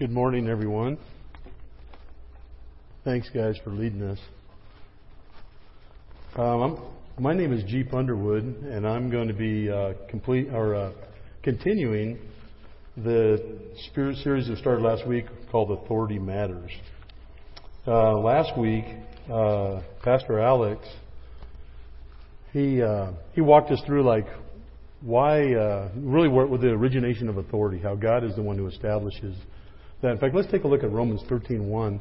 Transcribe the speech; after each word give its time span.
Good 0.00 0.10
morning, 0.10 0.48
everyone. 0.48 0.96
Thanks, 3.04 3.28
guys, 3.34 3.58
for 3.62 3.68
leading 3.68 4.00
us. 4.00 4.18
Um, 6.36 6.82
my 7.18 7.34
name 7.34 7.52
is 7.52 7.62
Jeep 7.64 7.92
Underwood, 7.92 8.44
and 8.44 8.86
I'm 8.86 9.10
going 9.10 9.28
to 9.28 9.34
be 9.34 9.70
uh, 9.70 9.92
complete 10.08 10.48
or 10.54 10.74
uh, 10.74 10.92
continuing 11.42 12.18
the 12.96 13.58
spirit 13.90 14.16
series 14.24 14.48
that 14.48 14.56
started 14.56 14.80
last 14.80 15.06
week 15.06 15.26
called 15.52 15.70
"Authority 15.70 16.18
Matters." 16.18 16.70
Uh, 17.86 18.16
last 18.20 18.58
week, 18.58 18.86
uh, 19.30 19.82
Pastor 20.02 20.40
Alex 20.40 20.80
he 22.54 22.80
uh, 22.80 23.12
he 23.34 23.42
walked 23.42 23.70
us 23.70 23.82
through 23.84 24.04
like 24.04 24.28
why 25.02 25.52
uh, 25.52 25.90
really 25.94 26.28
with 26.28 26.62
the 26.62 26.68
origination 26.68 27.28
of 27.28 27.36
authority, 27.36 27.78
how 27.78 27.96
God 27.96 28.24
is 28.24 28.34
the 28.34 28.42
one 28.42 28.56
who 28.56 28.66
establishes 28.66 29.36
that. 30.02 30.12
In 30.12 30.18
fact, 30.18 30.34
let's 30.34 30.50
take 30.50 30.64
a 30.64 30.68
look 30.68 30.82
at 30.82 30.90
Romans 30.90 31.22
13:1. 31.28 32.00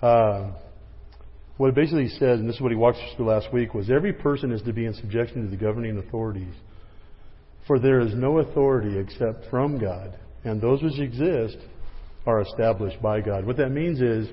Uh, 0.00 0.52
what 1.56 1.68
it 1.68 1.74
basically 1.74 2.08
says, 2.08 2.38
and 2.38 2.48
this 2.48 2.56
is 2.56 2.62
what 2.62 2.70
he 2.70 2.76
walked 2.76 2.98
us 2.98 3.14
through 3.16 3.26
last 3.26 3.52
week, 3.52 3.74
was 3.74 3.90
every 3.90 4.12
person 4.12 4.52
is 4.52 4.62
to 4.62 4.72
be 4.72 4.86
in 4.86 4.94
subjection 4.94 5.42
to 5.42 5.50
the 5.50 5.56
governing 5.56 5.98
authorities. 5.98 6.54
For 7.66 7.78
there 7.78 8.00
is 8.00 8.14
no 8.14 8.38
authority 8.38 8.96
except 8.98 9.50
from 9.50 9.78
God, 9.78 10.16
and 10.44 10.60
those 10.60 10.82
which 10.82 10.98
exist 11.00 11.58
are 12.26 12.40
established 12.42 13.02
by 13.02 13.20
God. 13.20 13.44
What 13.44 13.56
that 13.56 13.70
means 13.70 14.00
is 14.00 14.28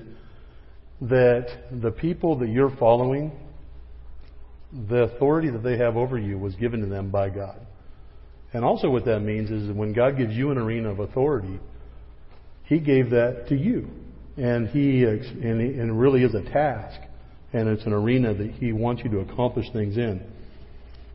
that 1.02 1.48
the 1.82 1.90
people 1.90 2.38
that 2.38 2.48
you're 2.48 2.74
following, 2.78 3.32
the 4.88 5.02
authority 5.02 5.50
that 5.50 5.62
they 5.62 5.76
have 5.78 5.96
over 5.96 6.18
you 6.18 6.38
was 6.38 6.54
given 6.54 6.80
to 6.80 6.86
them 6.86 7.10
by 7.10 7.28
God. 7.28 7.60
And 8.52 8.64
also, 8.64 8.88
what 8.88 9.04
that 9.06 9.20
means 9.20 9.50
is 9.50 9.66
that 9.66 9.76
when 9.76 9.92
God 9.92 10.16
gives 10.16 10.32
you 10.32 10.50
an 10.50 10.58
arena 10.58 10.90
of 10.90 11.00
authority, 11.00 11.58
He 12.66 12.78
gave 12.78 13.10
that 13.10 13.46
to 13.48 13.56
you. 13.56 13.88
And 14.36 14.68
He, 14.68 15.04
and, 15.04 15.60
it 15.60 15.92
really 15.92 16.22
is 16.22 16.34
a 16.34 16.42
task. 16.42 17.00
And 17.52 17.68
it's 17.68 17.84
an 17.86 17.92
arena 17.92 18.34
that 18.34 18.50
He 18.52 18.72
wants 18.72 19.02
you 19.04 19.10
to 19.10 19.20
accomplish 19.20 19.66
things 19.72 19.96
in. 19.96 20.22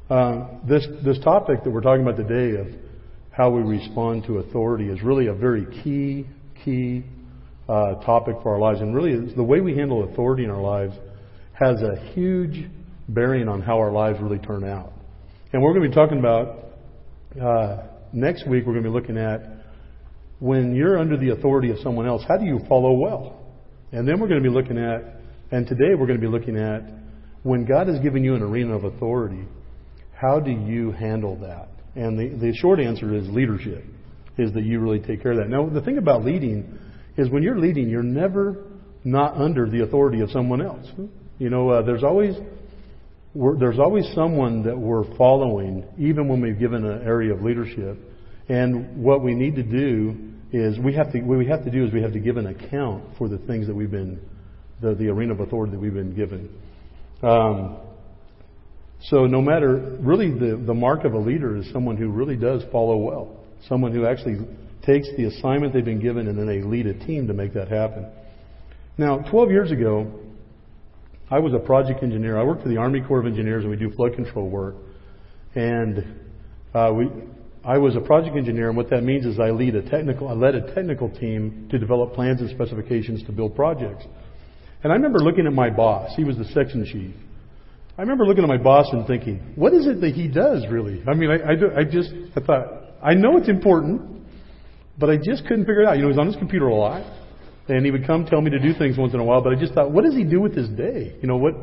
Uh, 0.10 0.48
this, 0.68 0.86
this 1.06 1.20
topic 1.20 1.64
that 1.64 1.70
we're 1.70 1.82
talking 1.82 2.02
about 2.02 2.18
today 2.18 2.60
of 2.60 2.68
how 3.32 3.50
we 3.50 3.62
respond 3.62 4.26
to 4.26 4.40
authority 4.40 4.90
is 4.90 5.02
really 5.02 5.28
a 5.28 5.34
very 5.34 5.66
key, 5.84 6.26
key 6.66 7.04
uh, 7.70 7.96
topic 8.04 8.36
for 8.44 8.54
our 8.54 8.60
lives. 8.60 8.82
And 8.82 8.94
really, 8.94 9.34
the 9.34 9.44
way 9.44 9.62
we 9.62 9.76
handle 9.76 10.04
authority 10.12 10.44
in 10.44 10.50
our 10.50 10.62
lives 10.62 10.94
has 11.54 11.82
a 11.82 12.12
huge 12.14 12.70
bearing 13.08 13.48
on 13.48 13.62
how 13.62 13.78
our 13.78 13.92
lives 13.92 14.20
really 14.22 14.40
turn 14.40 14.64
out. 14.64 14.92
And 15.54 15.62
we're 15.62 15.74
going 15.74 15.84
to 15.84 15.90
be 15.90 15.96
talking 15.96 16.20
about 16.20 16.66
uh, 17.42 17.84
next 18.14 18.48
week. 18.48 18.66
We're 18.66 18.74
going 18.74 18.84
to 18.84 18.90
be 18.90 18.94
looking 18.94 19.18
at 19.18 19.61
when 20.42 20.74
you're 20.76 20.98
under 20.98 21.18
the 21.18 21.30
authority 21.30 21.70
of 21.70 21.78
someone 21.84 22.08
else, 22.08 22.24
how 22.28 22.36
do 22.36 22.46
you 22.46 22.60
follow 22.68 22.94
well? 22.94 23.40
And 23.92 24.08
then 24.08 24.20
we're 24.20 24.28
going 24.28 24.42
to 24.42 24.50
be 24.50 24.54
looking 24.54 24.80
at, 24.80 25.22
and 25.52 25.68
today 25.68 25.94
we're 25.96 26.08
going 26.08 26.20
to 26.20 26.22
be 26.22 26.28
looking 26.28 26.58
at 26.58 26.82
when 27.44 27.64
God 27.64 27.88
has 27.88 28.00
given 28.00 28.24
you 28.24 28.34
an 28.34 28.42
arena 28.42 28.76
of 28.76 28.84
authority, 28.84 29.46
how 30.16 30.40
do 30.40 30.50
you 30.50 30.92
handle 30.92 31.36
that? 31.42 31.70
And 31.96 32.18
the, 32.18 32.38
the 32.38 32.56
short 32.56 32.80
answer 32.80 33.16
is 33.16 33.30
leadership, 33.30 33.86
is 34.40 34.52
that 34.54 34.64
you 34.64 34.80
really 34.80 35.00
take 35.00 35.22
care 35.22 35.34
of 35.34 35.38
that. 35.38 35.50
Now, 35.50 35.70
the 35.70 35.82
thing 35.82 36.00
about 36.00 36.26
leading 36.26 36.76
is 37.18 37.30
when 37.30 37.44
you're 37.44 37.60
leading, 37.60 37.88
you're 37.88 38.02
never 38.02 38.64
not 39.04 39.36
under 39.36 39.70
the 39.70 39.84
authority 39.84 40.22
of 40.22 40.32
someone 40.32 40.62
else. 40.62 40.88
You 41.38 41.52
know, 41.52 41.70
uh, 41.70 41.82
there's 41.84 42.04
always 42.04 42.36
there's 43.60 43.80
always 43.80 44.06
someone 44.14 44.64
that 44.64 44.78
we're 44.78 45.16
following, 45.18 45.86
even 45.98 46.28
when 46.28 46.42
we've 46.42 46.60
given 46.60 46.84
an 46.84 47.04
area 47.04 47.34
of 47.34 47.42
leadership. 47.42 47.98
And 48.50 49.02
what 49.04 49.24
we 49.24 49.34
need 49.34 49.56
to 49.56 49.64
do 49.64 50.31
is 50.52 50.78
we 50.80 50.94
have 50.94 51.12
to 51.14 51.22
what 51.22 51.38
we 51.38 51.48
have 51.48 51.64
to 51.64 51.72
do 51.72 51.86
is 51.86 51.94
we 51.94 52.02
have 52.02 52.14
to 52.14 52.20
give 52.20 52.38
an 52.38 52.48
account 52.48 53.04
for 53.18 53.30
the 53.30 53.38
things 53.40 53.68
that 53.68 53.76
we've 53.76 53.92
been 53.92 54.20
the, 54.82 54.96
the 54.96 55.08
arena 55.08 55.34
of 55.34 55.40
authority 55.40 55.72
that 55.72 55.80
we've 55.80 55.94
been 55.94 56.16
given. 56.16 56.50
Um, 57.24 57.78
so 59.04 59.26
no 59.26 59.42
matter 59.42 59.98
really 60.00 60.30
the, 60.30 60.62
the 60.66 60.74
mark 60.74 61.06
of 61.06 61.14
a 61.14 61.18
leader 61.18 61.58
is 61.58 61.72
someone 61.72 61.98
who 61.98 62.10
really 62.10 62.36
does 62.36 62.64
follow 62.72 62.98
well. 62.98 63.38
Someone 63.68 63.94
who 63.94 64.06
actually 64.06 64.38
takes 64.86 65.08
the 65.18 65.26
assignment 65.26 65.74
they've 65.74 65.86
been 65.86 66.02
given 66.02 66.28
and 66.28 66.38
then 66.38 66.48
they 66.48 66.62
lead 66.62 66.88
a 66.88 66.94
team 67.06 67.28
to 67.28 67.34
make 67.34 67.54
that 67.54 67.68
happen. 67.68 68.08
Now, 68.98 69.20
12 69.30 69.52
years 69.52 69.72
ago, 69.72 70.12
I 71.30 71.40
was 71.40 71.54
a 71.54 71.60
project 71.60 72.04
engineer. 72.04 72.38
I 72.38 72.44
worked 72.44 72.64
for 72.64 72.70
the 72.70 72.78
Army 72.78 73.02
Corps 73.02 73.22
of 73.22 73.26
Engineers, 73.26 73.64
and 73.64 73.72
we 73.72 73.78
do 73.78 73.90
flood 73.96 74.14
control 74.16 74.50
work. 74.50 74.76
And 75.56 76.04
uh, 76.74 76.92
we, 76.94 77.10
I 77.64 77.78
was 77.78 77.96
a 77.96 78.02
project 78.02 78.36
engineer, 78.36 78.70
and 78.70 78.78
what 78.78 78.90
that 78.90 79.04
means 79.04 79.26
is 79.26 79.40
I 79.40 79.52
lead 79.52 79.76
a 79.76 79.84
technical, 79.88 80.28
I 80.28 80.34
led 80.34 80.56
a 80.56 80.74
technical 80.74 81.10
team 81.10 81.68
to 81.70 81.78
develop 81.78 82.14
plans 82.14 82.42
and 82.42 82.50
specifications 82.50 83.24
to 83.26 83.32
build 83.32 83.56
projects. 83.56 84.04
And 84.84 84.92
I 84.92 84.96
remember 84.96 85.20
looking 85.20 85.46
at 85.46 85.54
my 85.54 85.70
boss. 85.70 86.12
He 86.16 86.24
was 86.24 86.38
the 86.38 86.46
section 86.46 86.84
chief. 86.86 87.14
I 87.98 88.02
remember 88.02 88.26
looking 88.26 88.44
at 88.44 88.50
my 88.50 88.58
boss 88.58 88.88
and 88.92 89.06
thinking, 89.06 89.54
what 89.56 89.74
is 89.74 89.86
it 89.86 90.02
that 90.02 90.16
he 90.16 90.28
does 90.28 90.66
really? 90.72 91.04
I 91.08 91.14
mean, 91.14 91.30
I, 91.30 91.36
I, 91.36 91.82
I 91.82 91.84
just, 91.84 92.10
I 92.36 92.40
thought, 92.40 92.66
I 93.04 93.14
know 93.14 93.38
it's 93.38 93.50
important, 93.50 94.24
but 94.98 95.12
I 95.12 95.18
just 95.18 95.44
couldn't 95.44 95.66
figure 95.66 95.82
it 95.82 95.88
out. 95.88 95.98
You 95.98 96.04
know, 96.04 96.10
he's 96.10 96.18
on 96.18 96.28
his 96.28 96.36
computer 96.38 96.68
a 96.68 96.76
lot. 96.76 97.04
And 97.68 97.86
he 97.86 97.92
would 97.92 98.08
come 98.08 98.26
tell 98.26 98.42
me 98.42 98.50
to 98.50 98.60
do 98.60 98.74
things 98.74 98.98
once 98.98 99.14
in 99.14 99.20
a 99.20 99.24
while, 99.24 99.42
but 99.44 99.54
I 99.54 99.60
just 99.60 99.74
thought, 99.74 99.92
what 99.92 100.04
does 100.04 100.16
he 100.16 100.24
do 100.24 100.42
with 100.42 100.56
his 100.56 100.68
day? 100.70 101.16
You 101.22 101.28
know, 101.28 101.38
what, 101.38 101.54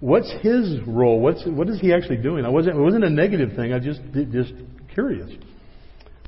what's 0.00 0.30
his 0.42 0.80
role? 0.84 1.20
What's, 1.20 1.44
what 1.46 1.68
is 1.68 1.80
he 1.80 1.94
actually 1.94 2.16
doing? 2.16 2.44
I 2.44 2.48
wasn't, 2.48 2.76
it 2.76 2.80
wasn't 2.80 3.04
a 3.04 3.10
negative 3.10 3.50
thing. 3.54 3.72
I 3.72 3.78
just, 3.78 4.00
just 4.32 4.52
curious. 4.98 5.30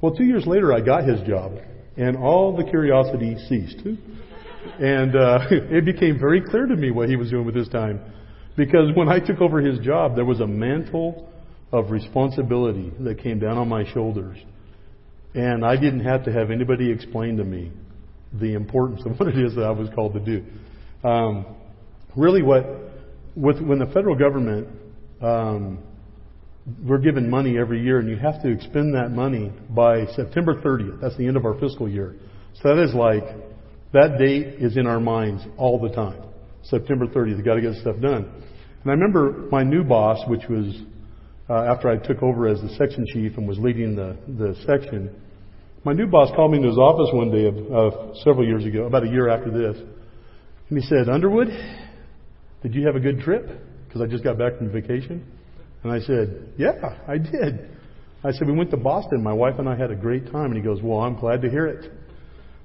Well, 0.01 0.15
two 0.15 0.23
years 0.23 0.47
later, 0.47 0.73
I 0.73 0.81
got 0.81 1.03
his 1.03 1.21
job, 1.27 1.55
and 1.97 2.17
all 2.17 2.57
the 2.57 2.63
curiosity 2.63 3.37
ceased. 3.49 3.85
And 4.79 5.17
uh, 5.17 5.41
it 5.51 5.85
became 5.85 6.21
very 6.21 6.41
clear 6.41 6.67
to 6.67 6.77
me 6.77 6.93
what 6.93 7.09
he 7.09 7.17
was 7.17 7.31
doing 7.31 7.45
with 7.45 7.57
his 7.57 7.69
time. 7.69 8.01
Because 8.57 8.95
when 8.95 9.09
I 9.09 9.19
took 9.19 9.41
over 9.41 9.61
his 9.61 9.81
job, 9.81 10.15
there 10.15 10.25
was 10.25 10.39
a 10.39 10.47
mantle 10.47 11.29
of 11.73 11.91
responsibility 11.91 12.93
that 13.01 13.21
came 13.21 13.41
down 13.41 13.59
on 13.59 13.69
my 13.69 13.91
shoulders. 13.93 14.39
And 15.35 15.65
I 15.65 15.75
didn't 15.75 16.05
have 16.05 16.25
to 16.27 16.33
have 16.33 16.53
anybody 16.53 16.93
explain 16.93 17.39
to 17.39 17.45
me 17.45 17.73
the 18.33 18.55
importance 18.55 19.03
of 19.05 19.13
what 19.19 19.31
it 19.31 19.39
is 19.39 19.57
that 19.57 19.65
I 19.65 19.73
was 19.73 19.89
called 19.97 20.15
to 20.15 20.21
do. 20.21 20.45
Um, 21.03 21.45
really, 22.17 22.43
what 22.43 22.67
with 23.35 23.61
when 23.61 23.81
the 23.81 23.87
federal 23.87 24.15
government 24.15 24.69
um, 25.21 25.81
we're 26.85 26.99
given 26.99 27.29
money 27.29 27.59
every 27.59 27.83
year, 27.83 27.99
and 27.99 28.09
you 28.09 28.17
have 28.17 28.43
to 28.43 28.49
expend 28.49 28.95
that 28.95 29.11
money 29.11 29.53
by 29.71 30.07
September 30.17 30.61
30th. 30.61 31.01
That's 31.01 31.17
the 31.17 31.27
end 31.27 31.37
of 31.37 31.45
our 31.45 31.59
fiscal 31.59 31.89
year. 31.89 32.17
So 32.63 32.75
that 32.75 32.83
is 32.83 32.95
like 32.95 33.25
that 33.93 34.19
date 34.19 34.63
is 34.63 34.77
in 34.77 34.87
our 34.87 35.01
minds 35.01 35.43
all 35.57 35.81
the 35.81 35.95
time. 35.95 36.23
September 36.63 37.07
30th, 37.07 37.39
you 37.39 37.43
got 37.43 37.55
to 37.55 37.61
get 37.61 37.75
stuff 37.75 37.97
done. 38.01 38.31
And 38.83 38.87
I 38.87 38.93
remember 38.93 39.49
my 39.51 39.63
new 39.63 39.85
boss, 39.85 40.19
which 40.29 40.43
was 40.49 40.83
uh, 41.49 41.73
after 41.73 41.89
I 41.89 41.97
took 41.97 42.23
over 42.23 42.47
as 42.47 42.61
the 42.61 42.71
section 42.71 43.05
chief 43.13 43.37
and 43.37 43.49
was 43.49 43.59
leading 43.59 43.97
the 43.97 44.17
the 44.27 44.55
section 44.67 45.15
my 45.85 45.95
new 45.95 46.07
boss 46.07 46.31
called 46.37 46.51
me 46.53 46.59
into 46.59 46.69
his 46.69 46.79
office 46.79 47.09
one 47.13 47.31
day 47.31 47.47
of, 47.47 47.57
uh, 47.57 48.15
several 48.23 48.47
years 48.47 48.67
ago, 48.67 48.85
about 48.85 49.05
a 49.05 49.09
year 49.09 49.31
after 49.31 49.51
this, 49.51 49.81
and 50.69 50.79
he 50.79 50.87
said, 50.87 51.09
Underwood, 51.09 51.49
did 52.63 52.75
you 52.75 52.87
have 52.87 52.97
a 52.97 53.01
good 53.01 53.21
trip? 53.21 53.49
Because 53.87 54.03
I 54.03 54.07
just 54.07 54.23
got 54.23 54.37
back 54.37 54.59
from 54.59 54.71
vacation. 54.71 55.27
And 55.83 55.93
I 55.93 56.01
said, 56.01 56.53
Yeah, 56.57 56.73
I 57.09 57.19
did. 57.19 57.71
I 58.23 58.33
said, 58.33 58.47
We 58.47 58.57
went 58.57 58.71
to 58.71 58.77
Boston. 58.77 59.23
My 59.23 59.33
wife 59.33 59.55
and 59.59 59.69
I 59.69 59.77
had 59.77 59.91
a 59.91 59.97
great 59.97 60.31
time. 60.31 60.47
And 60.53 60.57
he 60.57 60.63
goes, 60.63 60.81
Well, 60.83 61.01
I'm 61.01 61.19
glad 61.19 61.43
to 61.43 61.51
hear 61.51 61.67
it. 61.67 61.91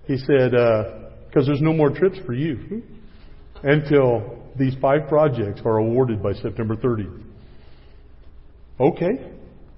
He 0.05 0.17
said, 0.17 0.51
Because 0.51 1.43
uh, 1.43 1.45
there's 1.45 1.61
no 1.61 1.73
more 1.73 1.89
trips 1.89 2.17
for 2.25 2.33
you 2.33 2.83
until 3.63 4.43
these 4.57 4.75
five 4.81 5.07
projects 5.07 5.61
are 5.65 5.77
awarded 5.77 6.21
by 6.21 6.33
September 6.33 6.75
30th. 6.75 7.23
Okay 8.79 9.31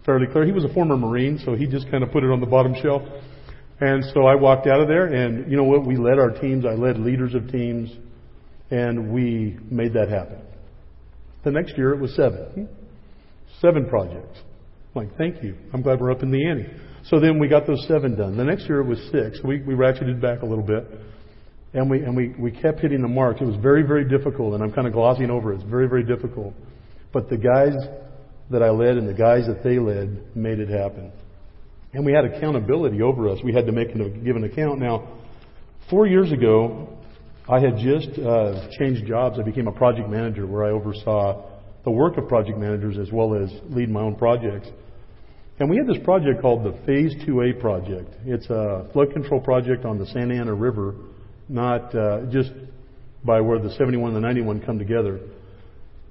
fairly 0.08 0.26
clear. 0.26 0.46
He 0.46 0.54
was 0.54 0.64
a 0.64 0.74
former 0.74 0.96
Marine, 0.96 1.38
so 1.46 1.54
he 1.54 1.68
just 1.68 1.92
kind 1.92 2.02
of 2.02 2.12
put 2.12 2.24
it 2.24 2.32
on 2.32 2.40
the 2.40 2.48
bottom 2.48 2.74
shelf. 2.82 3.04
And 3.80 4.04
so 4.14 4.26
I 4.26 4.36
walked 4.36 4.66
out 4.66 4.80
of 4.80 4.88
there, 4.88 5.06
and 5.06 5.52
you 5.52 5.58
know 5.58 5.66
what? 5.66 5.86
We 5.86 5.98
led 5.98 6.18
our 6.18 6.32
teams. 6.32 6.66
I 6.66 6.74
led 6.74 6.98
leaders 6.98 7.36
of 7.36 7.52
teams, 7.52 7.92
and 8.72 9.12
we 9.12 9.60
made 9.70 9.94
that 9.94 10.08
happen. 10.10 10.40
The 11.44 11.52
next 11.52 11.78
year 11.78 11.94
it 11.94 12.00
was 12.00 12.16
seven. 12.16 12.70
Seven 13.62 13.88
projects. 13.88 14.40
I'm 14.96 15.08
like, 15.08 15.18
thank 15.18 15.44
you. 15.44 15.56
I'm 15.74 15.82
glad 15.82 16.00
we're 16.00 16.12
up 16.12 16.24
in 16.24 16.32
the 16.32 16.48
ante. 16.48 16.70
So 17.06 17.20
then 17.20 17.40
we 17.40 17.48
got 17.48 17.66
those 17.66 17.84
seven 17.88 18.18
done. 18.18 18.38
The 18.38 18.44
next 18.44 18.64
year 18.68 18.82
it 18.82 18.86
was 18.86 19.00
six. 19.12 19.40
We, 19.44 19.62
we 19.62 19.74
ratcheted 19.74 20.22
back 20.22 20.42
a 20.42 20.46
little 20.46 20.64
bit. 20.64 20.86
And 21.74 21.90
we, 21.90 22.00
and 22.00 22.16
we, 22.16 22.30
we 22.40 22.52
kept 22.52 22.80
hitting 22.80 23.02
the 23.02 23.08
mark. 23.08 23.42
It 23.42 23.46
was 23.46 23.58
very, 23.62 23.84
very 23.84 24.08
difficult, 24.08 24.54
and 24.54 24.64
I'm 24.64 24.72
kind 24.72 24.88
of 24.88 24.94
glossing 24.94 25.30
over 25.30 25.54
it. 25.54 25.56
It's 25.56 25.70
very, 25.70 25.88
very 25.88 26.04
difficult. 26.04 26.54
But 27.14 27.30
the 27.30 27.38
guys 27.38 27.74
that 28.50 28.64
I 28.64 28.70
led 28.70 28.98
and 28.98 29.08
the 29.08 29.14
guys 29.14 29.46
that 29.48 29.64
they 29.64 29.78
led 29.80 30.36
made 30.36 30.60
it 30.60 30.70
happen. 30.70 31.12
And 31.94 32.06
we 32.06 32.14
had 32.14 32.26
accountability 32.26 33.02
over 33.02 33.30
us. 33.30 33.40
We 33.44 33.54
had 33.54 33.66
to 33.66 33.72
make 33.72 33.90
an, 33.90 34.24
give 34.24 34.36
an 34.36 34.44
account. 34.44 34.80
Now, 34.80 35.08
four 35.90 36.08
years 36.08 36.32
ago, 36.32 36.98
I 37.50 37.60
had 37.60 37.78
just 37.78 38.18
uh, 38.20 38.68
changed 38.80 39.06
jobs. 39.08 39.40
I 39.40 39.44
became 39.44 39.68
a 39.68 39.72
project 39.72 40.10
manager 40.10 40.46
where 40.46 40.66
I 40.66 40.72
oversaw 40.72 41.57
the 41.88 41.92
work 41.92 42.18
of 42.18 42.28
project 42.28 42.58
managers 42.58 42.98
as 42.98 43.14
well 43.14 43.34
as 43.34 43.50
lead 43.70 43.90
my 43.90 44.02
own 44.02 44.14
projects. 44.14 44.68
And 45.58 45.70
we 45.70 45.78
had 45.78 45.88
this 45.88 46.04
project 46.04 46.42
called 46.42 46.66
the 46.66 46.78
Phase 46.86 47.16
2A 47.26 47.62
project. 47.62 48.14
It's 48.26 48.46
a 48.50 48.90
flood 48.92 49.14
control 49.14 49.40
project 49.40 49.86
on 49.86 49.98
the 49.98 50.06
Santa 50.08 50.36
Ana 50.36 50.54
River, 50.54 50.96
not 51.48 51.96
uh, 51.96 52.26
just 52.30 52.52
by 53.24 53.40
where 53.40 53.58
the 53.60 53.72
71 53.72 54.14
and 54.14 54.18
the 54.18 54.20
91 54.20 54.66
come 54.66 54.78
together. 54.78 55.22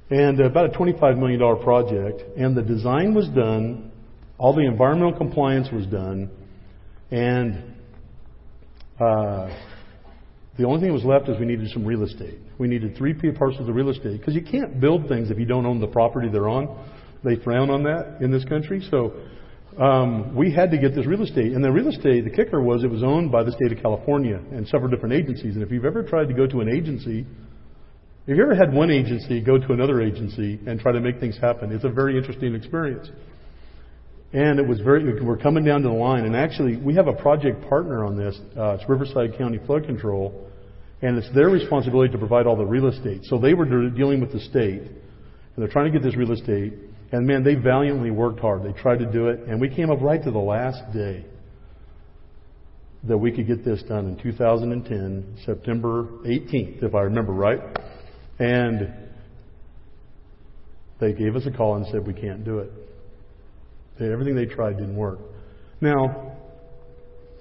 And 0.08 0.40
about 0.40 0.74
a 0.74 0.78
$25 0.78 1.18
million 1.18 1.62
project. 1.62 2.22
And 2.38 2.56
the 2.56 2.62
design 2.62 3.12
was 3.12 3.28
done, 3.28 3.92
all 4.38 4.54
the 4.54 4.64
environmental 4.64 5.12
compliance 5.12 5.68
was 5.70 5.84
done, 5.88 6.30
and 7.10 7.74
uh, 8.98 9.54
the 10.58 10.64
only 10.64 10.80
thing 10.80 10.88
that 10.88 10.94
was 10.94 11.04
left 11.04 11.28
is 11.28 11.38
we 11.38 11.46
needed 11.46 11.70
some 11.70 11.84
real 11.84 12.02
estate. 12.02 12.38
We 12.58 12.68
needed 12.68 12.96
three 12.96 13.14
parcels 13.32 13.68
of 13.68 13.74
real 13.74 13.90
estate 13.90 14.18
because 14.18 14.34
you 14.34 14.42
can't 14.42 14.80
build 14.80 15.08
things 15.08 15.30
if 15.30 15.38
you 15.38 15.44
don't 15.44 15.66
own 15.66 15.80
the 15.80 15.86
property 15.86 16.28
they're 16.30 16.48
on. 16.48 16.88
They 17.22 17.36
frown 17.36 17.70
on 17.70 17.82
that 17.84 18.18
in 18.22 18.30
this 18.30 18.44
country. 18.44 18.86
So 18.90 19.12
um, 19.78 20.34
we 20.34 20.50
had 20.52 20.70
to 20.70 20.78
get 20.78 20.94
this 20.94 21.06
real 21.06 21.22
estate. 21.22 21.52
And 21.52 21.62
the 21.62 21.70
real 21.70 21.88
estate, 21.88 22.24
the 22.24 22.30
kicker 22.30 22.62
was 22.62 22.84
it 22.84 22.90
was 22.90 23.02
owned 23.02 23.30
by 23.30 23.42
the 23.42 23.52
state 23.52 23.72
of 23.72 23.82
California 23.82 24.40
and 24.52 24.66
several 24.68 24.90
different 24.90 25.14
agencies. 25.14 25.54
And 25.54 25.62
if 25.62 25.70
you've 25.70 25.84
ever 25.84 26.02
tried 26.02 26.28
to 26.28 26.34
go 26.34 26.46
to 26.46 26.60
an 26.60 26.68
agency, 26.68 27.26
if 28.26 28.36
you 28.36 28.42
ever 28.42 28.54
had 28.54 28.72
one 28.72 28.90
agency 28.90 29.40
go 29.40 29.58
to 29.58 29.72
another 29.72 30.00
agency 30.00 30.58
and 30.66 30.80
try 30.80 30.92
to 30.92 31.00
make 31.00 31.20
things 31.20 31.36
happen, 31.38 31.72
it's 31.72 31.84
a 31.84 31.90
very 31.90 32.16
interesting 32.16 32.54
experience. 32.54 33.08
And 34.32 34.58
it 34.58 34.66
was 34.66 34.80
very, 34.80 35.22
we're 35.22 35.36
coming 35.36 35.64
down 35.64 35.82
to 35.82 35.88
the 35.88 35.94
line. 35.94 36.24
And 36.24 36.34
actually, 36.34 36.76
we 36.76 36.94
have 36.94 37.06
a 37.06 37.12
project 37.12 37.68
partner 37.68 38.04
on 38.04 38.16
this. 38.16 38.38
Uh, 38.56 38.72
it's 38.72 38.88
Riverside 38.88 39.38
County 39.38 39.58
Flood 39.66 39.84
Control. 39.86 40.45
And 41.02 41.18
it's 41.18 41.32
their 41.34 41.48
responsibility 41.48 42.12
to 42.12 42.18
provide 42.18 42.46
all 42.46 42.56
the 42.56 42.64
real 42.64 42.86
estate. 42.86 43.20
So 43.24 43.38
they 43.38 43.54
were 43.54 43.90
dealing 43.90 44.20
with 44.20 44.32
the 44.32 44.40
state. 44.40 44.80
And 44.80 45.56
they're 45.56 45.68
trying 45.68 45.92
to 45.92 45.98
get 45.98 46.02
this 46.02 46.16
real 46.16 46.32
estate. 46.32 46.74
And 47.12 47.26
man, 47.26 47.44
they 47.44 47.54
valiantly 47.54 48.10
worked 48.10 48.40
hard. 48.40 48.62
They 48.64 48.72
tried 48.80 48.98
to 49.00 49.10
do 49.10 49.28
it. 49.28 49.40
And 49.40 49.60
we 49.60 49.68
came 49.68 49.90
up 49.90 50.00
right 50.00 50.22
to 50.22 50.30
the 50.30 50.38
last 50.38 50.92
day 50.92 51.26
that 53.04 53.16
we 53.16 53.30
could 53.30 53.46
get 53.46 53.64
this 53.64 53.82
done 53.84 54.06
in 54.06 54.16
2010, 54.16 55.38
September 55.44 56.04
18th, 56.24 56.82
if 56.82 56.94
I 56.94 57.02
remember 57.02 57.32
right. 57.32 57.60
And 58.38 58.92
they 60.98 61.12
gave 61.12 61.36
us 61.36 61.46
a 61.46 61.50
call 61.50 61.76
and 61.76 61.86
said, 61.92 62.06
we 62.06 62.14
can't 62.14 62.44
do 62.44 62.58
it. 62.58 62.70
Everything 64.00 64.34
they 64.34 64.46
tried 64.46 64.78
didn't 64.78 64.96
work. 64.96 65.20
Now, 65.80 66.32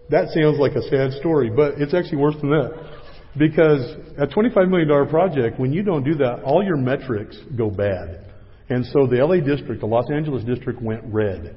that 0.09 0.29
sounds 0.29 0.59
like 0.59 0.73
a 0.73 0.83
sad 0.83 1.13
story, 1.19 1.49
but 1.49 1.81
it's 1.81 1.93
actually 1.93 2.17
worse 2.17 2.35
than 2.39 2.51
that. 2.51 3.01
Because 3.37 3.81
a 4.17 4.27
$25 4.27 4.69
million 4.69 5.09
project, 5.09 5.59
when 5.59 5.73
you 5.73 5.83
don't 5.83 6.03
do 6.03 6.15
that, 6.15 6.43
all 6.43 6.63
your 6.63 6.77
metrics 6.77 7.37
go 7.57 7.69
bad. 7.69 8.25
And 8.69 8.85
so 8.85 9.05
the 9.05 9.17
LA 9.17 9.45
district, 9.45 9.81
the 9.81 9.87
Los 9.87 10.09
Angeles 10.09 10.43
district 10.43 10.81
went 10.81 11.03
red. 11.05 11.55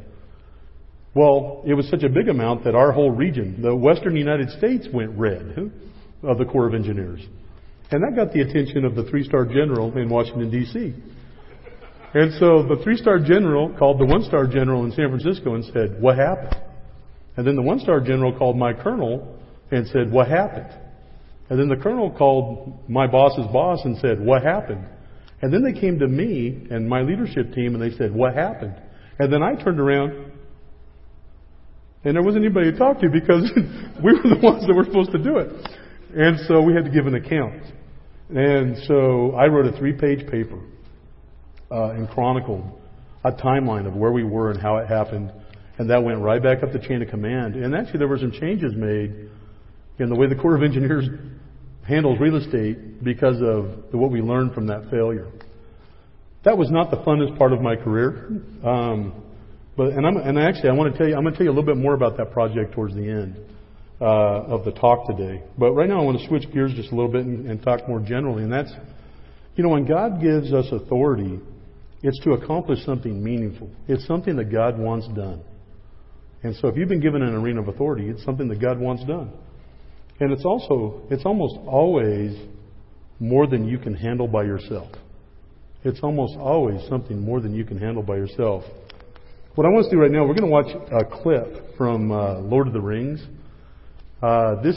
Well, 1.14 1.62
it 1.66 1.74
was 1.74 1.88
such 1.88 2.02
a 2.02 2.08
big 2.08 2.28
amount 2.28 2.64
that 2.64 2.74
our 2.74 2.92
whole 2.92 3.10
region, 3.10 3.62
the 3.62 3.74
western 3.74 4.16
United 4.16 4.50
States, 4.50 4.86
went 4.92 5.16
red 5.18 5.72
of 6.22 6.38
the 6.38 6.44
Corps 6.44 6.66
of 6.66 6.74
Engineers. 6.74 7.24
And 7.90 8.02
that 8.02 8.14
got 8.14 8.32
the 8.32 8.40
attention 8.40 8.84
of 8.84 8.94
the 8.94 9.04
three 9.04 9.24
star 9.24 9.46
general 9.46 9.96
in 9.96 10.08
Washington, 10.08 10.50
D.C. 10.50 10.94
And 12.14 12.32
so 12.34 12.62
the 12.62 12.80
three 12.82 12.96
star 12.96 13.18
general 13.18 13.74
called 13.78 13.98
the 13.98 14.04
one 14.04 14.22
star 14.24 14.46
general 14.46 14.84
in 14.84 14.92
San 14.92 15.08
Francisco 15.08 15.54
and 15.54 15.64
said, 15.66 16.00
What 16.00 16.18
happened? 16.18 16.56
And 17.36 17.46
then 17.46 17.56
the 17.56 17.62
one 17.62 17.78
star 17.78 18.00
general 18.00 18.36
called 18.36 18.56
my 18.58 18.74
colonel 18.74 19.38
and 19.70 19.86
said, 19.88 20.10
What 20.10 20.28
happened? 20.28 20.70
And 21.50 21.58
then 21.58 21.68
the 21.68 21.76
colonel 21.76 22.10
called 22.10 22.78
my 22.88 23.06
boss's 23.06 23.46
boss 23.52 23.80
and 23.84 23.96
said, 23.98 24.20
What 24.20 24.42
happened? 24.42 24.84
And 25.40 25.52
then 25.52 25.62
they 25.62 25.78
came 25.78 25.98
to 26.00 26.08
me 26.08 26.66
and 26.70 26.88
my 26.88 27.00
leadership 27.02 27.52
team 27.52 27.74
and 27.74 27.82
they 27.82 27.96
said, 27.96 28.14
What 28.14 28.34
happened? 28.34 28.74
And 29.18 29.32
then 29.32 29.42
I 29.42 29.54
turned 29.54 29.80
around 29.80 30.32
and 32.04 32.14
there 32.14 32.22
wasn't 32.22 32.44
anybody 32.44 32.72
to 32.72 32.78
talk 32.78 33.00
to 33.00 33.08
because 33.08 33.50
we 34.04 34.12
were 34.12 34.34
the 34.34 34.40
ones 34.42 34.66
that 34.66 34.74
were 34.74 34.84
supposed 34.84 35.12
to 35.12 35.18
do 35.18 35.38
it. 35.38 35.50
And 36.14 36.38
so 36.46 36.62
we 36.62 36.74
had 36.74 36.84
to 36.84 36.90
give 36.90 37.06
an 37.06 37.14
account. 37.14 37.62
And 38.30 38.76
so 38.86 39.32
I 39.32 39.46
wrote 39.46 39.72
a 39.72 39.76
three 39.78 39.92
page 39.92 40.28
paper 40.30 40.60
uh, 41.70 41.90
and 41.90 42.08
chronicled 42.08 42.64
a 43.24 43.32
timeline 43.32 43.86
of 43.86 43.94
where 43.94 44.12
we 44.12 44.22
were 44.22 44.50
and 44.50 44.60
how 44.60 44.76
it 44.76 44.86
happened. 44.86 45.32
And 45.78 45.90
that 45.90 46.02
went 46.02 46.20
right 46.20 46.42
back 46.42 46.62
up 46.62 46.72
the 46.72 46.78
chain 46.78 47.02
of 47.02 47.08
command. 47.08 47.54
And 47.54 47.74
actually, 47.74 47.98
there 47.98 48.08
were 48.08 48.18
some 48.18 48.32
changes 48.32 48.74
made 48.74 49.30
in 49.98 50.08
the 50.08 50.14
way 50.14 50.28
the 50.28 50.36
Corps 50.36 50.56
of 50.56 50.62
Engineers 50.62 51.08
handles 51.86 52.18
real 52.20 52.36
estate 52.36 53.02
because 53.02 53.36
of 53.42 53.92
what 53.92 54.10
we 54.10 54.20
learned 54.20 54.54
from 54.54 54.66
that 54.66 54.90
failure. 54.90 55.26
That 56.44 56.56
was 56.56 56.70
not 56.70 56.90
the 56.90 56.98
funnest 56.98 57.36
part 57.38 57.52
of 57.52 57.60
my 57.60 57.76
career. 57.76 58.42
Um, 58.64 59.22
but 59.76 59.92
and, 59.92 60.04
and 60.04 60.38
actually, 60.38 60.70
I 60.70 60.72
want 60.72 60.92
to 60.92 60.98
tell 60.98 61.08
you, 61.08 61.16
I'm 61.16 61.22
going 61.22 61.32
to 61.34 61.38
tell 61.38 61.44
you 61.44 61.50
a 61.50 61.54
little 61.56 61.74
bit 61.74 61.76
more 61.76 61.94
about 61.94 62.16
that 62.18 62.32
project 62.32 62.74
towards 62.74 62.94
the 62.94 63.08
end 63.08 63.36
uh, 64.00 64.04
of 64.04 64.64
the 64.64 64.72
talk 64.72 65.06
today. 65.06 65.42
But 65.56 65.72
right 65.72 65.88
now, 65.88 66.00
I 66.00 66.04
want 66.04 66.18
to 66.20 66.26
switch 66.28 66.44
gears 66.52 66.72
just 66.74 66.92
a 66.92 66.94
little 66.94 67.10
bit 67.10 67.24
and, 67.24 67.48
and 67.50 67.62
talk 67.62 67.88
more 67.88 68.00
generally. 68.00 68.42
And 68.42 68.52
that's, 68.52 68.72
you 69.56 69.64
know, 69.64 69.70
when 69.70 69.86
God 69.86 70.20
gives 70.20 70.52
us 70.52 70.66
authority, 70.72 71.38
it's 72.02 72.18
to 72.24 72.32
accomplish 72.32 72.84
something 72.84 73.22
meaningful. 73.22 73.70
It's 73.88 74.06
something 74.06 74.36
that 74.36 74.52
God 74.52 74.78
wants 74.78 75.08
done. 75.08 75.42
And 76.42 76.54
so, 76.56 76.68
if 76.68 76.76
you've 76.76 76.88
been 76.88 77.00
given 77.00 77.22
an 77.22 77.34
arena 77.34 77.60
of 77.62 77.68
authority, 77.68 78.08
it's 78.08 78.24
something 78.24 78.48
that 78.48 78.60
God 78.60 78.78
wants 78.78 79.04
done. 79.04 79.32
And 80.20 80.32
it's 80.32 80.44
also, 80.44 81.02
it's 81.10 81.24
almost 81.24 81.56
always 81.66 82.36
more 83.20 83.46
than 83.46 83.66
you 83.66 83.78
can 83.78 83.94
handle 83.94 84.26
by 84.26 84.42
yourself. 84.44 84.90
It's 85.84 86.00
almost 86.02 86.36
always 86.36 86.80
something 86.88 87.20
more 87.20 87.40
than 87.40 87.54
you 87.54 87.64
can 87.64 87.78
handle 87.78 88.02
by 88.02 88.16
yourself. 88.16 88.64
What 89.54 89.66
I 89.66 89.70
want 89.70 89.84
to 89.84 89.90
do 89.90 90.00
right 90.00 90.10
now, 90.10 90.24
we're 90.26 90.34
going 90.34 90.42
to 90.42 90.46
watch 90.46 90.70
a 90.90 91.04
clip 91.22 91.76
from 91.76 92.10
uh, 92.10 92.38
Lord 92.40 92.66
of 92.66 92.72
the 92.72 92.80
Rings. 92.80 93.20
Uh, 94.22 94.60
this, 94.62 94.76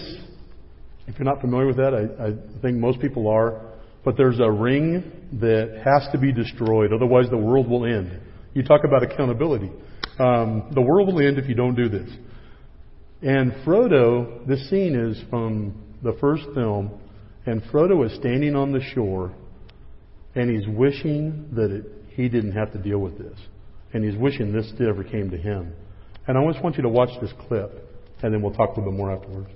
if 1.07 1.17
you're 1.17 1.25
not 1.25 1.41
familiar 1.41 1.67
with 1.67 1.77
that, 1.77 1.93
I, 1.93 2.27
I 2.27 2.61
think 2.61 2.77
most 2.77 2.99
people 2.99 3.27
are. 3.27 3.61
But 4.03 4.17
there's 4.17 4.39
a 4.39 4.49
ring 4.49 5.11
that 5.39 5.81
has 5.85 6.11
to 6.11 6.17
be 6.17 6.31
destroyed, 6.31 6.91
otherwise 6.93 7.29
the 7.29 7.37
world 7.37 7.69
will 7.69 7.85
end. 7.85 8.19
You 8.53 8.63
talk 8.63 8.81
about 8.83 9.03
accountability. 9.03 9.71
Um, 10.19 10.71
the 10.73 10.81
world 10.81 11.07
will 11.07 11.25
end 11.25 11.37
if 11.37 11.47
you 11.47 11.55
don't 11.55 11.75
do 11.75 11.87
this. 11.87 12.09
And 13.21 13.51
Frodo, 13.65 14.47
this 14.47 14.69
scene 14.69 14.95
is 14.95 15.21
from 15.29 15.75
the 16.01 16.13
first 16.19 16.43
film, 16.55 16.99
and 17.45 17.61
Frodo 17.63 18.05
is 18.05 18.15
standing 18.15 18.55
on 18.55 18.71
the 18.71 18.81
shore, 18.95 19.33
and 20.33 20.49
he's 20.49 20.67
wishing 20.67 21.49
that 21.53 21.69
it, 21.69 21.85
he 22.15 22.29
didn't 22.29 22.53
have 22.53 22.71
to 22.73 22.79
deal 22.79 22.99
with 22.99 23.17
this. 23.17 23.37
And 23.93 24.03
he's 24.03 24.19
wishing 24.19 24.51
this 24.51 24.71
ever 24.79 25.03
came 25.03 25.29
to 25.29 25.37
him. 25.37 25.73
And 26.27 26.37
I 26.37 26.51
just 26.51 26.63
want 26.63 26.77
you 26.77 26.83
to 26.83 26.89
watch 26.89 27.09
this 27.21 27.31
clip, 27.47 27.87
and 28.23 28.33
then 28.33 28.41
we'll 28.41 28.53
talk 28.53 28.69
a 28.69 28.79
little 28.79 28.91
bit 28.91 28.97
more 28.97 29.11
afterwards. 29.11 29.49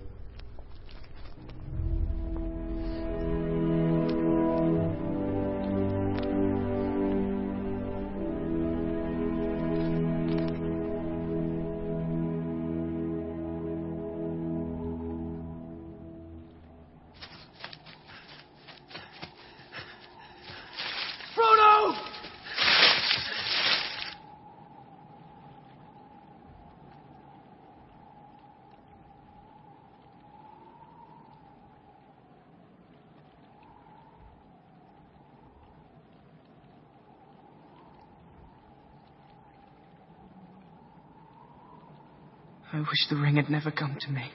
Wish 43.05 43.09
the 43.09 43.21
ring 43.21 43.35
had 43.35 43.49
never 43.49 43.71
come 43.71 43.97
to 43.99 44.11
me. 44.11 44.31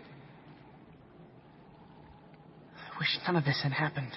I 2.76 2.98
wish 2.98 3.18
none 3.26 3.36
of 3.36 3.44
this 3.44 3.60
had 3.62 3.72
happened. 3.72 4.12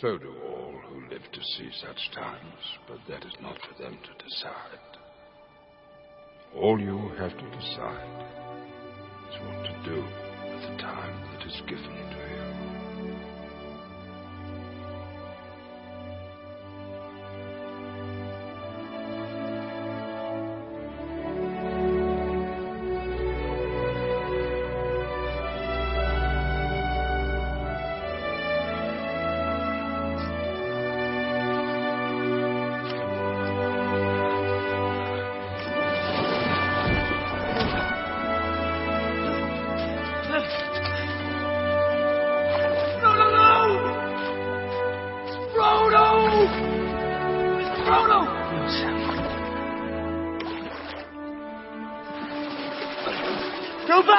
So 0.00 0.18
do 0.18 0.34
all 0.46 0.74
who 0.88 1.08
live 1.08 1.22
to 1.32 1.40
see 1.56 1.70
such 1.80 2.14
times, 2.14 2.78
but 2.88 2.98
that 3.08 3.24
is 3.24 3.32
not 3.40 3.56
for 3.60 3.82
them 3.82 3.96
to 4.02 4.24
decide. 4.24 4.80
All 6.56 6.80
you 6.80 7.10
have 7.18 7.36
to 7.36 7.50
decide 7.50 8.26
is 9.30 9.40
what 9.46 9.64
to 9.64 9.72
do 9.84 9.96
with 9.96 10.62
the 10.62 10.76
time 10.82 11.14
that 11.32 11.46
is 11.46 11.62
given 11.66 11.84
to 12.10 12.16
you. 12.18 12.23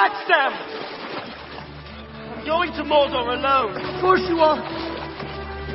Go 0.06 0.12
back, 0.12 0.26
Sam! 0.28 0.52
I'm 2.38 2.46
going 2.46 2.70
to 2.72 2.82
Mordor 2.84 3.36
alone. 3.36 3.76
Of 3.76 4.00
course 4.00 4.20
you 4.28 4.38
are. 4.38 4.56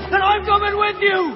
Then 0.10 0.22
I'm 0.22 0.46
coming 0.46 0.78
with 0.78 0.96
you! 1.02 1.36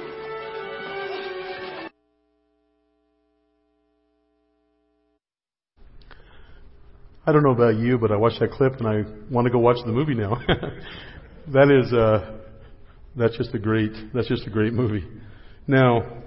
I 7.28 7.32
don't 7.32 7.44
know 7.44 7.52
about 7.52 7.76
you, 7.76 7.98
but 7.98 8.12
I 8.12 8.18
watched 8.18 8.40
that 8.40 8.52
clip 8.52 8.76
and 8.80 8.88
I 8.88 9.04
want 9.32 9.46
to 9.46 9.52
go 9.52 9.60
watch 9.60 9.78
the 9.86 9.92
movie 9.92 10.14
now. 10.14 10.38
that 11.48 11.72
is, 11.72 11.92
uh, 11.92 12.38
that's 13.16 13.36
just 13.38 13.54
a 13.56 13.60
great, 13.60 13.92
that's 14.14 14.28
just 14.28 14.46
a 14.46 14.50
great 14.50 14.74
movie. 14.74 15.06
Now, 15.68 16.22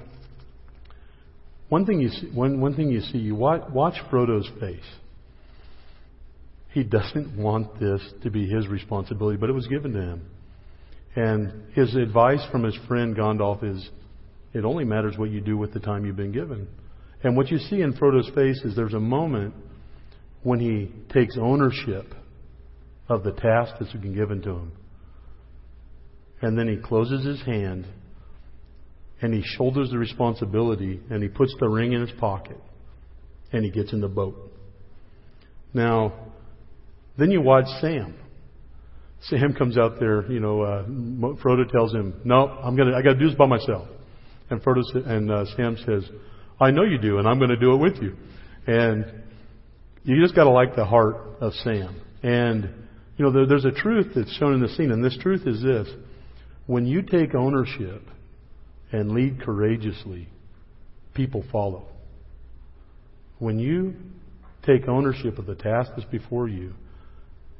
one 1.69 1.87
thing 1.87 2.01
you 2.01 2.09
see, 2.09 2.27
one, 2.27 2.61
one 2.61 2.75
thing 2.75 2.91
you 2.91 3.01
see, 3.01 3.19
you 3.19 3.37
watch, 3.37 3.63
watch 3.71 3.95
Frodo's 4.11 4.51
face. 4.61 4.85
He 6.71 6.83
doesn't 6.83 7.37
want 7.37 7.81
this 7.81 8.01
to 8.23 8.31
be 8.31 8.47
his 8.47 8.69
responsibility, 8.69 9.39
but 9.39 9.49
it 9.49 9.55
was 9.55 9.67
given 9.67 9.93
to 9.93 10.01
him. 10.01 10.31
And 11.17 11.73
his 11.73 11.95
advice 11.97 12.45
from 12.53 12.63
his 12.63 12.77
friend 12.87 13.17
Gandalf 13.17 13.65
is, 13.65 13.89
it 14.53 14.65
only 14.65 14.85
matters 14.85 15.17
what 15.17 15.31
you 15.31 15.41
do 15.41 15.57
with 15.57 15.73
the 15.73 15.81
time 15.81 16.05
you've 16.05 16.17
been 16.17 16.33
given. 16.33 16.69
And 17.23 17.37
what 17.37 17.51
you 17.51 17.59
see 17.59 17.81
in 17.81 17.95
Frodo's 17.95 18.31
face 18.35 18.61
is 18.65 18.77
there's 18.77 18.95
a 18.95 19.01
moment 19.01 19.55
when 20.43 20.61
he 20.61 20.93
takes 21.13 21.37
ownership 21.41 22.15
of 23.09 23.25
the 23.25 23.33
task 23.33 23.75
that's 23.81 23.93
been 23.95 24.15
given 24.15 24.43
to 24.43 24.51
him. 24.51 24.73
And 26.41 26.57
then 26.57 26.69
he 26.69 26.77
closes 26.77 27.25
his 27.25 27.43
hand 27.45 27.87
and 29.21 29.35
he 29.35 29.43
shoulders 29.43 29.91
the 29.91 29.99
responsibility 29.99 31.01
and 31.11 31.23
he 31.23 31.29
puts 31.29 31.53
the 31.59 31.69
ring 31.69 31.93
in 31.93 32.03
his 32.03 32.13
pocket 32.21 32.59
and 33.53 33.65
he 33.65 33.71
gets 33.71 33.93
in 33.93 34.01
the 34.01 34.09
boat. 34.09 34.37
Now, 35.75 36.13
then 37.19 37.31
you 37.33 37.41
watch 37.41 37.67
Sam. 37.81 38.15
Sam 39.23 39.53
comes 39.53 39.77
out 39.77 39.99
there, 39.99 40.31
you 40.31 40.39
know, 40.39 40.63
uh, 40.63 40.85
Frodo 41.43 41.69
tells 41.71 41.93
him, 41.93 42.21
no, 42.25 42.47
I'm 42.47 42.77
gonna, 42.77 42.97
I 42.97 43.03
gotta 43.03 43.19
do 43.19 43.27
this 43.27 43.37
by 43.37 43.47
myself. 43.47 43.89
And 44.49 44.63
Frodo, 44.63 44.83
and 44.95 45.31
uh, 45.31 45.45
Sam 45.57 45.77
says, 45.85 46.09
I 46.61 46.71
know 46.71 46.85
you 46.85 46.99
do 46.99 47.19
and 47.19 47.27
I'm 47.27 47.41
gonna 47.41 47.59
do 47.59 47.75
it 47.75 47.79
with 47.79 48.01
you. 48.01 48.17
And 48.69 49.05
you 50.05 50.23
just 50.23 50.37
gotta 50.37 50.51
like 50.51 50.77
the 50.77 50.85
heart 50.85 51.17
of 51.41 51.53
Sam. 51.55 52.01
And, 52.23 52.73
you 53.17 53.25
know, 53.25 53.33
there, 53.33 53.47
there's 53.47 53.65
a 53.65 53.73
truth 53.73 54.13
that's 54.15 54.33
shown 54.37 54.55
in 54.55 54.61
the 54.61 54.69
scene 54.69 54.93
and 54.93 55.05
this 55.05 55.19
truth 55.21 55.47
is 55.47 55.61
this. 55.61 55.89
When 56.67 56.87
you 56.87 57.03
take 57.03 57.35
ownership 57.35 58.03
and 58.93 59.11
lead 59.11 59.43
courageously, 59.43 60.29
people 61.15 61.45
follow. 61.51 61.87
When 63.41 63.59
you 63.59 63.95
take 64.65 64.87
ownership 64.87 65.39
of 65.39 65.47
the 65.47 65.57
task 65.57 65.91
that's 65.97 66.09
before 66.11 66.47
you 66.49 66.75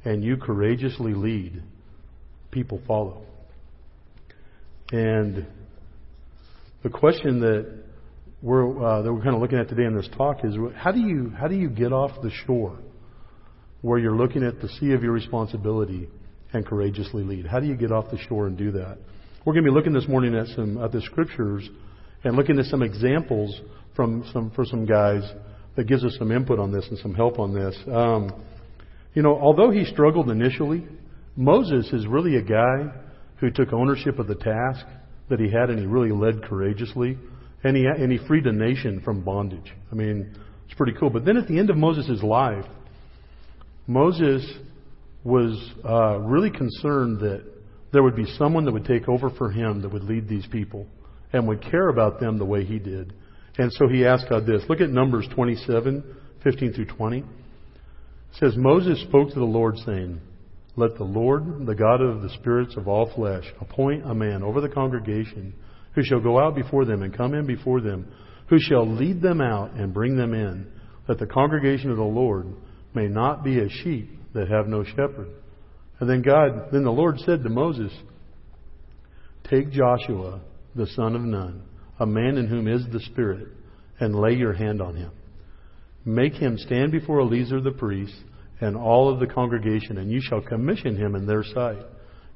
and 0.05 0.23
you 0.23 0.37
courageously 0.37 1.13
lead, 1.13 1.61
people 2.51 2.81
follow. 2.87 3.23
And 4.91 5.45
the 6.83 6.89
question 6.89 7.39
that 7.41 7.83
we're 8.41 8.83
uh, 8.83 9.01
that 9.01 9.13
we're 9.13 9.21
kind 9.21 9.35
of 9.35 9.41
looking 9.41 9.59
at 9.59 9.67
today 9.67 9.83
in 9.83 9.95
this 9.95 10.09
talk 10.17 10.43
is 10.43 10.55
how 10.75 10.91
do 10.91 10.99
you 10.99 11.31
how 11.37 11.47
do 11.47 11.55
you 11.55 11.69
get 11.69 11.91
off 11.91 12.11
the 12.21 12.31
shore 12.45 12.79
where 13.81 13.99
you're 13.99 14.15
looking 14.15 14.43
at 14.43 14.61
the 14.61 14.69
sea 14.79 14.91
of 14.91 15.03
your 15.03 15.11
responsibility 15.11 16.07
and 16.53 16.65
courageously 16.65 17.23
lead. 17.23 17.45
How 17.45 17.59
do 17.59 17.67
you 17.67 17.75
get 17.75 17.91
off 17.91 18.09
the 18.11 18.17
shore 18.17 18.47
and 18.47 18.57
do 18.57 18.71
that? 18.71 18.97
We're 19.45 19.53
going 19.53 19.65
to 19.65 19.71
be 19.71 19.75
looking 19.75 19.93
this 19.93 20.07
morning 20.07 20.35
at 20.35 20.47
some 20.47 20.83
at 20.83 20.91
the 20.91 21.01
scriptures 21.01 21.69
and 22.23 22.35
looking 22.35 22.59
at 22.59 22.65
some 22.65 22.81
examples 22.81 23.59
from 23.95 24.29
some 24.33 24.51
for 24.51 24.65
some 24.65 24.85
guys 24.85 25.21
that 25.75 25.87
gives 25.87 26.03
us 26.03 26.15
some 26.17 26.31
input 26.31 26.59
on 26.59 26.71
this 26.71 26.85
and 26.89 26.97
some 26.99 27.13
help 27.13 27.39
on 27.39 27.53
this. 27.53 27.77
Um, 27.87 28.43
you 29.19 29.23
know, 29.23 29.37
although 29.37 29.69
he 29.69 29.83
struggled 29.83 30.29
initially, 30.29 30.87
Moses 31.35 31.91
is 31.91 32.07
really 32.07 32.37
a 32.37 32.41
guy 32.41 32.89
who 33.41 33.51
took 33.51 33.73
ownership 33.73 34.17
of 34.17 34.27
the 34.27 34.35
task 34.35 34.85
that 35.29 35.41
he 35.41 35.51
had 35.51 35.69
and 35.69 35.77
he 35.77 35.85
really 35.85 36.13
led 36.13 36.41
courageously. 36.41 37.17
And 37.65 37.75
he, 37.75 37.83
and 37.83 38.13
he 38.13 38.17
freed 38.29 38.45
a 38.45 38.53
nation 38.53 39.01
from 39.03 39.25
bondage. 39.25 39.73
I 39.91 39.95
mean, 39.95 40.33
it's 40.63 40.73
pretty 40.75 40.93
cool. 40.97 41.09
But 41.09 41.25
then 41.25 41.35
at 41.35 41.49
the 41.49 41.59
end 41.59 41.69
of 41.69 41.75
Moses' 41.75 42.23
life, 42.23 42.63
Moses 43.87 44.49
was 45.25 45.69
uh, 45.83 46.19
really 46.19 46.49
concerned 46.49 47.19
that 47.19 47.43
there 47.91 48.03
would 48.03 48.15
be 48.15 48.25
someone 48.37 48.63
that 48.63 48.71
would 48.71 48.85
take 48.85 49.09
over 49.09 49.29
for 49.31 49.51
him 49.51 49.81
that 49.81 49.91
would 49.91 50.05
lead 50.05 50.29
these 50.29 50.47
people 50.47 50.87
and 51.33 51.45
would 51.45 51.61
care 51.61 51.89
about 51.89 52.21
them 52.21 52.37
the 52.37 52.45
way 52.45 52.63
he 52.63 52.79
did. 52.79 53.11
And 53.57 53.69
so 53.73 53.89
he 53.89 54.05
asked 54.05 54.29
God 54.29 54.45
this. 54.45 54.63
Look 54.69 54.79
at 54.79 54.89
Numbers 54.89 55.27
27, 55.35 56.05
15 56.41 56.71
through 56.71 56.85
20. 56.85 57.25
It 58.31 58.39
says, 58.39 58.57
Moses 58.57 59.01
spoke 59.01 59.29
to 59.29 59.39
the 59.39 59.45
Lord, 59.45 59.77
saying, 59.85 60.19
Let 60.75 60.95
the 60.95 61.03
Lord, 61.03 61.65
the 61.65 61.75
God 61.75 62.01
of 62.01 62.21
the 62.21 62.29
spirits 62.29 62.75
of 62.77 62.87
all 62.87 63.11
flesh, 63.13 63.45
appoint 63.59 64.05
a 64.05 64.15
man 64.15 64.43
over 64.43 64.61
the 64.61 64.69
congregation 64.69 65.53
who 65.93 66.03
shall 66.03 66.21
go 66.21 66.39
out 66.39 66.55
before 66.55 66.85
them 66.85 67.01
and 67.01 67.15
come 67.15 67.33
in 67.33 67.45
before 67.45 67.81
them, 67.81 68.07
who 68.47 68.57
shall 68.59 68.87
lead 68.87 69.21
them 69.21 69.41
out 69.41 69.73
and 69.73 69.93
bring 69.93 70.15
them 70.15 70.33
in, 70.33 70.67
that 71.07 71.19
the 71.19 71.25
congregation 71.25 71.89
of 71.89 71.97
the 71.97 72.03
Lord 72.03 72.47
may 72.93 73.07
not 73.07 73.43
be 73.43 73.59
as 73.59 73.71
sheep 73.83 74.09
that 74.33 74.47
have 74.47 74.67
no 74.67 74.83
shepherd. 74.83 75.29
And 75.99 76.09
then 76.09 76.21
God, 76.21 76.69
then 76.71 76.83
the 76.83 76.91
Lord 76.91 77.19
said 77.19 77.43
to 77.43 77.49
Moses, 77.49 77.91
Take 79.49 79.71
Joshua, 79.71 80.41
the 80.75 80.87
son 80.87 81.15
of 81.15 81.21
Nun, 81.21 81.63
a 81.99 82.05
man 82.05 82.37
in 82.37 82.47
whom 82.47 82.67
is 82.67 82.83
the 82.91 82.99
Spirit, 83.01 83.47
and 83.99 84.15
lay 84.15 84.33
your 84.33 84.53
hand 84.53 84.81
on 84.81 84.95
him. 84.95 85.11
Make 86.05 86.33
him 86.33 86.57
stand 86.57 86.91
before 86.91 87.21
Eleazar 87.21 87.61
the 87.61 87.71
priest 87.71 88.15
and 88.61 88.75
all 88.75 89.11
of 89.11 89.19
the 89.19 89.27
congregation, 89.27 89.97
and 89.97 90.11
you 90.11 90.21
shall 90.21 90.41
commission 90.41 90.95
him 90.95 91.15
in 91.15 91.25
their 91.25 91.43
sight. 91.43 91.79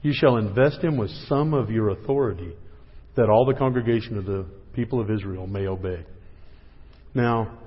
You 0.02 0.14
shall 0.14 0.38
invest 0.38 0.82
him 0.82 0.98
with 0.98 1.10
some 1.28 1.54
of 1.54 1.70
your 1.70 1.90
authority, 1.90 2.54
that 3.16 3.30
all 3.30 3.46
the 3.46 3.54
congregation 3.54 4.18
of 4.18 4.26
the 4.26 4.46
people 4.74 5.00
of 5.00 5.10
Israel 5.10 5.48
may 5.48 5.68
obey. 5.68 6.06
Now, 7.14 7.58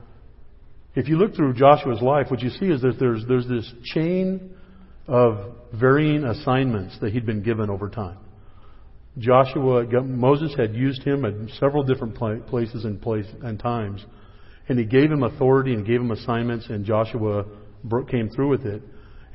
if 0.95 1.09
you 1.09 1.19
look 1.19 1.35
through 1.35 1.55
Joshua's 1.55 2.01
life, 2.01 2.27
what 2.31 2.41
you 2.41 2.51
see 2.51 2.67
is 2.67 2.81
that 2.81 2.97
there's, 2.99 3.25
there's 3.29 3.47
this 3.47 3.71
chain 3.95 4.55
of 5.07 5.55
varying 5.75 6.25
assignments 6.25 6.99
that 7.01 7.13
he'd 7.13 7.27
been 7.27 7.43
given 7.43 7.71
over 7.71 7.89
time. 7.89 8.19
Joshua, 9.19 9.85
Moses 10.03 10.55
had 10.57 10.75
used 10.75 11.03
him 11.03 11.25
at 11.25 11.35
several 11.59 11.85
different 11.85 12.17
places 12.49 12.85
and, 12.85 13.01
place, 13.01 13.27
and 13.43 13.59
times, 13.59 14.05
and 14.69 14.79
he 14.79 14.85
gave 14.85 15.11
him 15.11 15.23
authority 15.23 15.75
and 15.75 15.87
gave 15.87 16.01
him 16.01 16.11
assignments, 16.11 16.67
and 16.69 16.85
Joshua 16.85 17.45
came 18.11 18.31
through 18.31 18.51
with 18.51 18.67
it. 18.67 18.83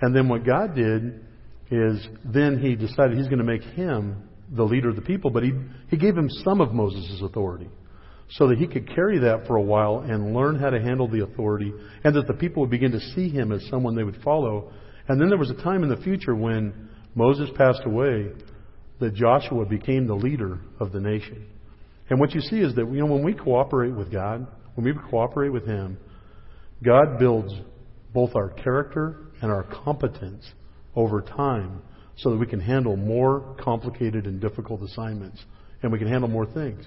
And 0.01 0.15
then 0.15 0.27
what 0.27 0.45
God 0.45 0.75
did 0.75 1.25
is 1.69 2.07
then 2.25 2.59
he 2.59 2.75
decided 2.75 3.17
he's 3.17 3.27
going 3.27 3.39
to 3.39 3.43
make 3.43 3.63
him 3.63 4.27
the 4.51 4.63
leader 4.63 4.89
of 4.89 4.95
the 4.95 5.01
people, 5.01 5.29
but 5.29 5.43
he, 5.43 5.53
he 5.87 5.97
gave 5.97 6.17
him 6.17 6.29
some 6.43 6.59
of 6.59 6.73
Moses' 6.73 7.21
authority 7.23 7.69
so 8.31 8.47
that 8.47 8.57
he 8.57 8.67
could 8.67 8.93
carry 8.93 9.19
that 9.19 9.45
for 9.47 9.55
a 9.55 9.61
while 9.61 9.99
and 9.99 10.33
learn 10.33 10.57
how 10.57 10.69
to 10.69 10.81
handle 10.81 11.07
the 11.07 11.23
authority 11.23 11.73
and 12.03 12.15
that 12.15 12.27
the 12.27 12.33
people 12.33 12.61
would 12.61 12.69
begin 12.69 12.91
to 12.91 12.99
see 13.13 13.29
him 13.29 13.51
as 13.51 13.65
someone 13.69 13.95
they 13.95 14.03
would 14.03 14.21
follow. 14.23 14.71
And 15.07 15.19
then 15.19 15.29
there 15.29 15.37
was 15.37 15.49
a 15.49 15.63
time 15.63 15.83
in 15.83 15.89
the 15.89 15.97
future 15.97 16.35
when 16.35 16.89
Moses 17.15 17.49
passed 17.57 17.81
away 17.85 18.27
that 18.99 19.15
Joshua 19.15 19.65
became 19.65 20.07
the 20.07 20.15
leader 20.15 20.59
of 20.79 20.91
the 20.91 20.99
nation. 20.99 21.47
And 22.09 22.19
what 22.19 22.33
you 22.33 22.41
see 22.41 22.59
is 22.59 22.75
that 22.75 22.89
you 22.91 22.99
know 22.99 23.05
when 23.05 23.23
we 23.23 23.33
cooperate 23.33 23.95
with 23.95 24.11
God, 24.11 24.47
when 24.75 24.85
we 24.85 24.93
cooperate 25.09 25.49
with 25.49 25.65
him, 25.65 25.97
God 26.83 27.19
builds 27.19 27.53
both 28.13 28.35
our 28.35 28.49
character 28.49 29.17
and 29.41 29.51
our 29.51 29.63
competence 29.63 30.45
over 30.95 31.21
time 31.21 31.81
so 32.17 32.29
that 32.29 32.37
we 32.37 32.45
can 32.45 32.59
handle 32.59 32.95
more 32.95 33.55
complicated 33.59 34.25
and 34.25 34.39
difficult 34.41 34.81
assignments 34.81 35.43
and 35.81 35.91
we 35.91 35.97
can 35.97 36.07
handle 36.07 36.29
more 36.29 36.45
things. 36.45 36.83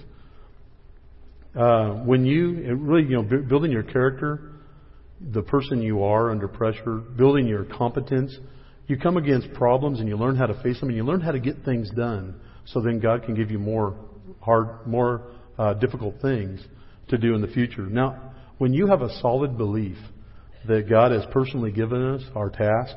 Uh, 1.56 1.90
when 2.04 2.24
you 2.24 2.74
really, 2.76 3.08
you 3.08 3.22
know, 3.22 3.42
building 3.48 3.70
your 3.70 3.82
character, 3.82 4.52
the 5.32 5.42
person 5.42 5.80
you 5.80 6.02
are 6.02 6.30
under 6.30 6.48
pressure, 6.48 6.98
building 7.16 7.46
your 7.46 7.64
competence, 7.64 8.36
you 8.86 8.98
come 8.98 9.16
against 9.16 9.52
problems 9.54 10.00
and 10.00 10.08
you 10.08 10.16
learn 10.16 10.36
how 10.36 10.46
to 10.46 10.62
face 10.62 10.78
them 10.80 10.88
and 10.88 10.96
you 10.96 11.04
learn 11.04 11.20
how 11.20 11.30
to 11.30 11.40
get 11.40 11.64
things 11.64 11.90
done. 11.96 12.34
So 12.66 12.80
then 12.80 12.98
God 12.98 13.24
can 13.24 13.34
give 13.34 13.50
you 13.50 13.58
more 13.58 13.96
hard, 14.40 14.86
more 14.86 15.30
uh, 15.58 15.74
difficult 15.74 16.20
things 16.20 16.60
to 17.08 17.18
do 17.18 17.34
in 17.34 17.40
the 17.40 17.49
future. 17.49 17.82
Now, 17.82 18.32
when 18.58 18.73
you 18.73 18.87
have 18.87 19.02
a 19.02 19.14
solid 19.20 19.58
belief 19.58 19.96
that 20.66 20.88
God 20.88 21.12
has 21.12 21.25
personally 21.30 21.70
given 21.70 22.14
us 22.14 22.23
our 22.34 22.50
task 22.50 22.96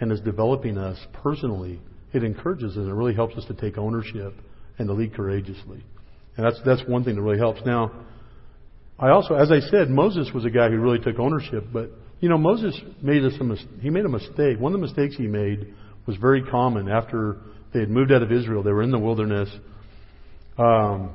and 0.00 0.12
is 0.12 0.20
developing 0.20 0.76
us 0.76 0.98
personally, 1.12 1.80
it 2.12 2.24
encourages 2.24 2.72
us 2.72 2.76
and 2.76 2.88
it 2.88 2.92
really 2.92 3.14
helps 3.14 3.36
us 3.36 3.44
to 3.46 3.54
take 3.54 3.78
ownership 3.78 4.34
and 4.78 4.88
to 4.88 4.94
lead 4.94 5.14
courageously. 5.14 5.84
And 6.36 6.46
that's, 6.46 6.60
that's 6.64 6.82
one 6.88 7.04
thing 7.04 7.16
that 7.16 7.22
really 7.22 7.38
helps. 7.38 7.60
Now, 7.64 7.92
I 8.98 9.10
also, 9.10 9.34
as 9.34 9.50
I 9.50 9.60
said, 9.70 9.90
Moses 9.90 10.30
was 10.34 10.44
a 10.44 10.50
guy 10.50 10.68
who 10.68 10.78
really 10.78 10.98
took 10.98 11.18
ownership, 11.18 11.64
but, 11.72 11.90
you 12.20 12.28
know, 12.28 12.38
Moses 12.38 12.78
made 13.02 13.24
a, 13.24 13.30
he 13.80 13.90
made 13.90 14.04
a 14.04 14.08
mistake. 14.08 14.58
One 14.58 14.74
of 14.74 14.80
the 14.80 14.86
mistakes 14.86 15.16
he 15.16 15.26
made 15.26 15.74
was 16.06 16.16
very 16.16 16.42
common 16.42 16.88
after 16.88 17.38
they 17.72 17.80
had 17.80 17.90
moved 17.90 18.12
out 18.12 18.22
of 18.22 18.30
Israel. 18.30 18.62
They 18.62 18.72
were 18.72 18.82
in 18.82 18.90
the 18.90 18.98
wilderness. 18.98 19.48
Um, 20.58 21.14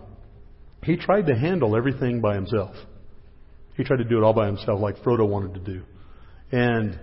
he 0.87 0.95
tried 0.95 1.27
to 1.27 1.35
handle 1.35 1.75
everything 1.75 2.21
by 2.21 2.33
himself. 2.33 2.73
He 3.75 3.83
tried 3.83 3.97
to 3.97 4.05
do 4.05 4.17
it 4.17 4.23
all 4.23 4.33
by 4.33 4.47
himself, 4.47 4.79
like 4.79 4.95
Frodo 5.03 5.27
wanted 5.27 5.53
to 5.55 5.59
do. 5.59 5.83
And 6.51 6.97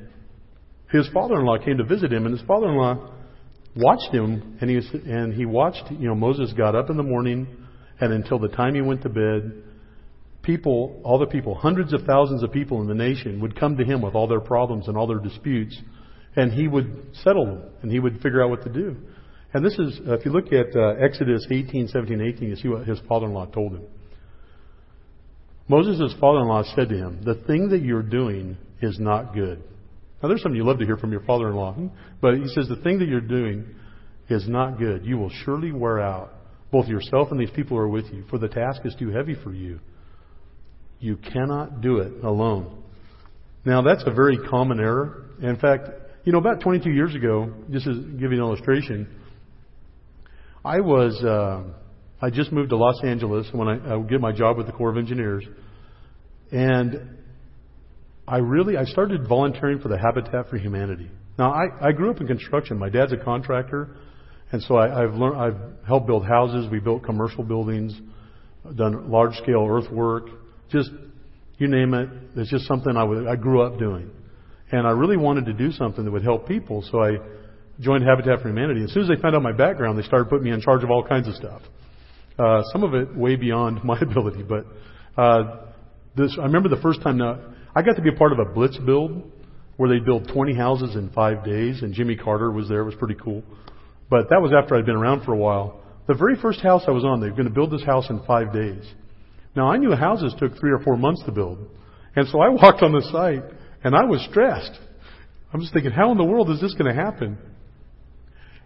his 0.90 1.06
father-in-law 1.12 1.58
came 1.64 1.76
to 1.76 1.84
visit 1.84 2.10
him, 2.10 2.24
and 2.24 2.36
his 2.36 2.46
father-in-law 2.46 3.10
watched 3.76 4.10
him, 4.10 4.56
and 4.62 4.70
he 4.70 4.76
was, 4.76 4.88
and 4.92 5.34
he 5.34 5.44
watched. 5.44 5.90
You 5.90 6.08
know, 6.08 6.14
Moses 6.14 6.54
got 6.54 6.74
up 6.74 6.88
in 6.88 6.96
the 6.96 7.02
morning, 7.02 7.46
and 8.00 8.12
until 8.12 8.38
the 8.38 8.48
time 8.48 8.74
he 8.74 8.80
went 8.80 9.02
to 9.02 9.10
bed, 9.10 9.62
people, 10.42 11.00
all 11.04 11.18
the 11.18 11.26
people, 11.26 11.54
hundreds 11.54 11.92
of 11.92 12.04
thousands 12.06 12.42
of 12.42 12.50
people 12.50 12.80
in 12.80 12.88
the 12.88 12.94
nation 12.94 13.38
would 13.42 13.54
come 13.54 13.76
to 13.76 13.84
him 13.84 14.00
with 14.00 14.14
all 14.14 14.26
their 14.26 14.40
problems 14.40 14.88
and 14.88 14.96
all 14.96 15.06
their 15.06 15.18
disputes, 15.18 15.78
and 16.36 16.52
he 16.52 16.68
would 16.68 17.14
settle 17.22 17.44
them, 17.44 17.62
and 17.82 17.92
he 17.92 18.00
would 18.00 18.14
figure 18.22 18.42
out 18.42 18.48
what 18.48 18.62
to 18.62 18.72
do. 18.72 18.96
And 19.54 19.64
this 19.64 19.78
is, 19.78 20.00
uh, 20.06 20.14
if 20.14 20.24
you 20.24 20.32
look 20.32 20.52
at 20.52 20.74
uh, 20.76 20.94
Exodus 21.00 21.46
18, 21.48 21.86
17, 21.88 22.20
18, 22.20 22.48
you 22.48 22.56
see 22.56 22.68
what 22.68 22.86
his 22.86 22.98
father-in-law 23.08 23.46
told 23.46 23.74
him. 23.74 23.84
Moses' 25.68 26.12
father-in-law 26.20 26.64
said 26.74 26.88
to 26.88 26.96
him, 26.96 27.20
The 27.24 27.36
thing 27.46 27.68
that 27.68 27.80
you're 27.80 28.02
doing 28.02 28.58
is 28.82 28.98
not 28.98 29.32
good. 29.32 29.62
Now, 30.20 30.28
there's 30.28 30.42
something 30.42 30.56
you 30.56 30.66
love 30.66 30.80
to 30.80 30.84
hear 30.84 30.96
from 30.96 31.12
your 31.12 31.22
father-in-law, 31.22 31.76
but 32.20 32.34
he 32.34 32.48
says, 32.48 32.66
The 32.68 32.82
thing 32.82 32.98
that 32.98 33.08
you're 33.08 33.20
doing 33.20 33.64
is 34.28 34.48
not 34.48 34.76
good. 34.76 35.06
You 35.06 35.18
will 35.18 35.30
surely 35.44 35.70
wear 35.70 36.00
out 36.00 36.32
both 36.72 36.88
yourself 36.88 37.28
and 37.30 37.38
these 37.38 37.50
people 37.50 37.76
who 37.76 37.82
are 37.82 37.88
with 37.88 38.06
you, 38.12 38.24
for 38.28 38.38
the 38.38 38.48
task 38.48 38.80
is 38.84 38.96
too 38.98 39.10
heavy 39.10 39.36
for 39.44 39.52
you. 39.52 39.78
You 40.98 41.16
cannot 41.16 41.80
do 41.80 41.98
it 41.98 42.24
alone. 42.24 42.82
Now, 43.64 43.82
that's 43.82 44.02
a 44.04 44.10
very 44.10 44.36
common 44.36 44.80
error. 44.80 45.26
In 45.40 45.56
fact, 45.56 45.88
you 46.24 46.32
know, 46.32 46.38
about 46.38 46.60
22 46.60 46.90
years 46.90 47.14
ago, 47.14 47.52
just 47.70 47.84
to 47.84 47.94
give 47.94 48.32
you 48.32 48.38
an 48.38 48.48
illustration, 48.48 49.08
I 50.64 50.80
was, 50.80 51.22
uh, 51.22 51.62
I 52.22 52.30
just 52.30 52.50
moved 52.50 52.70
to 52.70 52.76
Los 52.76 53.02
Angeles 53.04 53.46
when 53.52 53.68
I, 53.68 53.94
I 53.94 54.02
get 54.02 54.20
my 54.20 54.32
job 54.32 54.56
with 54.56 54.66
the 54.66 54.72
Corps 54.72 54.90
of 54.90 54.96
Engineers. 54.96 55.44
And 56.50 57.18
I 58.26 58.38
really, 58.38 58.78
I 58.78 58.84
started 58.84 59.28
volunteering 59.28 59.80
for 59.80 59.88
the 59.88 59.98
Habitat 59.98 60.48
for 60.48 60.56
Humanity. 60.56 61.10
Now, 61.38 61.52
I, 61.52 61.88
I 61.88 61.92
grew 61.92 62.10
up 62.10 62.20
in 62.20 62.26
construction. 62.26 62.78
My 62.78 62.88
dad's 62.88 63.12
a 63.12 63.18
contractor. 63.18 63.96
And 64.52 64.62
so 64.62 64.76
I, 64.76 65.04
I've 65.04 65.14
learned, 65.14 65.36
I've 65.36 65.86
helped 65.86 66.06
build 66.06 66.24
houses. 66.24 66.70
We 66.70 66.80
built 66.80 67.02
commercial 67.02 67.44
buildings, 67.44 68.00
done 68.74 69.10
large 69.10 69.34
scale 69.36 69.66
earthwork, 69.68 70.28
just, 70.70 70.90
you 71.58 71.68
name 71.68 71.92
it. 71.92 72.08
It's 72.36 72.50
just 72.50 72.66
something 72.66 72.96
I, 72.96 73.04
would, 73.04 73.26
I 73.26 73.36
grew 73.36 73.60
up 73.60 73.78
doing. 73.78 74.10
And 74.72 74.86
I 74.86 74.90
really 74.92 75.18
wanted 75.18 75.44
to 75.46 75.52
do 75.52 75.72
something 75.72 76.04
that 76.04 76.10
would 76.10 76.24
help 76.24 76.48
people. 76.48 76.82
So 76.90 77.02
I 77.02 77.18
joined 77.80 78.04
Habitat 78.04 78.40
for 78.40 78.48
Humanity. 78.48 78.84
As 78.84 78.92
soon 78.92 79.02
as 79.02 79.08
they 79.08 79.20
found 79.20 79.34
out 79.34 79.42
my 79.42 79.52
background, 79.52 79.98
they 79.98 80.02
started 80.02 80.28
putting 80.28 80.44
me 80.44 80.52
in 80.52 80.60
charge 80.60 80.84
of 80.84 80.90
all 80.90 81.06
kinds 81.06 81.28
of 81.28 81.34
stuff. 81.34 81.62
Uh, 82.38 82.62
some 82.72 82.82
of 82.82 82.94
it 82.94 83.14
way 83.14 83.36
beyond 83.36 83.82
my 83.84 83.98
ability, 84.00 84.42
but 84.42 84.66
uh, 85.16 85.64
this 86.16 86.36
I 86.38 86.44
remember 86.44 86.68
the 86.68 86.80
first 86.82 87.02
time. 87.02 87.18
Now 87.18 87.40
I 87.74 87.82
got 87.82 87.96
to 87.96 88.02
be 88.02 88.10
a 88.10 88.18
part 88.18 88.32
of 88.32 88.38
a 88.38 88.44
blitz 88.44 88.78
build 88.78 89.22
where 89.76 89.88
they 89.88 90.04
built 90.04 90.28
20 90.32 90.54
houses 90.54 90.94
in 90.94 91.10
five 91.10 91.44
days, 91.44 91.82
and 91.82 91.94
Jimmy 91.94 92.16
Carter 92.16 92.50
was 92.50 92.68
there. 92.68 92.80
It 92.80 92.84
was 92.84 92.94
pretty 92.94 93.16
cool. 93.22 93.42
But 94.08 94.28
that 94.30 94.40
was 94.40 94.52
after 94.56 94.76
I'd 94.76 94.86
been 94.86 94.94
around 94.94 95.24
for 95.24 95.32
a 95.32 95.36
while. 95.36 95.80
The 96.06 96.14
very 96.14 96.36
first 96.36 96.60
house 96.60 96.84
I 96.86 96.92
was 96.92 97.04
on, 97.04 97.20
they 97.20 97.28
were 97.28 97.36
going 97.36 97.48
to 97.48 97.54
build 97.54 97.72
this 97.72 97.82
house 97.82 98.08
in 98.10 98.22
five 98.24 98.52
days. 98.52 98.84
Now 99.56 99.70
I 99.70 99.78
knew 99.78 99.92
houses 99.92 100.34
took 100.38 100.56
three 100.58 100.70
or 100.70 100.78
four 100.80 100.96
months 100.96 101.22
to 101.24 101.32
build, 101.32 101.58
and 102.14 102.28
so 102.28 102.40
I 102.40 102.48
walked 102.50 102.82
on 102.82 102.92
the 102.92 103.02
site 103.10 103.42
and 103.82 103.94
I 103.94 104.04
was 104.04 104.24
stressed. 104.30 104.78
I'm 105.52 105.60
just 105.60 105.72
thinking, 105.72 105.92
how 105.92 106.10
in 106.10 106.18
the 106.18 106.24
world 106.24 106.50
is 106.50 106.60
this 106.60 106.74
going 106.74 106.94
to 106.94 107.00
happen? 107.00 107.38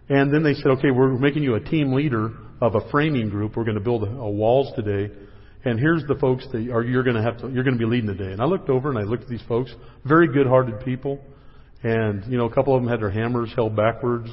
And 0.09 0.33
then 0.33 0.43
they 0.43 0.55
said, 0.55 0.67
okay, 0.77 0.91
we're 0.91 1.17
making 1.17 1.43
you 1.43 1.55
a 1.55 1.59
team 1.59 1.93
leader 1.93 2.31
of 2.61 2.75
a 2.75 2.89
framing 2.89 3.29
group. 3.29 3.55
We're 3.55 3.63
going 3.63 3.77
to 3.77 3.83
build 3.83 4.03
a, 4.03 4.07
a 4.07 4.29
walls 4.29 4.73
today. 4.75 5.13
And 5.65 5.79
here's 5.79 6.03
the 6.07 6.15
folks 6.15 6.47
that 6.51 6.69
are, 6.71 6.83
you're 6.83 7.03
going 7.03 7.15
to 7.15 7.21
have 7.21 7.37
to, 7.41 7.49
you're 7.49 7.63
going 7.63 7.77
to 7.77 7.79
be 7.79 7.89
leading 7.89 8.07
today. 8.07 8.31
And 8.31 8.41
I 8.41 8.45
looked 8.45 8.69
over 8.69 8.89
and 8.89 8.97
I 8.97 9.03
looked 9.03 9.23
at 9.23 9.29
these 9.29 9.43
folks, 9.47 9.71
very 10.05 10.27
good-hearted 10.27 10.83
people. 10.83 11.19
And, 11.83 12.25
you 12.31 12.37
know, 12.37 12.45
a 12.45 12.53
couple 12.53 12.75
of 12.75 12.81
them 12.81 12.89
had 12.89 13.01
their 13.01 13.11
hammers 13.11 13.51
held 13.55 13.75
backwards. 13.75 14.29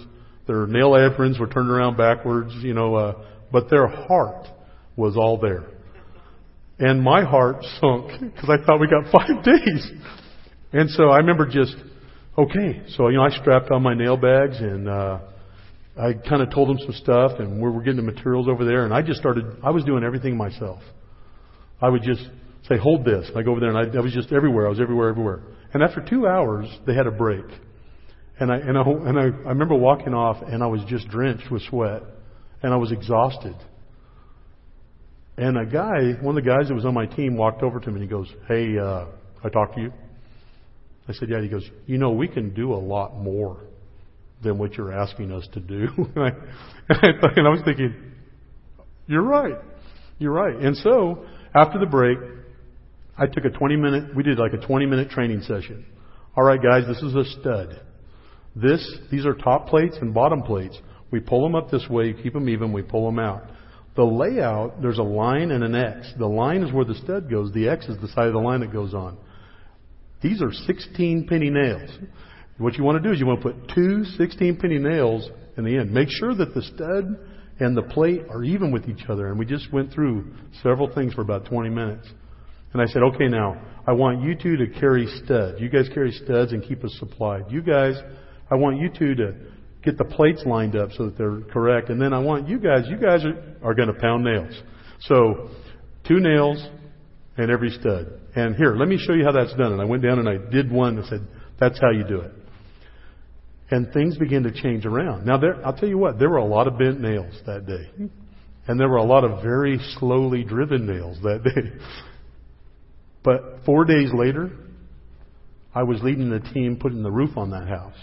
Their 0.46 0.66
nail 0.66 0.96
aprons 0.96 1.38
were 1.38 1.48
turned 1.48 1.70
around 1.70 1.96
backwards, 1.96 2.52
you 2.62 2.74
know, 2.74 2.94
uh, 2.94 3.24
but 3.52 3.68
their 3.68 3.86
heart 3.86 4.46
was 4.96 5.16
all 5.16 5.38
there. 5.38 5.64
And 6.78 7.02
my 7.02 7.24
heart 7.24 7.64
sunk 7.80 8.20
because 8.20 8.50
I 8.50 8.64
thought 8.64 8.80
we 8.80 8.88
got 8.88 9.10
five 9.12 9.44
days. 9.44 9.90
And 10.72 10.90
so 10.90 11.10
I 11.10 11.18
remember 11.18 11.46
just, 11.46 11.74
okay. 12.38 12.82
So, 12.96 13.08
you 13.08 13.16
know, 13.16 13.24
I 13.24 13.30
strapped 13.30 13.70
on 13.70 13.82
my 13.82 13.94
nail 13.94 14.16
bags 14.16 14.58
and, 14.58 14.88
uh, 14.88 15.18
I 15.98 16.12
kind 16.12 16.42
of 16.42 16.50
told 16.50 16.68
them 16.68 16.78
some 16.78 16.92
stuff, 16.92 17.32
and 17.38 17.62
we 17.62 17.70
were 17.70 17.80
getting 17.80 17.96
the 17.96 18.12
materials 18.12 18.48
over 18.48 18.64
there, 18.64 18.84
and 18.84 18.92
I 18.92 19.00
just 19.00 19.18
started. 19.18 19.46
I 19.62 19.70
was 19.70 19.84
doing 19.84 20.04
everything 20.04 20.36
myself. 20.36 20.80
I 21.80 21.88
would 21.88 22.02
just 22.02 22.22
say, 22.68 22.76
"Hold 22.76 23.04
this." 23.04 23.30
I 23.34 23.42
go 23.42 23.52
over 23.52 23.60
there, 23.60 23.74
and 23.74 23.78
I, 23.78 23.98
I 23.98 24.02
was 24.02 24.12
just 24.12 24.30
everywhere. 24.30 24.66
I 24.66 24.70
was 24.70 24.80
everywhere, 24.80 25.08
everywhere. 25.08 25.40
And 25.72 25.82
after 25.82 26.04
two 26.04 26.26
hours, 26.26 26.66
they 26.86 26.94
had 26.94 27.06
a 27.06 27.10
break, 27.10 27.44
and 28.38 28.52
I 28.52 28.56
and 28.56 28.76
I 28.76 28.82
and 28.82 29.18
I, 29.18 29.22
I 29.22 29.50
remember 29.50 29.74
walking 29.74 30.12
off, 30.12 30.36
and 30.46 30.62
I 30.62 30.66
was 30.66 30.82
just 30.86 31.08
drenched 31.08 31.50
with 31.50 31.62
sweat, 31.62 32.02
and 32.62 32.74
I 32.74 32.76
was 32.76 32.92
exhausted. 32.92 33.56
And 35.38 35.58
a 35.58 35.66
guy, 35.66 36.14
one 36.20 36.36
of 36.36 36.44
the 36.44 36.50
guys 36.50 36.68
that 36.68 36.74
was 36.74 36.84
on 36.84 36.94
my 36.94 37.06
team, 37.06 37.36
walked 37.36 37.62
over 37.62 37.78
to 37.80 37.90
me 37.90 38.00
and 38.00 38.02
he 38.02 38.08
goes, 38.08 38.30
"Hey, 38.48 38.78
uh, 38.78 39.06
I 39.42 39.48
talked 39.48 39.76
to 39.76 39.80
you." 39.80 39.92
I 41.08 41.12
said, 41.14 41.30
"Yeah." 41.30 41.40
He 41.40 41.48
goes, 41.48 41.68
"You 41.86 41.96
know, 41.96 42.10
we 42.10 42.28
can 42.28 42.52
do 42.52 42.74
a 42.74 42.76
lot 42.76 43.16
more." 43.16 43.60
Than 44.42 44.58
what 44.58 44.74
you're 44.74 44.92
asking 44.92 45.32
us 45.32 45.46
to 45.52 45.60
do. 45.60 45.88
and, 46.16 46.26
I, 46.88 47.48
was 47.48 47.62
thinking, 47.64 47.94
you're 49.06 49.22
right. 49.22 49.56
You're 50.18 50.32
right. 50.32 50.56
And 50.56 50.76
so, 50.76 51.24
after 51.54 51.78
the 51.78 51.86
break, 51.86 52.18
I 53.18 53.26
took 53.26 53.44
a 53.44 53.50
20 53.50 53.76
minute, 53.76 54.14
we 54.14 54.22
did 54.22 54.38
like 54.38 54.52
a 54.52 54.58
20 54.58 54.86
minute 54.86 55.10
training 55.10 55.42
session. 55.42 55.86
All 56.36 56.44
right, 56.44 56.62
guys, 56.62 56.84
this 56.86 57.02
is 57.02 57.14
a 57.14 57.24
stud. 57.40 57.80
This, 58.54 58.98
these 59.10 59.26
are 59.26 59.34
top 59.34 59.68
plates 59.68 59.96
and 60.00 60.12
bottom 60.12 60.42
plates. 60.42 60.78
We 61.10 61.20
pull 61.20 61.42
them 61.42 61.54
up 61.54 61.70
this 61.70 61.86
way, 61.88 62.12
keep 62.12 62.32
them 62.32 62.48
even, 62.48 62.72
we 62.72 62.82
pull 62.82 63.06
them 63.06 63.18
out. 63.18 63.44
The 63.96 64.04
layout, 64.04 64.82
there's 64.82 64.98
a 64.98 65.02
line 65.02 65.50
and 65.50 65.64
an 65.64 65.74
X. 65.74 66.12
The 66.18 66.26
line 66.26 66.62
is 66.62 66.72
where 66.72 66.84
the 66.84 66.94
stud 66.94 67.30
goes. 67.30 67.52
The 67.52 67.68
X 67.68 67.86
is 67.86 67.98
the 68.00 68.08
side 68.08 68.26
of 68.26 68.34
the 68.34 68.38
line 68.38 68.60
that 68.60 68.72
goes 68.72 68.92
on. 68.92 69.16
These 70.22 70.42
are 70.42 70.52
16 70.52 71.26
penny 71.26 71.50
nails. 71.50 71.90
What 72.58 72.74
you 72.74 72.84
want 72.84 73.02
to 73.02 73.06
do 73.06 73.12
is 73.12 73.20
you 73.20 73.26
want 73.26 73.42
to 73.42 73.52
put 73.52 73.74
two 73.74 74.04
16 74.04 74.56
penny 74.56 74.78
nails 74.78 75.28
in 75.58 75.64
the 75.64 75.76
end. 75.76 75.92
Make 75.92 76.08
sure 76.08 76.34
that 76.34 76.54
the 76.54 76.62
stud 76.62 77.18
and 77.58 77.76
the 77.76 77.82
plate 77.82 78.22
are 78.30 78.42
even 78.44 78.70
with 78.72 78.88
each 78.88 79.06
other. 79.08 79.28
And 79.28 79.38
we 79.38 79.44
just 79.44 79.70
went 79.72 79.92
through 79.92 80.32
several 80.62 80.92
things 80.94 81.12
for 81.12 81.20
about 81.20 81.46
20 81.46 81.68
minutes. 81.68 82.08
And 82.72 82.80
I 82.80 82.86
said, 82.86 83.02
okay, 83.02 83.28
now, 83.28 83.60
I 83.86 83.92
want 83.92 84.22
you 84.22 84.34
two 84.34 84.56
to 84.56 84.66
carry 84.80 85.06
studs. 85.24 85.60
You 85.60 85.68
guys 85.68 85.88
carry 85.92 86.12
studs 86.12 86.52
and 86.52 86.62
keep 86.62 86.82
us 86.82 86.94
supplied. 86.98 87.44
You 87.50 87.62
guys, 87.62 87.94
I 88.50 88.54
want 88.54 88.78
you 88.80 88.90
two 88.90 89.14
to 89.14 89.34
get 89.82 89.98
the 89.98 90.04
plates 90.04 90.42
lined 90.44 90.76
up 90.76 90.90
so 90.92 91.06
that 91.06 91.16
they're 91.16 91.40
correct. 91.52 91.90
And 91.90 92.00
then 92.00 92.12
I 92.12 92.18
want 92.18 92.48
you 92.48 92.58
guys, 92.58 92.84
you 92.88 92.96
guys 92.96 93.24
are, 93.24 93.56
are 93.62 93.74
going 93.74 93.88
to 93.88 93.94
pound 94.00 94.24
nails. 94.24 94.60
So, 95.00 95.50
two 96.08 96.20
nails 96.20 96.66
and 97.36 97.50
every 97.50 97.70
stud. 97.70 98.12
And 98.34 98.56
here, 98.56 98.74
let 98.76 98.88
me 98.88 98.98
show 98.98 99.12
you 99.12 99.24
how 99.24 99.32
that's 99.32 99.54
done. 99.54 99.72
And 99.72 99.80
I 99.80 99.84
went 99.84 100.02
down 100.02 100.18
and 100.18 100.28
I 100.28 100.36
did 100.50 100.70
one 100.70 100.98
and 100.98 101.06
said, 101.06 101.26
that's 101.60 101.78
how 101.80 101.90
you 101.90 102.04
do 102.04 102.20
it 102.20 102.32
and 103.70 103.92
things 103.92 104.16
began 104.16 104.42
to 104.44 104.52
change 104.52 104.86
around. 104.86 105.26
Now, 105.26 105.38
there, 105.38 105.64
I'll 105.66 105.72
tell 105.72 105.88
you 105.88 105.98
what, 105.98 106.18
there 106.18 106.30
were 106.30 106.36
a 106.36 106.44
lot 106.44 106.68
of 106.68 106.78
bent 106.78 107.00
nails 107.00 107.34
that 107.46 107.66
day. 107.66 108.08
And 108.68 108.80
there 108.80 108.88
were 108.88 108.96
a 108.96 109.04
lot 109.04 109.24
of 109.24 109.42
very 109.42 109.78
slowly 109.98 110.44
driven 110.44 110.86
nails 110.86 111.18
that 111.22 111.42
day. 111.42 111.84
But 113.22 113.64
four 113.66 113.84
days 113.84 114.10
later, 114.14 114.52
I 115.74 115.82
was 115.82 116.00
leading 116.00 116.30
the 116.30 116.38
team 116.54 116.78
putting 116.80 117.02
the 117.02 117.10
roof 117.10 117.36
on 117.36 117.50
that 117.50 117.66
house. 117.66 117.96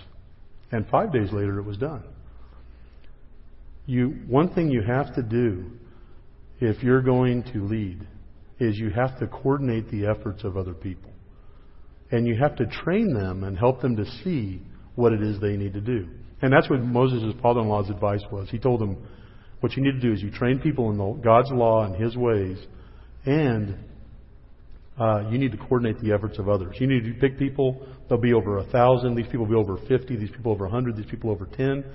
And 0.74 0.86
five 0.90 1.14
days 1.14 1.32
later, 1.32 1.60
it 1.60 1.64
was 1.64 1.78
done. 1.78 2.04
You, 3.86 4.18
one 4.28 4.54
thing 4.54 4.70
you 4.70 4.82
have 4.82 5.16
to 5.16 5.24
do 5.24 5.72
if 6.60 6.84
you're 6.84 7.02
going 7.02 7.44
to 7.54 7.64
lead 7.66 8.06
is 8.60 8.78
you 8.78 8.90
have 8.90 9.18
to 9.20 9.28
coordinate 9.28 9.90
the 9.90 10.08
efforts 10.08 10.44
of 10.44 10.58
other 10.58 10.74
people. 10.74 11.12
And 12.12 12.28
you 12.28 12.36
have 12.38 12.58
to 12.58 12.66
train 12.66 13.14
them 13.14 13.46
and 13.46 13.58
help 13.58 13.80
them 13.80 13.96
to 13.96 14.06
see 14.26 14.62
what 14.96 15.14
it 15.14 15.22
is 15.22 15.40
they 15.40 15.56
need 15.58 15.74
to 15.74 15.82
do. 15.82 16.08
And 16.42 16.52
that's 16.52 16.70
what 16.70 16.82
Moses' 16.82 17.34
father-in-law's 17.42 17.90
advice 17.90 18.24
was. 18.32 18.50
He 18.50 18.60
told 18.60 18.82
them, 18.82 19.08
what 19.62 19.78
you 19.78 19.84
need 19.84 19.94
to 19.94 20.00
do 20.02 20.12
is 20.12 20.22
you 20.22 20.30
train 20.30 20.60
people 20.60 20.92
in 20.92 21.22
God's 21.22 21.50
law 21.52 21.86
and 21.86 21.96
His 21.96 22.18
ways, 22.18 22.58
and 23.26 23.78
uh, 25.00 25.30
you 25.30 25.38
need 25.38 25.54
to 25.54 25.58
coordinate 25.58 26.02
the 26.02 26.12
efforts 26.12 26.38
of 26.38 26.50
others. 26.50 26.76
You 26.80 26.88
need 26.88 27.06
to 27.06 27.14
pick 27.20 27.40
people. 27.40 27.88
There'll 28.08 28.22
be 28.22 28.34
over 28.34 28.58
a 28.58 28.66
thousand. 28.66 29.16
These 29.16 29.28
people 29.28 29.46
will 29.46 29.64
be 29.64 29.72
over 29.72 29.78
fifty. 29.88 30.18
These 30.18 30.32
people 30.32 30.52
over 30.52 30.66
a 30.66 30.70
hundred. 30.70 30.98
These 30.98 31.10
people 31.10 31.32
over 31.32 31.46
ten, 31.46 31.86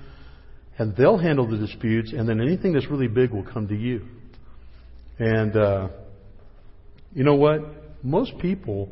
and 0.79 0.95
they'll 0.97 1.19
handle 1.19 1.47
the 1.47 1.57
disputes. 1.57 2.11
And 2.11 2.27
then 2.27 2.41
anything 2.41 2.73
that's 2.73 2.87
really 2.87 3.07
big 3.07 3.31
will 3.31 3.45
come 3.45 3.67
to 3.67 3.75
you. 3.75 4.07
And 5.19 5.55
uh, 5.55 5.89
you 7.13 7.23
know 7.23 7.35
what? 7.35 7.59
Most 8.03 8.37
people 8.39 8.89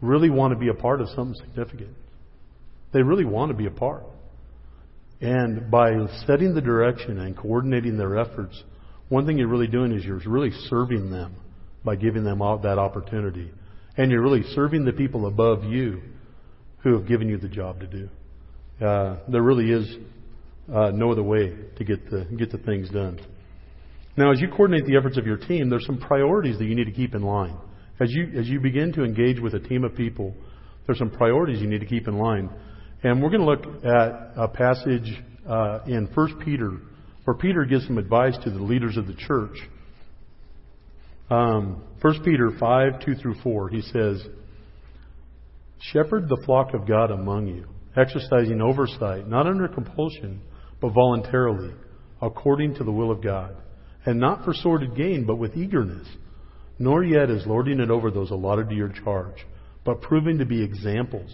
really 0.00 0.30
want 0.30 0.52
to 0.52 0.58
be 0.58 0.68
a 0.68 0.74
part 0.74 1.00
of 1.00 1.08
something 1.08 1.34
significant. 1.44 1.96
They 2.94 3.02
really 3.02 3.26
want 3.26 3.50
to 3.50 3.56
be 3.56 3.66
a 3.66 3.70
part. 3.70 4.04
And 5.20 5.70
by 5.70 5.90
setting 6.26 6.54
the 6.54 6.62
direction 6.62 7.18
and 7.18 7.36
coordinating 7.36 7.98
their 7.98 8.18
efforts 8.18 8.62
one 9.08 9.26
thing 9.26 9.38
you're 9.38 9.48
really 9.48 9.66
doing 9.66 9.92
is 9.92 10.04
you're 10.04 10.20
really 10.26 10.50
serving 10.68 11.10
them 11.10 11.36
by 11.84 11.96
giving 11.96 12.24
them 12.24 12.38
that 12.38 12.78
opportunity. 12.78 13.50
And 13.96 14.10
you're 14.10 14.22
really 14.22 14.42
serving 14.54 14.84
the 14.84 14.92
people 14.92 15.26
above 15.26 15.64
you 15.64 16.02
who 16.78 16.94
have 16.98 17.06
given 17.06 17.28
you 17.28 17.36
the 17.36 17.48
job 17.48 17.80
to 17.80 17.86
do. 17.86 18.08
Uh, 18.84 19.18
there 19.28 19.42
really 19.42 19.70
is 19.70 19.96
uh, 20.72 20.90
no 20.90 21.12
other 21.12 21.22
way 21.22 21.54
to 21.76 21.84
get 21.84 22.10
the 22.10 22.24
get 22.36 22.50
the 22.50 22.58
things 22.58 22.90
done. 22.90 23.20
Now, 24.16 24.32
as 24.32 24.40
you 24.40 24.48
coordinate 24.48 24.86
the 24.86 24.96
efforts 24.96 25.16
of 25.16 25.26
your 25.26 25.36
team, 25.36 25.68
there's 25.68 25.86
some 25.86 25.98
priorities 25.98 26.58
that 26.58 26.64
you 26.64 26.74
need 26.74 26.86
to 26.86 26.92
keep 26.92 27.14
in 27.14 27.22
line. 27.22 27.56
As 28.00 28.10
you 28.10 28.32
as 28.36 28.48
you 28.48 28.58
begin 28.58 28.92
to 28.94 29.04
engage 29.04 29.38
with 29.38 29.54
a 29.54 29.60
team 29.60 29.84
of 29.84 29.94
people, 29.94 30.34
there's 30.86 30.98
some 30.98 31.10
priorities 31.10 31.60
you 31.60 31.68
need 31.68 31.80
to 31.80 31.86
keep 31.86 32.08
in 32.08 32.18
line. 32.18 32.50
And 33.04 33.22
we're 33.22 33.28
going 33.28 33.42
to 33.42 33.46
look 33.46 33.84
at 33.84 34.32
a 34.34 34.48
passage 34.48 35.22
uh, 35.46 35.80
in 35.86 36.08
1 36.14 36.42
Peter 36.42 36.72
where 37.24 37.36
Peter 37.36 37.66
gives 37.66 37.86
some 37.86 37.98
advice 37.98 38.34
to 38.44 38.50
the 38.50 38.62
leaders 38.62 38.96
of 38.96 39.06
the 39.06 39.14
church. 39.14 39.58
Um, 41.28 41.84
1 42.00 42.24
Peter 42.24 42.50
5, 42.58 43.04
2 43.04 43.14
through 43.16 43.34
4, 43.42 43.68
he 43.68 43.82
says, 43.82 44.26
Shepherd 45.92 46.30
the 46.30 46.42
flock 46.46 46.72
of 46.72 46.88
God 46.88 47.10
among 47.10 47.46
you, 47.48 47.66
exercising 47.94 48.62
oversight, 48.62 49.28
not 49.28 49.46
under 49.46 49.68
compulsion, 49.68 50.40
but 50.80 50.94
voluntarily, 50.94 51.74
according 52.22 52.74
to 52.76 52.84
the 52.84 52.92
will 52.92 53.10
of 53.10 53.22
God, 53.22 53.54
and 54.06 54.18
not 54.18 54.46
for 54.46 54.54
sordid 54.54 54.96
gain, 54.96 55.26
but 55.26 55.36
with 55.36 55.58
eagerness, 55.58 56.08
nor 56.78 57.04
yet 57.04 57.28
as 57.28 57.46
lording 57.46 57.80
it 57.80 57.90
over 57.90 58.10
those 58.10 58.30
allotted 58.30 58.70
to 58.70 58.74
your 58.74 58.92
charge, 59.04 59.44
but 59.84 60.00
proving 60.00 60.38
to 60.38 60.46
be 60.46 60.62
examples 60.62 61.30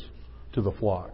to 0.53 0.63
the 0.63 0.73
flock. 0.73 1.13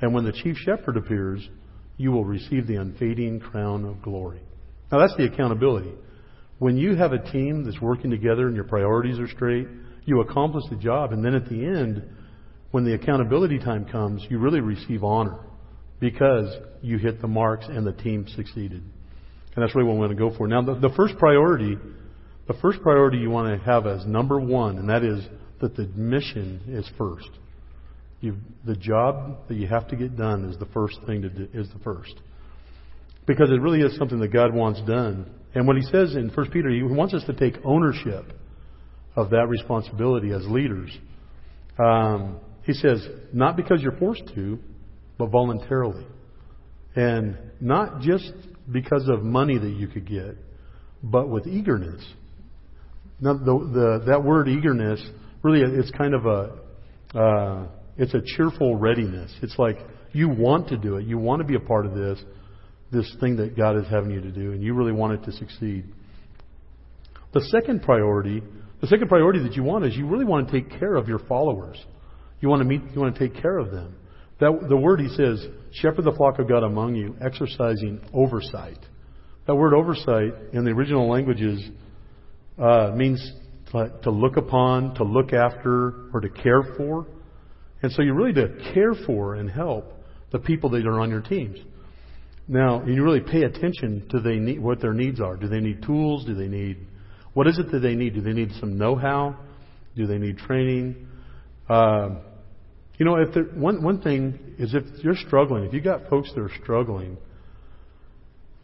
And 0.00 0.12
when 0.12 0.24
the 0.24 0.32
chief 0.32 0.56
shepherd 0.56 0.96
appears, 0.96 1.48
you 1.96 2.10
will 2.10 2.24
receive 2.24 2.66
the 2.66 2.76
unfading 2.76 3.40
crown 3.40 3.84
of 3.84 4.02
glory. 4.02 4.40
Now 4.90 4.98
that's 4.98 5.16
the 5.16 5.24
accountability. 5.24 5.92
When 6.58 6.76
you 6.76 6.96
have 6.96 7.12
a 7.12 7.30
team 7.32 7.64
that's 7.64 7.80
working 7.80 8.10
together 8.10 8.46
and 8.46 8.54
your 8.54 8.64
priorities 8.64 9.18
are 9.18 9.28
straight, 9.28 9.66
you 10.04 10.20
accomplish 10.20 10.64
the 10.70 10.76
job. 10.76 11.12
And 11.12 11.24
then 11.24 11.34
at 11.34 11.48
the 11.48 11.64
end, 11.64 12.02
when 12.70 12.84
the 12.84 12.94
accountability 12.94 13.58
time 13.58 13.84
comes, 13.86 14.24
you 14.28 14.38
really 14.38 14.60
receive 14.60 15.04
honor 15.04 15.38
because 16.00 16.54
you 16.82 16.98
hit 16.98 17.20
the 17.20 17.28
marks 17.28 17.66
and 17.68 17.86
the 17.86 17.92
team 17.92 18.26
succeeded. 18.34 18.82
And 19.54 19.62
that's 19.62 19.74
really 19.74 19.86
what 19.86 19.94
we 19.94 20.00
want 20.00 20.12
to 20.12 20.18
go 20.18 20.36
for. 20.36 20.48
Now, 20.48 20.62
the, 20.62 20.74
the 20.74 20.94
first 20.96 21.16
priority, 21.16 21.76
the 22.48 22.54
first 22.54 22.82
priority 22.82 23.18
you 23.18 23.30
want 23.30 23.58
to 23.58 23.64
have 23.64 23.86
as 23.86 24.04
number 24.04 24.40
one, 24.40 24.78
and 24.78 24.88
that 24.88 25.04
is 25.04 25.24
that 25.60 25.76
the 25.76 25.86
mission 25.86 26.60
is 26.68 26.88
first. 26.98 27.30
You, 28.24 28.36
the 28.64 28.74
job 28.74 29.48
that 29.48 29.54
you 29.54 29.66
have 29.66 29.86
to 29.88 29.96
get 29.96 30.16
done 30.16 30.46
is 30.46 30.58
the 30.58 30.64
first 30.66 30.98
thing 31.06 31.20
to 31.20 31.28
do, 31.28 31.46
is 31.52 31.68
the 31.68 31.78
first. 31.80 32.14
Because 33.26 33.50
it 33.50 33.60
really 33.60 33.80
is 33.80 33.98
something 33.98 34.18
that 34.20 34.32
God 34.32 34.54
wants 34.54 34.80
done. 34.86 35.30
And 35.54 35.66
what 35.66 35.76
he 35.76 35.82
says 35.82 36.14
in 36.14 36.30
1 36.30 36.50
Peter, 36.50 36.70
he 36.70 36.82
wants 36.82 37.12
us 37.12 37.22
to 37.24 37.34
take 37.34 37.62
ownership 37.66 38.32
of 39.14 39.28
that 39.28 39.46
responsibility 39.48 40.32
as 40.32 40.46
leaders. 40.46 40.90
Um, 41.78 42.40
he 42.62 42.72
says, 42.72 43.06
not 43.34 43.58
because 43.58 43.82
you're 43.82 43.98
forced 43.98 44.26
to, 44.34 44.58
but 45.18 45.26
voluntarily. 45.26 46.06
And 46.96 47.36
not 47.60 48.00
just 48.00 48.32
because 48.72 49.06
of 49.12 49.22
money 49.22 49.58
that 49.58 49.68
you 49.68 49.86
could 49.86 50.08
get, 50.08 50.36
but 51.02 51.28
with 51.28 51.46
eagerness. 51.46 52.02
Now, 53.20 53.34
the, 53.34 53.44
the, 53.44 54.04
that 54.06 54.24
word 54.24 54.48
eagerness, 54.48 55.06
really, 55.42 55.60
it's 55.60 55.90
kind 55.90 56.14
of 56.14 56.24
a, 56.24 57.18
uh, 57.18 57.66
it's 57.96 58.14
a 58.14 58.20
cheerful 58.36 58.76
readiness. 58.76 59.32
It's 59.42 59.58
like 59.58 59.78
you 60.12 60.28
want 60.28 60.68
to 60.68 60.76
do 60.76 60.96
it. 60.96 61.06
You 61.06 61.18
want 61.18 61.40
to 61.40 61.44
be 61.46 61.54
a 61.54 61.60
part 61.60 61.86
of 61.86 61.94
this, 61.94 62.22
this 62.90 63.14
thing 63.20 63.36
that 63.36 63.56
God 63.56 63.76
is 63.76 63.84
having 63.90 64.10
you 64.10 64.20
to 64.20 64.30
do, 64.30 64.52
and 64.52 64.62
you 64.62 64.74
really 64.74 64.92
want 64.92 65.12
it 65.14 65.24
to 65.24 65.32
succeed. 65.32 65.84
The 67.32 67.40
second 67.42 67.82
priority, 67.82 68.42
the 68.80 68.86
second 68.86 69.08
priority 69.08 69.42
that 69.42 69.54
you 69.54 69.64
want 69.64 69.84
is 69.84 69.96
you 69.96 70.06
really 70.06 70.24
want 70.24 70.48
to 70.48 70.52
take 70.52 70.78
care 70.78 70.94
of 70.94 71.08
your 71.08 71.18
followers. 71.20 71.76
You 72.40 72.48
want 72.48 72.60
to 72.60 72.64
meet, 72.64 72.82
you 72.94 73.00
want 73.00 73.14
to 73.16 73.28
take 73.28 73.40
care 73.40 73.58
of 73.58 73.70
them. 73.70 73.96
That, 74.40 74.66
the 74.68 74.76
word 74.76 75.00
he 75.00 75.08
says, 75.08 75.46
shepherd 75.72 76.04
the 76.04 76.12
flock 76.12 76.38
of 76.38 76.48
God 76.48 76.62
among 76.62 76.94
you, 76.94 77.16
exercising 77.20 78.00
oversight. 78.12 78.78
That 79.46 79.54
word 79.54 79.74
oversight 79.74 80.32
in 80.52 80.64
the 80.64 80.70
original 80.70 81.08
languages 81.08 81.64
uh, 82.58 82.92
means 82.94 83.32
to, 83.72 83.92
to 84.02 84.10
look 84.10 84.36
upon, 84.36 84.94
to 84.96 85.04
look 85.04 85.32
after, 85.32 86.08
or 86.12 86.20
to 86.20 86.28
care 86.28 86.62
for. 86.76 87.06
And 87.84 87.92
so 87.92 88.00
you're 88.00 88.14
really 88.14 88.32
to 88.32 88.72
care 88.72 88.94
for 88.94 89.34
and 89.34 89.50
help 89.50 89.92
the 90.32 90.38
people 90.38 90.70
that 90.70 90.86
are 90.86 91.00
on 91.00 91.10
your 91.10 91.20
teams. 91.20 91.58
Now, 92.48 92.82
you 92.86 93.04
really 93.04 93.20
pay 93.20 93.42
attention 93.42 94.08
to 94.08 94.20
they 94.20 94.36
need, 94.36 94.58
what 94.58 94.80
their 94.80 94.94
needs 94.94 95.20
are. 95.20 95.36
Do 95.36 95.48
they 95.48 95.60
need 95.60 95.82
tools? 95.82 96.24
Do 96.24 96.34
they 96.34 96.48
need 96.48 96.78
what 97.34 97.46
is 97.46 97.58
it 97.58 97.70
that 97.72 97.80
they 97.80 97.94
need? 97.94 98.14
Do 98.14 98.22
they 98.22 98.32
need 98.32 98.52
some 98.58 98.78
know-how? 98.78 99.36
Do 99.96 100.06
they 100.06 100.16
need 100.16 100.38
training? 100.38 101.08
Uh, 101.68 102.20
you 102.96 103.04
know, 103.04 103.16
if 103.16 103.34
one 103.52 103.82
one 103.82 104.00
thing 104.00 104.54
is 104.58 104.72
if 104.72 104.84
you're 105.04 105.16
struggling, 105.16 105.64
if 105.64 105.74
you 105.74 105.82
got 105.82 106.08
folks 106.08 106.32
that 106.32 106.40
are 106.40 106.52
struggling, 106.62 107.18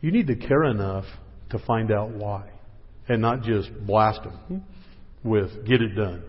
you 0.00 0.12
need 0.12 0.28
to 0.28 0.36
care 0.36 0.64
enough 0.64 1.04
to 1.50 1.58
find 1.58 1.92
out 1.92 2.08
why, 2.08 2.48
and 3.06 3.20
not 3.20 3.42
just 3.42 3.68
blast 3.86 4.22
them 4.22 4.64
with 5.22 5.66
"get 5.66 5.82
it 5.82 5.94
done." 5.94 6.22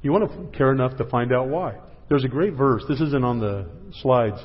You 0.00 0.12
want 0.12 0.30
to 0.30 0.56
care 0.56 0.72
enough 0.72 0.96
to 0.96 1.04
find 1.10 1.30
out 1.30 1.48
why. 1.48 1.76
There's 2.08 2.24
a 2.24 2.28
great 2.28 2.54
verse. 2.54 2.82
This 2.88 3.00
isn't 3.00 3.24
on 3.24 3.38
the 3.38 3.66
slides, 4.00 4.38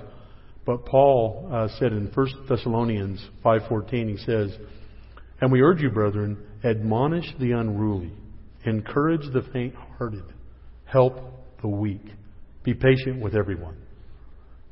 but 0.65 0.85
Paul 0.85 1.49
uh, 1.51 1.67
said 1.79 1.93
in 1.93 2.11
1 2.13 2.27
Thessalonians 2.49 3.25
5:14, 3.43 4.09
he 4.09 4.17
says, 4.17 4.57
"And 5.39 5.51
we 5.51 5.61
urge 5.61 5.81
you, 5.81 5.89
brethren, 5.89 6.37
admonish 6.63 7.25
the 7.39 7.51
unruly, 7.51 8.11
encourage 8.65 9.31
the 9.31 9.43
faint-hearted, 9.53 10.25
help 10.85 11.19
the 11.61 11.69
weak, 11.69 12.05
be 12.63 12.73
patient 12.73 13.21
with 13.21 13.33
everyone." 13.33 13.77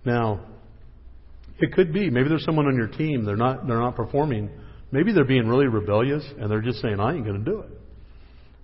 Now, 0.04 0.42
it 1.60 1.74
could 1.74 1.94
be 1.94 2.10
maybe 2.10 2.28
there's 2.28 2.44
someone 2.44 2.66
on 2.66 2.76
your 2.76 2.88
team 2.88 3.24
they're 3.24 3.38
not 3.38 3.68
they're 3.68 3.80
not 3.80 3.96
performing. 3.96 4.50
Maybe 4.92 5.14
they're 5.14 5.24
being 5.24 5.48
really 5.48 5.68
rebellious 5.68 6.26
and 6.38 6.52
they're 6.52 6.62
just 6.62 6.82
saying, 6.82 7.00
"I 7.00 7.14
ain't 7.14 7.24
going 7.24 7.44
to 7.44 7.52
do 7.52 7.62
it." 7.62 7.70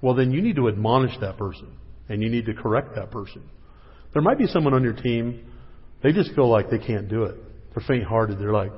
Well, 0.02 0.16
then 0.16 0.32
you 0.32 0.42
need 0.42 0.58
to 0.58 0.68
admonish 0.68 1.18
that 1.22 1.38
person 1.38 1.70
and 2.10 2.22
you 2.22 2.30
need 2.30 2.46
to 2.48 2.54
correct 2.54 2.96
that 2.96 3.10
person. 3.12 3.44
There 4.14 4.22
might 4.22 4.38
be 4.38 4.48
someone 4.48 4.74
on 4.74 4.84
your 4.84 4.94
team, 4.94 5.46
they 6.04 6.12
just 6.12 6.34
feel 6.34 6.50
like 6.50 6.70
they 6.70 6.80
can't 6.80 7.10
do 7.10 7.24
it. 7.24 7.36
They're 7.74 7.84
faint 7.88 8.04
hearted. 8.04 8.40
They're 8.40 8.54
like, 8.54 8.72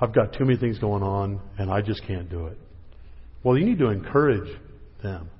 I've 0.00 0.14
got 0.14 0.32
too 0.34 0.44
many 0.44 0.58
things 0.58 0.78
going 0.78 1.02
on 1.02 1.40
and 1.58 1.70
I 1.70 1.80
just 1.80 2.06
can't 2.06 2.30
do 2.30 2.46
it. 2.46 2.58
Well, 3.42 3.56
you 3.56 3.64
need 3.64 3.78
to 3.78 3.88
encourage 3.88 4.48
them 5.02 5.30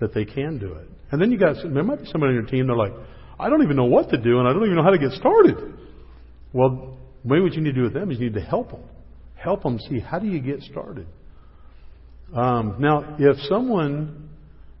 that 0.00 0.14
they 0.14 0.24
can 0.24 0.58
do 0.58 0.74
it. 0.74 0.88
And 1.10 1.20
then 1.20 1.30
you 1.32 1.38
got, 1.38 1.56
there 1.62 1.82
might 1.82 2.00
be 2.00 2.06
someone 2.10 2.30
on 2.30 2.34
your 2.34 2.44
team, 2.44 2.66
they're 2.66 2.76
like, 2.76 2.92
I 3.38 3.48
don't 3.48 3.62
even 3.62 3.76
know 3.76 3.84
what 3.84 4.10
to 4.10 4.18
do 4.18 4.38
and 4.38 4.48
I 4.48 4.52
don't 4.52 4.64
even 4.64 4.76
know 4.76 4.82
how 4.82 4.90
to 4.90 4.98
get 4.98 5.12
started. 5.12 5.56
Well, 6.52 6.98
maybe 7.24 7.42
what 7.42 7.54
you 7.54 7.60
need 7.60 7.74
to 7.74 7.76
do 7.76 7.82
with 7.82 7.94
them 7.94 8.10
is 8.10 8.18
you 8.18 8.30
need 8.30 8.34
to 8.34 8.44
help 8.44 8.70
them. 8.70 8.82
Help 9.36 9.62
them 9.62 9.78
see 9.88 10.00
how 10.00 10.18
do 10.18 10.26
you 10.26 10.40
get 10.40 10.60
started. 10.62 11.06
Um, 12.34 12.76
now, 12.78 13.16
if 13.18 13.36
someone, 13.48 14.30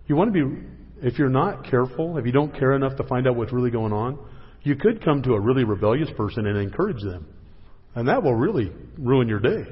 you 0.06 0.16
want 0.16 0.32
to 0.32 0.50
be 0.50 0.56
if 1.02 1.18
you're 1.18 1.28
not 1.28 1.68
careful, 1.68 2.16
if 2.18 2.26
you 2.26 2.32
don't 2.32 2.52
care 2.58 2.72
enough 2.72 2.96
to 2.96 3.04
find 3.04 3.26
out 3.26 3.36
what's 3.36 3.52
really 3.52 3.70
going 3.70 3.92
on, 3.92 4.18
you 4.62 4.76
could 4.76 5.04
come 5.04 5.22
to 5.22 5.34
a 5.34 5.40
really 5.40 5.64
rebellious 5.64 6.08
person 6.16 6.46
and 6.46 6.58
encourage 6.58 7.02
them. 7.02 7.26
And 7.94 8.08
that 8.08 8.22
will 8.22 8.34
really 8.34 8.72
ruin 8.98 9.28
your 9.28 9.40
day. 9.40 9.64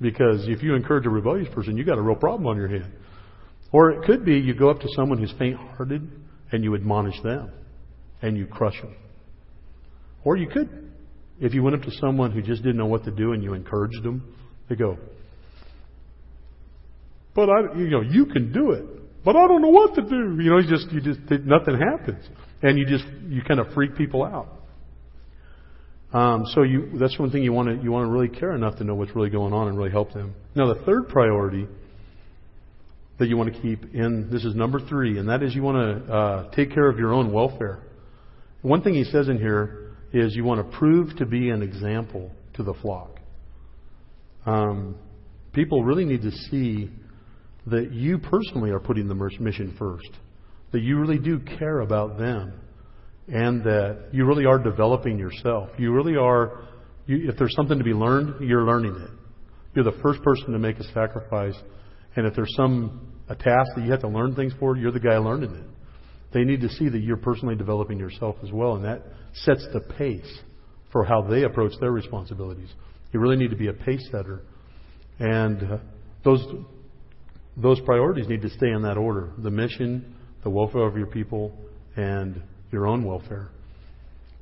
Because 0.00 0.48
if 0.48 0.62
you 0.62 0.74
encourage 0.74 1.06
a 1.06 1.10
rebellious 1.10 1.48
person, 1.54 1.76
you 1.76 1.84
got 1.84 1.98
a 1.98 2.02
real 2.02 2.16
problem 2.16 2.46
on 2.46 2.56
your 2.56 2.68
hand. 2.68 2.92
Or 3.70 3.90
it 3.90 4.04
could 4.04 4.24
be 4.24 4.38
you 4.38 4.54
go 4.54 4.68
up 4.70 4.80
to 4.80 4.88
someone 4.96 5.18
who's 5.18 5.32
faint 5.38 5.56
hearted 5.56 6.10
and 6.50 6.64
you 6.64 6.74
admonish 6.74 7.20
them 7.22 7.50
and 8.20 8.36
you 8.36 8.46
crush 8.46 8.78
them. 8.80 8.94
Or 10.24 10.36
you 10.36 10.48
could, 10.48 10.92
if 11.40 11.54
you 11.54 11.62
went 11.62 11.76
up 11.76 11.82
to 11.82 11.90
someone 12.00 12.32
who 12.32 12.42
just 12.42 12.62
didn't 12.62 12.76
know 12.76 12.86
what 12.86 13.04
to 13.04 13.10
do 13.10 13.32
and 13.32 13.42
you 13.42 13.54
encouraged 13.54 14.02
them, 14.02 14.34
they 14.68 14.74
go, 14.74 14.98
but 17.34 17.48
I, 17.48 17.78
you 17.78 17.88
know, 17.88 18.02
you 18.02 18.26
can 18.26 18.52
do 18.52 18.72
it 18.72 18.84
but 19.24 19.36
I 19.36 19.46
don't 19.46 19.62
know 19.62 19.68
what 19.68 19.94
to 19.94 20.02
do. 20.02 20.42
You 20.42 20.50
know, 20.50 20.58
you 20.58 20.68
just, 20.68 20.90
you 20.92 21.00
just, 21.00 21.20
nothing 21.44 21.78
happens. 21.78 22.24
And 22.62 22.78
you 22.78 22.86
just, 22.86 23.04
you 23.28 23.42
kind 23.42 23.60
of 23.60 23.72
freak 23.74 23.96
people 23.96 24.24
out. 24.24 24.48
Um, 26.12 26.44
so 26.54 26.62
you, 26.62 26.90
that's 26.98 27.18
one 27.18 27.30
thing 27.30 27.42
you 27.42 27.52
want 27.52 27.68
to, 27.68 27.82
you 27.82 27.90
want 27.90 28.06
to 28.06 28.10
really 28.10 28.28
care 28.28 28.52
enough 28.52 28.76
to 28.78 28.84
know 28.84 28.94
what's 28.94 29.14
really 29.16 29.30
going 29.30 29.52
on 29.52 29.68
and 29.68 29.78
really 29.78 29.90
help 29.90 30.12
them. 30.12 30.34
Now 30.54 30.72
the 30.72 30.80
third 30.84 31.08
priority 31.08 31.66
that 33.18 33.28
you 33.28 33.36
want 33.36 33.54
to 33.54 33.60
keep 33.60 33.94
in, 33.94 34.28
this 34.30 34.44
is 34.44 34.54
number 34.54 34.80
three, 34.80 35.18
and 35.18 35.28
that 35.28 35.42
is 35.42 35.54
you 35.54 35.62
want 35.62 36.06
to 36.06 36.12
uh, 36.12 36.50
take 36.50 36.74
care 36.74 36.88
of 36.88 36.98
your 36.98 37.14
own 37.14 37.32
welfare. 37.32 37.78
One 38.60 38.82
thing 38.82 38.94
he 38.94 39.04
says 39.04 39.28
in 39.28 39.38
here 39.38 39.94
is 40.12 40.36
you 40.36 40.44
want 40.44 40.70
to 40.70 40.76
prove 40.76 41.16
to 41.16 41.26
be 41.26 41.48
an 41.50 41.62
example 41.62 42.30
to 42.54 42.62
the 42.62 42.74
flock. 42.74 43.18
Um, 44.44 44.96
people 45.52 45.82
really 45.82 46.04
need 46.04 46.22
to 46.22 46.30
see 46.30 46.90
that 47.66 47.92
you 47.92 48.18
personally 48.18 48.70
are 48.70 48.80
putting 48.80 49.08
the 49.08 49.14
mission 49.14 49.74
first, 49.78 50.10
that 50.72 50.82
you 50.82 50.98
really 50.98 51.18
do 51.18 51.38
care 51.58 51.80
about 51.80 52.18
them, 52.18 52.60
and 53.28 53.62
that 53.64 54.08
you 54.12 54.24
really 54.24 54.46
are 54.46 54.58
developing 54.58 55.18
yourself. 55.18 55.70
You 55.78 55.92
really 55.92 56.16
are, 56.16 56.64
you, 57.06 57.28
if 57.30 57.38
there's 57.38 57.54
something 57.54 57.78
to 57.78 57.84
be 57.84 57.92
learned, 57.92 58.46
you're 58.46 58.64
learning 58.64 58.96
it. 58.96 59.10
You're 59.74 59.84
the 59.84 59.98
first 60.02 60.22
person 60.22 60.52
to 60.52 60.58
make 60.58 60.78
a 60.78 60.84
sacrifice. 60.92 61.54
And 62.16 62.26
if 62.26 62.34
there's 62.34 62.52
some 62.56 63.12
a 63.28 63.34
task 63.34 63.70
that 63.76 63.84
you 63.84 63.90
have 63.90 64.00
to 64.00 64.08
learn 64.08 64.34
things 64.34 64.52
for, 64.58 64.76
you're 64.76 64.92
the 64.92 65.00
guy 65.00 65.16
learning 65.16 65.54
it. 65.54 65.64
They 66.32 66.44
need 66.44 66.60
to 66.62 66.68
see 66.68 66.88
that 66.88 66.98
you're 66.98 67.16
personally 67.16 67.54
developing 67.54 67.98
yourself 67.98 68.36
as 68.42 68.50
well, 68.52 68.74
and 68.74 68.84
that 68.84 69.02
sets 69.34 69.66
the 69.72 69.80
pace 69.80 70.40
for 70.90 71.04
how 71.04 71.22
they 71.22 71.44
approach 71.44 71.72
their 71.80 71.92
responsibilities. 71.92 72.68
You 73.12 73.20
really 73.20 73.36
need 73.36 73.50
to 73.50 73.56
be 73.56 73.68
a 73.68 73.72
pace 73.72 74.06
setter, 74.10 74.42
and 75.18 75.62
uh, 75.62 75.78
those 76.24 76.44
those 77.56 77.80
priorities 77.80 78.28
need 78.28 78.42
to 78.42 78.50
stay 78.50 78.70
in 78.70 78.82
that 78.82 78.96
order: 78.96 79.32
the 79.38 79.50
mission, 79.50 80.14
the 80.42 80.50
welfare 80.50 80.86
of 80.86 80.96
your 80.96 81.06
people, 81.06 81.56
and 81.96 82.42
your 82.70 82.86
own 82.86 83.04
welfare. 83.04 83.50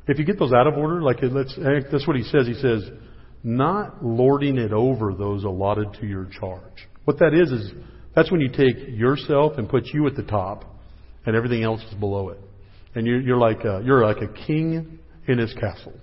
If 0.06 0.18
you 0.18 0.24
get 0.24 0.38
those 0.38 0.52
out 0.52 0.66
of 0.66 0.74
order, 0.74 1.02
like 1.02 1.18
let's, 1.22 1.56
eh, 1.58 1.86
that's 1.90 2.06
what 2.06 2.16
he 2.16 2.22
says. 2.24 2.46
He 2.46 2.54
says, 2.54 2.82
not 3.42 4.04
lording 4.04 4.58
it 4.58 4.72
over 4.72 5.14
those 5.14 5.44
allotted 5.44 5.94
to 6.00 6.06
your 6.06 6.26
charge. 6.40 6.88
What 7.04 7.18
that 7.18 7.32
is 7.34 7.50
is 7.50 7.72
that's 8.14 8.30
when 8.30 8.40
you 8.40 8.48
take 8.48 8.76
yourself 8.88 9.52
and 9.56 9.68
put 9.68 9.86
you 9.86 10.06
at 10.06 10.16
the 10.16 10.22
top, 10.22 10.64
and 11.26 11.36
everything 11.36 11.62
else 11.62 11.80
is 11.82 11.94
below 11.94 12.30
it. 12.30 12.38
And 12.94 13.06
you're, 13.06 13.20
you're 13.20 13.38
like 13.38 13.64
a, 13.64 13.82
you're 13.84 14.04
like 14.04 14.18
a 14.18 14.46
king 14.46 14.98
in 15.28 15.38
his 15.38 15.54
castle. 15.54 15.94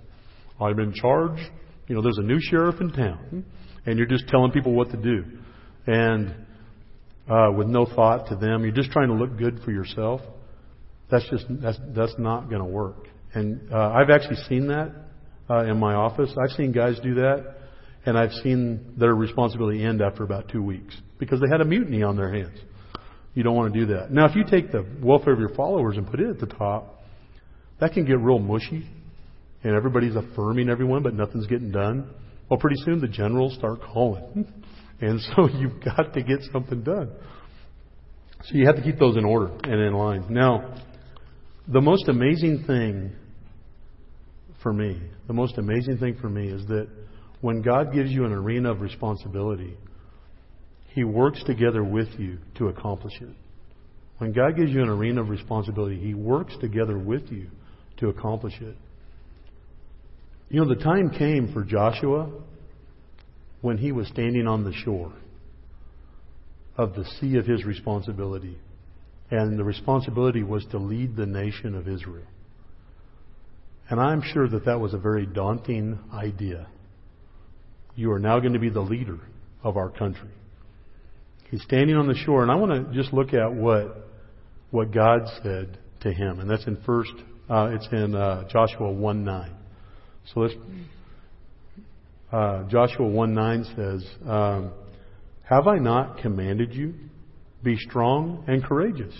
I'm 0.60 0.78
in 0.80 0.92
charge. 0.94 1.38
You 1.86 1.94
know, 1.94 2.02
there's 2.02 2.18
a 2.18 2.22
new 2.22 2.38
sheriff 2.40 2.80
in 2.80 2.90
town, 2.90 3.44
and 3.86 3.98
you're 3.98 4.08
just 4.08 4.26
telling 4.28 4.52
people 4.52 4.72
what 4.72 4.90
to 4.90 4.96
do, 4.96 5.24
and 5.86 6.34
uh, 7.28 7.50
with 7.52 7.66
no 7.66 7.86
thought 7.86 8.28
to 8.28 8.36
them. 8.36 8.62
You're 8.62 8.72
just 8.72 8.90
trying 8.90 9.08
to 9.08 9.14
look 9.14 9.36
good 9.36 9.60
for 9.64 9.70
yourself. 9.70 10.20
That's 11.10 11.28
just 11.30 11.44
that's 11.48 11.78
that's 11.94 12.14
not 12.18 12.48
going 12.48 12.60
to 12.60 12.68
work. 12.68 13.06
And 13.34 13.72
uh, 13.72 13.90
I've 13.90 14.10
actually 14.10 14.36
seen 14.48 14.68
that 14.68 14.92
uh, 15.50 15.64
in 15.64 15.78
my 15.78 15.94
office. 15.94 16.30
I've 16.42 16.54
seen 16.56 16.72
guys 16.72 16.98
do 17.02 17.14
that, 17.16 17.56
and 18.06 18.18
I've 18.18 18.32
seen 18.32 18.94
their 18.98 19.14
responsibility 19.14 19.84
end 19.84 20.02
after 20.02 20.22
about 20.22 20.48
two 20.48 20.62
weeks 20.62 20.96
because 21.18 21.40
they 21.40 21.48
had 21.50 21.60
a 21.60 21.64
mutiny 21.64 22.02
on 22.02 22.16
their 22.16 22.32
hands. 22.32 22.58
You 23.34 23.42
don't 23.42 23.54
want 23.54 23.72
to 23.72 23.80
do 23.80 23.86
that. 23.94 24.10
Now, 24.10 24.26
if 24.26 24.34
you 24.34 24.44
take 24.44 24.72
the 24.72 24.84
welfare 25.02 25.32
of 25.32 25.38
your 25.38 25.54
followers 25.54 25.96
and 25.96 26.06
put 26.06 26.20
it 26.20 26.28
at 26.28 26.40
the 26.40 26.46
top, 26.46 27.02
that 27.80 27.92
can 27.92 28.04
get 28.04 28.18
real 28.18 28.38
mushy, 28.38 28.88
and 29.62 29.74
everybody's 29.74 30.16
affirming 30.16 30.68
everyone, 30.68 31.02
but 31.02 31.14
nothing's 31.14 31.46
getting 31.46 31.70
done. 31.70 32.10
Well, 32.48 32.58
pretty 32.58 32.76
soon 32.84 33.00
the 33.00 33.08
generals 33.08 33.54
start 33.54 33.80
calling, 33.80 34.52
and 35.00 35.20
so 35.20 35.48
you've 35.58 35.82
got 35.82 36.12
to 36.14 36.22
get 36.22 36.40
something 36.52 36.82
done. 36.82 37.10
So 38.44 38.54
you 38.54 38.66
have 38.66 38.76
to 38.76 38.82
keep 38.82 38.98
those 38.98 39.16
in 39.16 39.24
order 39.24 39.48
and 39.64 39.80
in 39.80 39.92
line. 39.94 40.26
Now, 40.30 40.74
the 41.66 41.80
most 41.80 42.08
amazing 42.08 42.64
thing 42.66 43.12
for 44.62 44.72
me, 44.72 45.00
the 45.26 45.32
most 45.32 45.58
amazing 45.58 45.98
thing 45.98 46.16
for 46.20 46.28
me 46.28 46.48
is 46.48 46.64
that 46.66 46.88
when 47.40 47.62
God 47.62 47.92
gives 47.92 48.10
you 48.10 48.24
an 48.24 48.32
arena 48.32 48.72
of 48.72 48.80
responsibility, 48.80 49.76
He 50.94 51.04
works 51.04 51.42
together 51.44 51.84
with 51.84 52.08
you 52.18 52.38
to 52.56 52.68
accomplish 52.68 53.14
it. 53.20 53.34
When 54.18 54.32
God 54.32 54.56
gives 54.56 54.72
you 54.72 54.82
an 54.82 54.88
arena 54.88 55.20
of 55.20 55.28
responsibility, 55.28 55.98
He 55.98 56.14
works 56.14 56.54
together 56.60 56.98
with 56.98 57.30
you 57.30 57.48
to 57.98 58.08
accomplish 58.08 58.54
it. 58.60 58.76
You 60.48 60.62
know, 60.62 60.68
the 60.68 60.82
time 60.82 61.10
came 61.10 61.52
for 61.52 61.62
Joshua 61.62 62.30
when 63.60 63.78
he 63.78 63.92
was 63.92 64.08
standing 64.08 64.46
on 64.46 64.64
the 64.64 64.72
shore 64.72 65.12
of 66.76 66.94
the 66.94 67.04
sea 67.20 67.36
of 67.36 67.46
his 67.46 67.64
responsibility. 67.64 68.56
And 69.30 69.58
the 69.58 69.64
responsibility 69.64 70.42
was 70.42 70.64
to 70.70 70.78
lead 70.78 71.16
the 71.16 71.26
nation 71.26 71.74
of 71.74 71.88
Israel. 71.88 72.26
And 73.90 74.00
I'm 74.00 74.22
sure 74.22 74.48
that 74.48 74.64
that 74.66 74.80
was 74.80 74.94
a 74.94 74.98
very 74.98 75.26
daunting 75.26 75.98
idea. 76.12 76.68
You 77.94 78.12
are 78.12 78.18
now 78.18 78.38
going 78.38 78.52
to 78.52 78.58
be 78.58 78.70
the 78.70 78.80
leader 78.80 79.18
of 79.64 79.76
our 79.76 79.90
country. 79.90 80.30
He's 81.50 81.62
standing 81.62 81.96
on 81.96 82.06
the 82.06 82.14
shore, 82.14 82.42
and 82.42 82.50
I 82.50 82.54
want 82.56 82.72
to 82.90 82.94
just 82.94 83.12
look 83.12 83.32
at 83.32 83.52
what 83.52 84.04
what 84.70 84.92
God 84.92 85.22
said 85.42 85.78
to 86.02 86.12
him, 86.12 86.40
and 86.40 86.48
that's 86.48 86.66
in 86.66 86.76
first. 86.84 87.12
Uh, 87.48 87.70
it's 87.72 87.88
in 87.90 88.14
uh, 88.14 88.46
Joshua 88.48 88.92
one 88.92 89.24
nine. 89.24 89.54
So 90.32 90.40
let's. 90.40 90.54
Uh, 92.30 92.64
Joshua 92.64 93.06
one 93.06 93.34
nine 93.34 93.64
says, 93.76 94.06
um, 94.26 94.72
"Have 95.44 95.66
I 95.66 95.78
not 95.78 96.18
commanded 96.18 96.74
you? 96.74 96.94
Be 97.62 97.76
strong 97.76 98.44
and 98.46 98.62
courageous. 98.62 99.14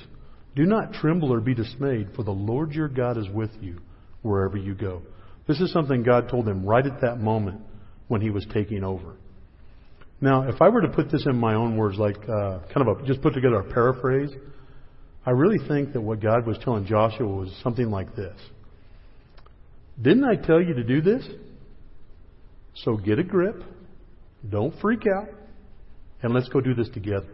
Do 0.54 0.64
not 0.66 0.92
tremble 0.92 1.32
or 1.32 1.40
be 1.40 1.54
dismayed, 1.54 2.08
for 2.14 2.22
the 2.22 2.32
Lord 2.32 2.72
your 2.72 2.88
God 2.88 3.16
is 3.16 3.28
with 3.30 3.50
you 3.60 3.78
wherever 4.22 4.56
you 4.56 4.74
go. 4.74 5.02
This 5.46 5.60
is 5.60 5.72
something 5.72 6.02
God 6.02 6.28
told 6.28 6.46
him 6.46 6.64
right 6.64 6.84
at 6.84 7.00
that 7.00 7.18
moment 7.20 7.60
when 8.08 8.20
he 8.20 8.30
was 8.30 8.46
taking 8.52 8.84
over. 8.84 9.14
Now, 10.20 10.48
if 10.48 10.60
I 10.60 10.68
were 10.68 10.80
to 10.82 10.88
put 10.88 11.10
this 11.10 11.24
in 11.26 11.36
my 11.36 11.54
own 11.54 11.76
words, 11.76 11.96
like 11.96 12.16
uh, 12.28 12.58
kind 12.74 12.88
of 12.88 12.98
a, 12.98 13.06
just 13.06 13.22
put 13.22 13.34
together 13.34 13.60
a 13.60 13.72
paraphrase, 13.72 14.30
I 15.24 15.30
really 15.30 15.58
think 15.68 15.92
that 15.92 16.00
what 16.00 16.20
God 16.20 16.46
was 16.46 16.58
telling 16.64 16.86
Joshua 16.86 17.26
was 17.26 17.54
something 17.62 17.90
like 17.90 18.14
this 18.16 18.36
Didn't 20.00 20.24
I 20.24 20.34
tell 20.34 20.60
you 20.60 20.74
to 20.74 20.84
do 20.84 21.00
this? 21.00 21.26
So 22.84 22.96
get 22.96 23.18
a 23.18 23.24
grip, 23.24 23.62
don't 24.48 24.78
freak 24.80 25.04
out, 25.06 25.28
and 26.22 26.32
let's 26.32 26.48
go 26.48 26.60
do 26.60 26.74
this 26.74 26.88
together. 26.90 27.28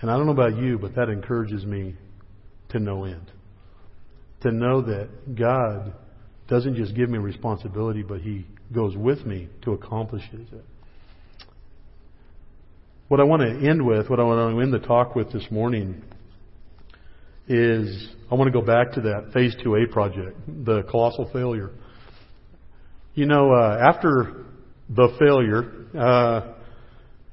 And 0.00 0.10
I 0.10 0.16
don't 0.16 0.26
know 0.26 0.32
about 0.32 0.56
you, 0.56 0.78
but 0.78 0.94
that 0.96 1.08
encourages 1.08 1.64
me 1.64 1.94
to 2.70 2.78
no 2.78 3.04
end. 3.04 3.30
To 4.42 4.50
know 4.50 4.82
that 4.82 5.36
God 5.36 5.94
doesn't 6.48 6.76
just 6.76 6.94
give 6.94 7.08
me 7.08 7.18
responsibility, 7.18 8.02
but 8.02 8.20
He 8.20 8.46
goes 8.72 8.96
with 8.96 9.24
me 9.24 9.48
to 9.62 9.72
accomplish 9.72 10.22
it. 10.32 10.64
What 13.08 13.20
I 13.20 13.24
want 13.24 13.42
to 13.42 13.68
end 13.68 13.84
with, 13.86 14.10
what 14.10 14.18
I 14.18 14.24
want 14.24 14.54
to 14.54 14.60
end 14.60 14.72
the 14.72 14.86
talk 14.86 15.14
with 15.14 15.32
this 15.32 15.46
morning, 15.50 16.02
is 17.46 18.08
I 18.30 18.34
want 18.34 18.52
to 18.52 18.58
go 18.58 18.64
back 18.64 18.92
to 18.92 19.00
that 19.02 19.30
Phase 19.32 19.54
2A 19.64 19.90
project, 19.90 20.36
the 20.64 20.82
colossal 20.90 21.30
failure. 21.32 21.70
You 23.14 23.26
know, 23.26 23.52
uh, 23.52 23.78
after 23.80 24.44
the 24.88 25.08
failure, 25.20 25.70
uh, 25.96 26.54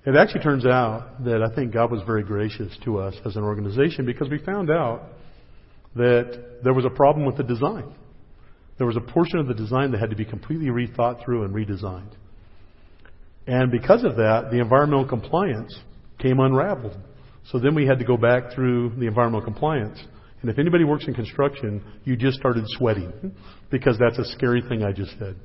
it 0.06 0.16
actually 0.16 0.42
turns 0.42 0.66
out 0.66 1.24
that 1.24 1.42
I 1.42 1.54
think 1.56 1.74
God 1.74 1.92
was 1.92 2.02
very 2.06 2.24
gracious 2.24 2.78
to 2.86 3.00
us 3.00 3.16
as 3.26 3.36
an 3.36 3.44
organization 3.44 4.06
because 4.06 4.30
we 4.30 4.38
found 4.38 4.70
out 4.70 5.10
that 5.96 6.60
there 6.64 6.74
was 6.74 6.86
a 6.86 6.90
problem 6.90 7.26
with 7.26 7.38
the 7.38 7.44
design. 7.44 7.96
There 8.78 8.86
was 8.86 8.96
a 8.96 9.02
portion 9.02 9.40
of 9.40 9.48
the 9.48 9.56
design 9.56 9.92
that 9.92 10.00
had 10.00 10.12
to 10.12 10.16
be 10.16 10.26
completely 10.26 10.68
rethought 10.68 11.24
through 11.26 11.46
and 11.46 11.54
redesigned. 11.54 12.14
And 13.48 13.72
because 13.72 14.04
of 14.04 14.16
that, 14.18 14.50
the 14.52 14.60
environmental 14.60 15.08
compliance 15.08 15.76
came 16.20 16.40
unraveled. 16.40 16.98
So 17.52 17.58
then 17.58 17.74
we 17.74 17.88
had 17.88 17.98
to 17.98 18.06
go 18.06 18.18
back 18.18 18.54
through 18.54 18.92
the 18.98 19.08
environmental 19.08 19.44
compliance. 19.44 20.00
And 20.42 20.50
if 20.50 20.60
anybody 20.60 20.84
works 20.84 21.06
in 21.08 21.16
construction, 21.16 21.84
you 22.04 22.16
just 22.16 22.38
started 22.38 22.66
sweating 22.68 23.36
because 23.72 23.98
that's 24.00 24.20
a 24.20 24.32
scary 24.34 24.62
thing 24.62 24.84
I 24.84 24.92
just 24.92 25.18
said. 25.18 25.36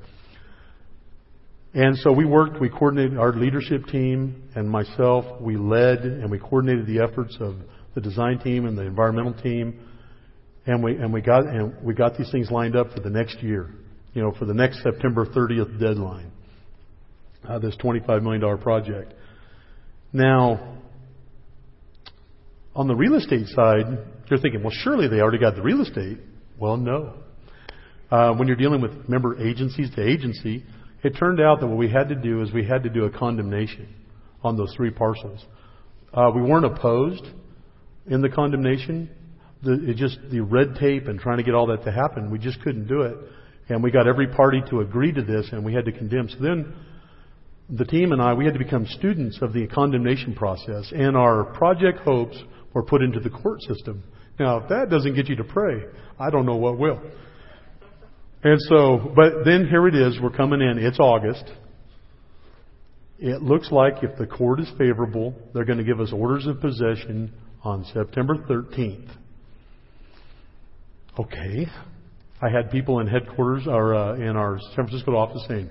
And 1.77 1.95
so 1.99 2.11
we 2.11 2.25
worked, 2.25 2.59
we 2.59 2.69
coordinated 2.69 3.19
our 3.19 3.33
leadership 3.33 3.85
team 3.85 4.49
and 4.55 4.67
myself, 4.67 5.39
we 5.39 5.57
led 5.57 5.99
and 5.99 6.31
we 6.31 6.39
coordinated 6.39 6.87
the 6.87 7.01
efforts 7.03 7.37
of 7.39 7.57
the 7.93 8.01
design 8.01 8.39
team 8.39 8.65
and 8.65 8.75
the 8.75 8.81
environmental 8.81 9.35
team. 9.35 9.79
And 10.65 10.83
we, 10.83 10.95
and 10.95 11.13
we 11.13 11.21
got, 11.21 11.45
and 11.45 11.75
we 11.83 11.93
got 11.93 12.17
these 12.17 12.31
things 12.31 12.49
lined 12.49 12.75
up 12.75 12.93
for 12.93 12.99
the 13.01 13.11
next 13.11 13.43
year, 13.43 13.69
you 14.15 14.23
know, 14.23 14.33
for 14.39 14.45
the 14.45 14.55
next 14.55 14.81
September 14.81 15.27
30th 15.27 15.79
deadline. 15.79 16.31
Uh, 17.47 17.59
this 17.59 17.75
$25 17.75 18.23
million 18.23 18.57
project. 18.57 19.13
Now, 20.11 20.79
on 22.75 22.87
the 22.87 22.95
real 22.95 23.13
estate 23.13 23.45
side, 23.49 23.85
you're 24.31 24.39
thinking, 24.39 24.63
well, 24.63 24.73
surely 24.73 25.07
they 25.07 25.19
already 25.19 25.37
got 25.37 25.53
the 25.53 25.61
real 25.61 25.81
estate. 25.81 26.17
Well, 26.57 26.77
no. 26.77 27.13
Uh, 28.09 28.33
when 28.33 28.47
you're 28.47 28.57
dealing 28.57 28.81
with 28.81 29.07
member 29.07 29.39
agencies 29.39 29.91
to 29.93 30.01
agency, 30.01 30.65
it 31.03 31.11
turned 31.17 31.39
out 31.39 31.59
that 31.59 31.67
what 31.67 31.77
we 31.77 31.89
had 31.89 32.09
to 32.09 32.15
do 32.15 32.41
is 32.41 32.51
we 32.51 32.65
had 32.65 32.83
to 32.83 32.89
do 32.89 33.05
a 33.05 33.09
condemnation 33.09 33.93
on 34.43 34.57
those 34.57 34.73
three 34.75 34.91
parcels. 34.91 35.45
Uh, 36.13 36.31
we 36.33 36.41
weren't 36.41 36.65
opposed 36.65 37.25
in 38.07 38.21
the 38.21 38.29
condemnation. 38.29 39.09
The, 39.63 39.91
it 39.91 39.97
just 39.97 40.17
the 40.31 40.39
red 40.41 40.75
tape 40.79 41.07
and 41.07 41.19
trying 41.19 41.37
to 41.37 41.43
get 41.43 41.53
all 41.53 41.67
that 41.67 41.83
to 41.83 41.91
happen, 41.91 42.31
we 42.31 42.39
just 42.39 42.61
couldn't 42.61 42.87
do 42.87 43.01
it. 43.01 43.17
And 43.69 43.83
we 43.83 43.91
got 43.91 44.07
every 44.07 44.27
party 44.27 44.61
to 44.69 44.79
agree 44.79 45.11
to 45.11 45.21
this, 45.21 45.49
and 45.51 45.65
we 45.65 45.73
had 45.73 45.85
to 45.85 45.91
condemn. 45.91 46.29
So 46.29 46.37
then, 46.39 46.73
the 47.69 47.83
team 47.83 48.13
and 48.13 48.21
I, 48.21 48.33
we 48.33 48.45
had 48.45 48.53
to 48.53 48.59
become 48.59 48.85
students 48.87 49.39
of 49.41 49.51
the 49.51 49.67
condemnation 49.67 50.33
process, 50.33 50.89
and 50.95 51.17
our 51.17 51.43
project 51.43 51.99
hopes 51.99 52.41
were 52.73 52.83
put 52.83 53.01
into 53.01 53.19
the 53.19 53.29
court 53.29 53.61
system. 53.63 54.03
Now, 54.39 54.57
if 54.57 54.69
that 54.69 54.89
doesn't 54.89 55.15
get 55.15 55.27
you 55.27 55.35
to 55.35 55.43
pray, 55.43 55.83
I 56.17 56.29
don't 56.29 56.45
know 56.45 56.55
what 56.55 56.77
will. 56.77 57.01
And 58.47 58.61
so, 58.61 59.11
but 59.13 59.43
then 59.43 59.67
here 59.67 59.89
it 59.89 59.93
is, 59.93 60.17
we're 60.21 60.29
coming 60.29 60.61
in, 60.61 60.77
it's 60.77 61.01
August. 61.01 61.43
It 63.19 63.41
looks 63.41 63.73
like 63.73 64.03
if 64.03 64.17
the 64.17 64.25
court 64.25 64.61
is 64.61 64.69
favorable, 64.77 65.33
they're 65.53 65.65
going 65.65 65.79
to 65.79 65.83
give 65.83 65.99
us 65.99 66.13
orders 66.13 66.47
of 66.47 66.61
possession 66.61 67.33
on 67.61 67.83
September 67.93 68.35
13th. 68.49 69.09
Okay. 71.19 71.67
I 72.41 72.49
had 72.49 72.71
people 72.71 73.01
in 73.01 73.07
headquarters 73.07 73.63
or 73.67 73.93
uh, 73.93 74.15
in 74.15 74.37
our 74.37 74.59
San 74.61 74.87
Francisco 74.87 75.17
office 75.17 75.43
saying, 75.49 75.69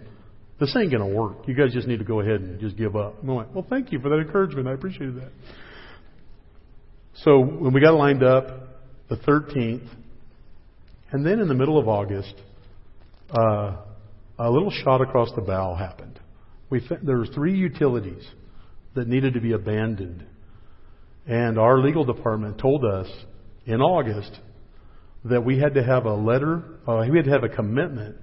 this 0.60 0.76
ain't 0.76 0.90
going 0.90 1.08
to 1.08 1.16
work. 1.16 1.48
You 1.48 1.54
guys 1.54 1.72
just 1.72 1.88
need 1.88 2.00
to 2.00 2.04
go 2.04 2.20
ahead 2.20 2.42
and 2.42 2.60
just 2.60 2.76
give 2.76 2.94
up. 2.94 3.22
And 3.22 3.30
I 3.30 3.34
went, 3.34 3.54
well, 3.54 3.66
thank 3.70 3.90
you 3.90 4.00
for 4.00 4.10
that 4.10 4.18
encouragement. 4.18 4.68
I 4.68 4.74
appreciated 4.74 5.16
that. 5.16 5.30
So 7.24 7.38
when 7.38 7.72
we 7.72 7.80
got 7.80 7.94
lined 7.94 8.22
up, 8.22 8.46
the 9.08 9.16
13th, 9.16 9.88
and 11.12 11.24
then 11.24 11.40
in 11.40 11.48
the 11.48 11.54
middle 11.54 11.78
of 11.78 11.88
August, 11.88 12.34
uh, 13.30 13.76
a 14.38 14.50
little 14.50 14.70
shot 14.70 15.00
across 15.00 15.30
the 15.34 15.42
bow 15.42 15.74
happened. 15.74 16.20
We 16.70 16.86
there 17.02 17.18
were 17.18 17.26
three 17.26 17.56
utilities 17.56 18.26
that 18.94 19.08
needed 19.08 19.34
to 19.34 19.40
be 19.40 19.52
abandoned, 19.52 20.24
and 21.26 21.58
our 21.58 21.78
legal 21.78 22.04
department 22.04 22.58
told 22.58 22.84
us 22.84 23.08
in 23.66 23.80
August 23.80 24.38
that 25.24 25.44
we 25.44 25.58
had 25.58 25.74
to 25.74 25.82
have 25.82 26.04
a 26.04 26.14
letter, 26.14 26.62
uh, 26.86 27.04
we 27.10 27.16
had 27.16 27.24
to 27.24 27.32
have 27.32 27.44
a 27.44 27.48
commitment, 27.48 28.16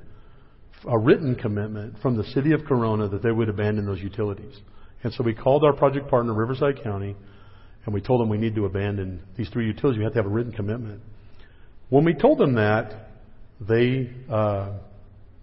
a 0.87 0.97
written 0.97 1.35
commitment 1.35 1.95
from 2.01 2.15
the 2.15 2.23
city 2.25 2.53
of 2.53 2.63
Corona 2.65 3.07
that 3.09 3.21
they 3.21 3.31
would 3.31 3.49
abandon 3.49 3.85
those 3.85 4.01
utilities. 4.01 4.55
And 5.03 5.13
so 5.13 5.23
we 5.23 5.33
called 5.33 5.65
our 5.65 5.73
project 5.73 6.09
partner, 6.09 6.33
Riverside 6.33 6.81
County, 6.81 7.15
and 7.85 7.93
we 7.93 7.99
told 7.99 8.21
them 8.21 8.29
we 8.29 8.37
need 8.37 8.55
to 8.55 8.65
abandon 8.65 9.21
these 9.37 9.49
three 9.49 9.65
utilities. 9.65 9.97
We 9.97 10.05
have 10.05 10.13
to 10.13 10.19
have 10.19 10.25
a 10.25 10.29
written 10.29 10.53
commitment. 10.53 11.01
When 11.89 12.05
we 12.05 12.13
told 12.13 12.39
them 12.39 12.55
that, 12.55 13.09
they 13.59 14.09
uh, 14.31 14.77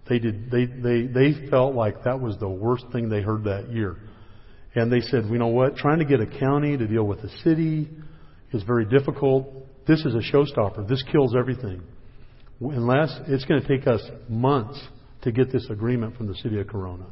they 0.09 0.19
did 0.19 0.51
they 0.51 0.65
they 0.65 1.07
they 1.07 1.49
felt 1.49 1.75
like 1.75 2.03
that 2.03 2.19
was 2.19 2.37
the 2.39 2.49
worst 2.49 2.85
thing 2.91 3.09
they 3.09 3.21
heard 3.21 3.43
that 3.45 3.69
year, 3.71 3.97
and 4.75 4.91
they 4.91 5.01
said, 5.01 5.25
you 5.25 5.37
know 5.37 5.47
what? 5.47 5.75
Trying 5.75 5.99
to 5.99 6.05
get 6.05 6.19
a 6.19 6.25
county 6.25 6.77
to 6.77 6.87
deal 6.87 7.03
with 7.03 7.19
a 7.19 7.29
city 7.43 7.89
is 8.51 8.63
very 8.63 8.85
difficult. 8.85 9.47
This 9.87 10.03
is 10.05 10.13
a 10.13 10.35
showstopper. 10.35 10.87
This 10.87 11.03
kills 11.11 11.35
everything. 11.37 11.81
Unless 12.59 13.19
it's 13.27 13.45
going 13.45 13.61
to 13.61 13.67
take 13.67 13.87
us 13.87 14.01
months 14.29 14.79
to 15.23 15.31
get 15.31 15.51
this 15.51 15.67
agreement 15.69 16.15
from 16.15 16.27
the 16.27 16.35
city 16.35 16.59
of 16.59 16.67
Corona. 16.67 17.05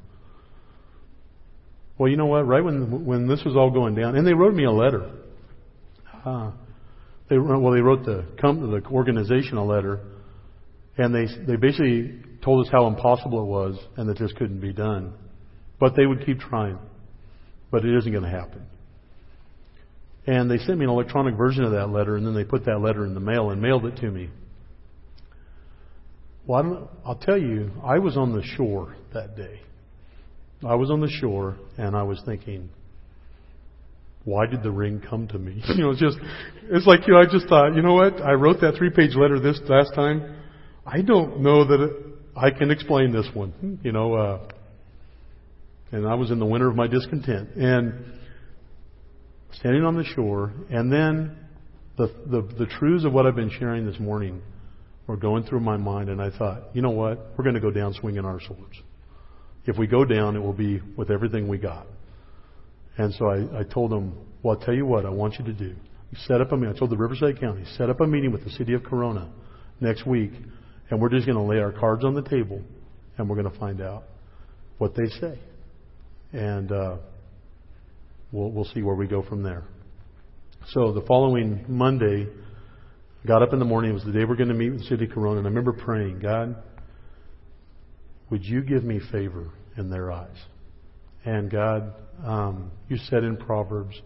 Well, 1.98 2.10
you 2.10 2.18
know 2.18 2.28
what? 2.28 2.48
Right 2.48 2.64
when 2.64 3.06
when 3.06 3.28
this 3.28 3.44
was 3.46 3.56
all 3.56 3.72
going 3.72 3.96
down, 3.96 4.16
and 4.16 4.26
they 4.26 4.34
wrote 4.34 4.54
me 4.54 4.66
a 4.66 4.72
letter. 4.72 5.12
Uh, 6.26 6.52
they 7.30 7.38
well, 7.38 7.72
they 7.72 7.82
wrote 7.82 8.06
the 8.06 8.26
company, 8.42 8.80
the 8.80 8.88
organization 8.90 9.58
a 9.58 9.66
letter, 9.66 10.00
and 10.98 11.14
they 11.14 11.28
they 11.46 11.56
basically 11.56 12.22
told 12.50 12.66
us 12.66 12.72
how 12.72 12.88
impossible 12.88 13.44
it 13.44 13.46
was 13.46 13.78
and 13.96 14.10
that 14.10 14.18
this 14.18 14.34
couldn't 14.34 14.60
be 14.60 14.74
done, 14.74 15.14
but 15.80 15.96
they 15.96 16.08
would 16.08 16.26
keep 16.26 16.40
trying, 16.40 16.80
but 17.70 17.86
it 17.86 17.96
isn't 17.96 18.12
going 18.12 18.24
to 18.24 18.30
happen. 18.30 18.66
And 20.26 20.50
they 20.50 20.58
sent 20.58 20.80
me 20.80 20.86
an 20.86 20.90
electronic 20.90 21.36
version 21.36 21.64
of 21.64 21.74
that 21.74 21.92
letter, 21.92 22.18
and 22.18 22.26
then 22.26 22.34
they 22.34 22.44
put 22.44 22.66
that 22.66 22.80
letter 22.80 23.06
in 23.06 23.14
the 23.14 23.20
mail 23.20 23.52
and 23.52 23.62
mailed 23.62 23.86
it 23.86 23.98
to 23.98 24.10
me. 24.10 24.32
Well, 26.48 26.90
I'll 27.06 27.20
tell 27.22 27.38
you, 27.38 27.70
I 27.84 28.00
was 28.00 28.18
on 28.18 28.34
the 28.34 28.42
shore 28.42 28.96
that 29.14 29.38
day. 29.38 29.60
I 30.68 30.74
was 30.74 30.90
on 30.90 31.02
the 31.02 31.10
shore 31.22 31.56
and 31.78 31.96
I 31.96 32.02
was 32.02 32.20
thinking, 32.26 32.70
why 34.24 34.48
did 34.48 34.64
the 34.64 34.72
ring 34.72 35.04
come 35.08 35.28
to 35.28 35.38
me? 35.38 35.62
You 35.68 35.84
know, 35.84 35.92
it's 35.92 36.02
just, 36.02 36.18
it's 36.64 36.88
like, 36.88 37.02
you 37.06 37.14
know, 37.14 37.20
I 37.20 37.26
just 37.32 37.48
thought, 37.48 37.76
you 37.76 37.84
know 37.84 37.94
what? 37.94 38.20
I 38.24 38.32
wrote 38.32 38.60
that 38.62 38.74
three 38.76 38.90
page 38.90 39.16
letter 39.16 39.40
this 39.40 39.62
last 39.70 39.94
time. 39.94 40.38
I 40.84 41.02
don't 41.02 41.42
know 41.42 41.64
that 41.66 41.80
it, 41.80 42.09
I 42.42 42.52
can 42.52 42.72
explain 42.72 43.12
this 43.12 43.28
one, 43.34 43.80
you 43.84 43.92
know, 43.92 44.14
uh, 44.14 44.48
and 45.92 46.08
I 46.08 46.16
was 46.16 46.32
in 46.32 46.40
the 46.40 46.46
winter 46.46 46.70
of 46.70 46.76
my 46.76 46.88
discontent 46.88 47.50
and 47.56 48.06
standing 49.52 49.84
on 49.84 49.98
the 49.98 50.06
shore 50.06 50.54
and 50.70 50.90
then 50.90 51.36
the, 51.98 52.08
the, 52.28 52.42
the 52.58 52.66
truths 52.66 53.04
of 53.04 53.12
what 53.12 53.26
I've 53.26 53.36
been 53.36 53.52
sharing 53.60 53.86
this 53.86 54.00
morning 54.00 54.42
were 55.06 55.18
going 55.18 55.44
through 55.44 55.60
my 55.60 55.76
mind 55.76 56.08
and 56.08 56.22
I 56.22 56.30
thought, 56.30 56.70
you 56.74 56.82
know 56.82 56.92
what? 56.92 57.34
We're 57.38 57.44
going 57.44 57.56
to 57.56 57.62
go 57.62 57.72
down 57.72 57.94
swinging 57.94 58.24
our 58.24 58.40
swords. 58.40 58.78
If 59.66 59.78
we 59.78 59.88
go 59.88 60.06
down, 60.06 60.38
it 60.38 60.40
will 60.40 60.54
be 60.54 60.80
with 60.96 61.12
everything 61.12 61.50
we 61.50 61.58
got. 61.58 61.88
And 62.98 63.14
so 63.16 63.26
I, 63.28 63.60
I 63.60 63.64
told 63.64 63.92
them, 63.92 64.16
well, 64.44 64.56
I'll 64.58 64.66
tell 64.66 64.74
you 64.74 64.86
what 64.86 65.06
I 65.06 65.10
want 65.10 65.36
you 65.40 65.46
to 65.46 65.54
do. 65.54 65.76
Set 66.26 66.40
up 66.40 66.54
a 66.54 66.56
meeting. 66.56 66.74
I 66.74 66.80
told 66.80 66.92
the 66.92 66.98
Riverside 66.98 67.38
County, 67.38 67.66
set 67.78 67.90
up 67.90 68.00
a 68.00 68.08
meeting 68.08 68.32
with 68.32 68.46
the 68.46 68.52
city 68.52 68.74
of 68.74 68.84
Corona 68.84 69.30
next 69.82 70.08
week, 70.08 70.32
and 70.90 71.00
we're 71.00 71.10
just 71.10 71.26
going 71.26 71.38
to 71.38 71.44
lay 71.44 71.60
our 71.60 71.72
cards 71.72 72.04
on 72.04 72.14
the 72.14 72.22
table, 72.22 72.62
and 73.18 73.30
we're 73.30 73.36
going 73.36 73.52
to 73.52 73.60
find 73.60 73.82
out 73.82 74.04
what 74.78 74.96
they 74.96 75.08
say. 75.20 75.40
And 76.32 76.72
uh, 76.72 76.98
we'll, 78.32 78.52
we'll 78.52 78.66
see 78.66 78.82
where 78.82 78.96
we 78.96 79.08
go 79.08 79.24
from 79.24 79.44
there. 79.44 79.64
So 80.70 80.92
the 80.94 81.02
following 81.02 81.66
Monday, 81.68 82.28
got 83.26 83.42
up 83.42 83.54
in 83.54 83.60
the 83.60 83.66
morning. 83.66 83.92
It 83.92 83.96
was 83.96 84.04
the 84.04 84.12
day 84.12 84.26
we're 84.26 84.36
going 84.36 84.50
to 84.50 84.56
meet 84.56 84.72
with 84.72 84.80
the 84.80 84.88
city 84.88 85.06
of 85.06 85.12
Corona, 85.12 85.40
and 85.40 85.48
I 85.48 85.50
remember 85.50 85.74
praying, 85.74 86.20
God, 86.20 86.56
would 88.30 88.44
you 88.44 88.62
give 88.62 88.84
me 88.84 89.00
favor 89.12 89.50
in 89.78 89.90
their 89.90 90.12
eyes? 90.12 90.38
And 91.26 91.52
God, 91.52 91.94
um, 92.24 92.72
you 92.88 92.98
said 93.10 93.24
in 93.24 93.38
Proverbs 93.38 94.00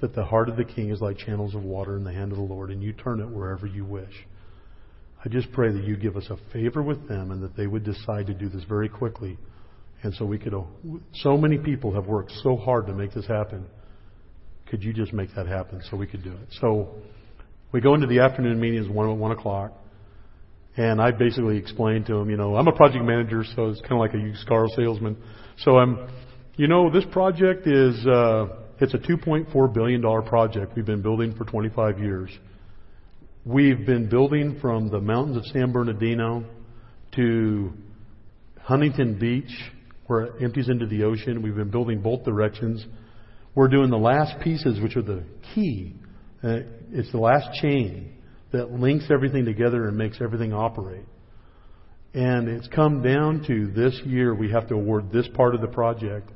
that 0.00 0.14
the 0.14 0.24
heart 0.24 0.48
of 0.48 0.56
the 0.56 0.64
king 0.64 0.90
is 0.90 1.00
like 1.00 1.18
channels 1.18 1.54
of 1.54 1.62
water 1.62 1.96
in 1.96 2.04
the 2.04 2.12
hand 2.12 2.32
of 2.32 2.38
the 2.38 2.44
Lord, 2.44 2.70
and 2.70 2.82
you 2.82 2.92
turn 2.92 3.20
it 3.20 3.28
wherever 3.28 3.66
you 3.66 3.84
wish. 3.84 4.12
I 5.24 5.28
just 5.28 5.52
pray 5.52 5.70
that 5.70 5.84
you 5.84 5.96
give 5.96 6.16
us 6.16 6.26
a 6.30 6.36
favor 6.52 6.82
with 6.82 7.06
them 7.08 7.30
and 7.30 7.42
that 7.42 7.56
they 7.56 7.66
would 7.66 7.84
decide 7.84 8.26
to 8.28 8.34
do 8.34 8.48
this 8.48 8.64
very 8.64 8.88
quickly. 8.88 9.36
And 10.02 10.14
so 10.14 10.24
we 10.24 10.38
could, 10.38 10.54
so 11.14 11.36
many 11.36 11.58
people 11.58 11.92
have 11.92 12.06
worked 12.06 12.32
so 12.42 12.56
hard 12.56 12.86
to 12.86 12.94
make 12.94 13.12
this 13.12 13.26
happen. 13.26 13.66
Could 14.70 14.82
you 14.82 14.94
just 14.94 15.12
make 15.12 15.34
that 15.34 15.46
happen 15.46 15.82
so 15.90 15.96
we 15.96 16.06
could 16.06 16.24
do 16.24 16.32
it? 16.32 16.48
So 16.60 16.94
we 17.72 17.80
go 17.80 17.94
into 17.94 18.06
the 18.06 18.20
afternoon 18.20 18.58
meetings, 18.58 18.88
one, 18.88 19.18
one 19.18 19.32
o'clock. 19.32 19.72
And 20.76 21.02
I 21.02 21.10
basically 21.10 21.58
explained 21.58 22.06
to 22.06 22.16
him, 22.16 22.30
you 22.30 22.36
know, 22.36 22.56
I'm 22.56 22.68
a 22.68 22.72
project 22.72 23.04
manager, 23.04 23.44
so 23.54 23.68
it's 23.68 23.80
kind 23.82 23.92
of 23.92 23.98
like 23.98 24.14
a 24.14 24.18
used 24.18 24.46
car 24.46 24.66
salesman. 24.74 25.16
So 25.58 25.76
I'm, 25.76 26.08
you 26.56 26.68
know, 26.68 26.90
this 26.90 27.04
project 27.12 27.66
is, 27.66 28.06
uh, 28.06 28.46
it's 28.80 28.94
a 28.94 28.98
$2.4 28.98 29.74
billion 29.74 30.00
project 30.00 30.72
we've 30.76 30.86
been 30.86 31.02
building 31.02 31.34
for 31.34 31.44
25 31.44 31.98
years. 31.98 32.30
We've 33.46 33.86
been 33.86 34.10
building 34.10 34.58
from 34.60 34.90
the 34.90 35.00
mountains 35.00 35.38
of 35.38 35.46
San 35.46 35.72
Bernardino 35.72 36.44
to 37.12 37.72
Huntington 38.60 39.18
Beach, 39.18 39.50
where 40.08 40.24
it 40.24 40.42
empties 40.42 40.68
into 40.68 40.86
the 40.86 41.04
ocean. 41.04 41.40
We've 41.40 41.56
been 41.56 41.70
building 41.70 42.02
both 42.02 42.22
directions. 42.24 42.84
We're 43.54 43.68
doing 43.68 43.88
the 43.88 43.96
last 43.96 44.38
pieces, 44.42 44.78
which 44.82 44.94
are 44.94 45.02
the 45.02 45.24
key. 45.54 45.94
Uh, 46.44 46.58
it's 46.92 47.10
the 47.12 47.18
last 47.18 47.48
chain 47.62 48.12
that 48.52 48.72
links 48.72 49.06
everything 49.10 49.46
together 49.46 49.88
and 49.88 49.96
makes 49.96 50.18
everything 50.20 50.52
operate. 50.52 51.06
And 52.12 52.46
it's 52.46 52.68
come 52.68 53.02
down 53.02 53.42
to 53.46 53.68
this 53.68 53.98
year 54.04 54.34
we 54.34 54.50
have 54.50 54.68
to 54.68 54.74
award 54.74 55.12
this 55.12 55.28
part 55.28 55.54
of 55.54 55.62
the 55.62 55.68
project, 55.68 56.30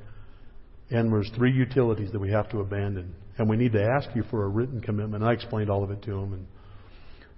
and 0.89 1.13
there's 1.13 1.31
three 1.37 1.53
utilities 1.53 2.13
that 2.13 2.19
we 2.19 2.31
have 2.31 2.49
to 2.53 2.61
abandon. 2.61 3.15
And 3.37 3.47
we 3.47 3.59
need 3.59 3.73
to 3.73 3.85
ask 3.85 4.09
you 4.17 4.23
for 4.31 4.45
a 4.45 4.49
written 4.49 4.81
commitment. 4.81 5.23
I 5.23 5.35
explained 5.35 5.69
all 5.69 5.85
of 5.85 5.91
it 5.91 6.01
to 6.05 6.13
him. 6.13 6.33
And 6.33 6.47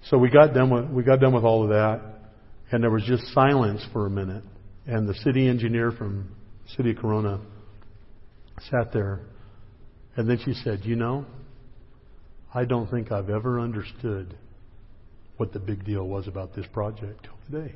so 0.04 0.18
we 0.18 0.30
got 0.30 0.54
done 0.54 0.70
with, 0.70 0.90
we 0.90 1.02
got 1.02 1.20
done 1.20 1.35
with 1.35 1.44
all 1.44 1.64
of 1.64 1.70
that, 1.70 2.00
and 2.70 2.82
there 2.82 2.90
was 2.90 3.04
just 3.04 3.22
silence 3.32 3.85
for 3.92 4.06
a 4.06 4.11
minute. 4.11 4.44
And 4.87 5.09
the 5.09 5.14
city 5.14 5.48
engineer 5.48 5.90
from 5.90 6.35
City 6.76 6.92
of 6.92 6.98
Corona 6.98 7.40
sat 8.70 8.92
there, 8.92 9.20
and 10.16 10.28
then 10.28 10.38
she 10.44 10.54
said, 10.54 10.80
You 10.85 10.96
know, 10.96 11.26
I 12.54 12.64
don't 12.64 12.90
think 12.90 13.11
I've 13.11 13.30
ever 13.30 13.61
understood 13.61 14.37
what 15.37 15.52
the 15.52 15.59
big 15.59 15.85
deal 15.85 16.06
was 16.06 16.28
about 16.28 16.54
this 16.54 16.66
project 16.72 17.24
till 17.24 17.61
today. 17.61 17.74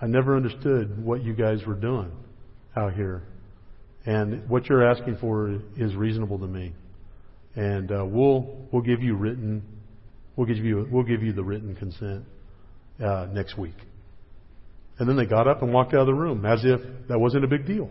I 0.00 0.06
never 0.06 0.36
understood 0.36 1.02
what 1.02 1.22
you 1.22 1.32
guys 1.32 1.64
were 1.66 1.74
doing 1.74 2.12
out 2.76 2.94
here. 2.94 3.22
And 4.04 4.48
what 4.48 4.66
you're 4.66 4.86
asking 4.86 5.16
for 5.20 5.60
is 5.76 5.94
reasonable 5.94 6.38
to 6.40 6.46
me. 6.46 6.72
And 7.56 7.90
uh, 7.90 8.04
we'll 8.04 8.66
we'll 8.70 8.82
give 8.82 9.02
you 9.02 9.14
written 9.14 9.62
we'll 10.36 10.46
give 10.46 10.58
you 10.58 10.86
we'll 10.90 11.04
give 11.04 11.22
you 11.22 11.32
the 11.32 11.44
written 11.44 11.74
consent 11.74 12.24
uh, 13.04 13.26
next 13.32 13.58
week. 13.58 13.76
And 14.98 15.08
then 15.08 15.16
they 15.16 15.26
got 15.26 15.48
up 15.48 15.62
and 15.62 15.72
walked 15.72 15.92
out 15.94 16.00
of 16.00 16.06
the 16.06 16.14
room 16.14 16.46
as 16.46 16.64
if 16.64 16.80
that 17.08 17.18
wasn't 17.18 17.44
a 17.44 17.48
big 17.48 17.66
deal. 17.66 17.90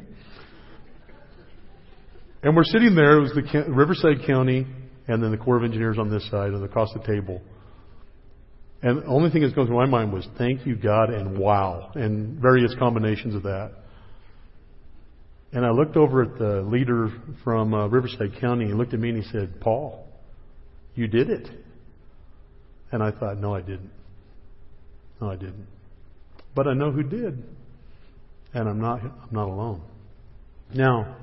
And 2.41 2.55
we're 2.55 2.63
sitting 2.63 2.95
there. 2.95 3.17
It 3.17 3.21
was 3.21 3.31
the 3.31 3.65
Riverside 3.69 4.25
County 4.25 4.65
and 5.07 5.21
then 5.21 5.31
the 5.31 5.37
Corps 5.37 5.57
of 5.57 5.63
Engineers 5.63 5.97
on 5.99 6.09
this 6.09 6.29
side 6.29 6.49
and 6.51 6.63
across 6.63 6.89
the 6.93 6.99
table. 6.99 7.41
And 8.81 9.01
the 9.01 9.05
only 9.05 9.29
thing 9.29 9.41
that's 9.41 9.53
going 9.53 9.67
through 9.67 9.77
my 9.77 9.85
mind 9.85 10.11
was 10.11 10.27
thank 10.37 10.65
you, 10.65 10.75
God, 10.75 11.09
and 11.09 11.37
wow, 11.37 11.91
and 11.95 12.41
various 12.41 12.75
combinations 12.77 13.33
of 13.33 13.43
that. 13.43 13.71
And 15.53 15.65
I 15.65 15.71
looked 15.71 15.95
over 15.95 16.23
at 16.23 16.37
the 16.37 16.61
leader 16.61 17.09
from 17.43 17.73
uh, 17.73 17.87
Riverside 17.87 18.41
County. 18.41 18.65
He 18.65 18.73
looked 18.73 18.93
at 18.93 18.99
me 18.99 19.09
and 19.09 19.23
he 19.23 19.29
said, 19.31 19.61
Paul, 19.61 20.07
you 20.95 21.07
did 21.07 21.29
it. 21.29 21.47
And 22.93 23.01
I 23.01 23.09
thought, 23.09 23.39
no, 23.39 23.55
I 23.55 23.61
didn't. 23.61 23.89
No, 25.19 25.27
I 25.31 25.35
didn't. 25.35 25.65
But 26.53 26.67
I 26.67 26.75
know 26.75 26.91
who 26.91 27.01
did. 27.01 27.43
And 28.53 28.69
I'm 28.69 28.79
not, 28.79 29.01
I'm 29.01 29.29
not 29.31 29.47
alone. 29.47 29.81
Now, 30.75 31.15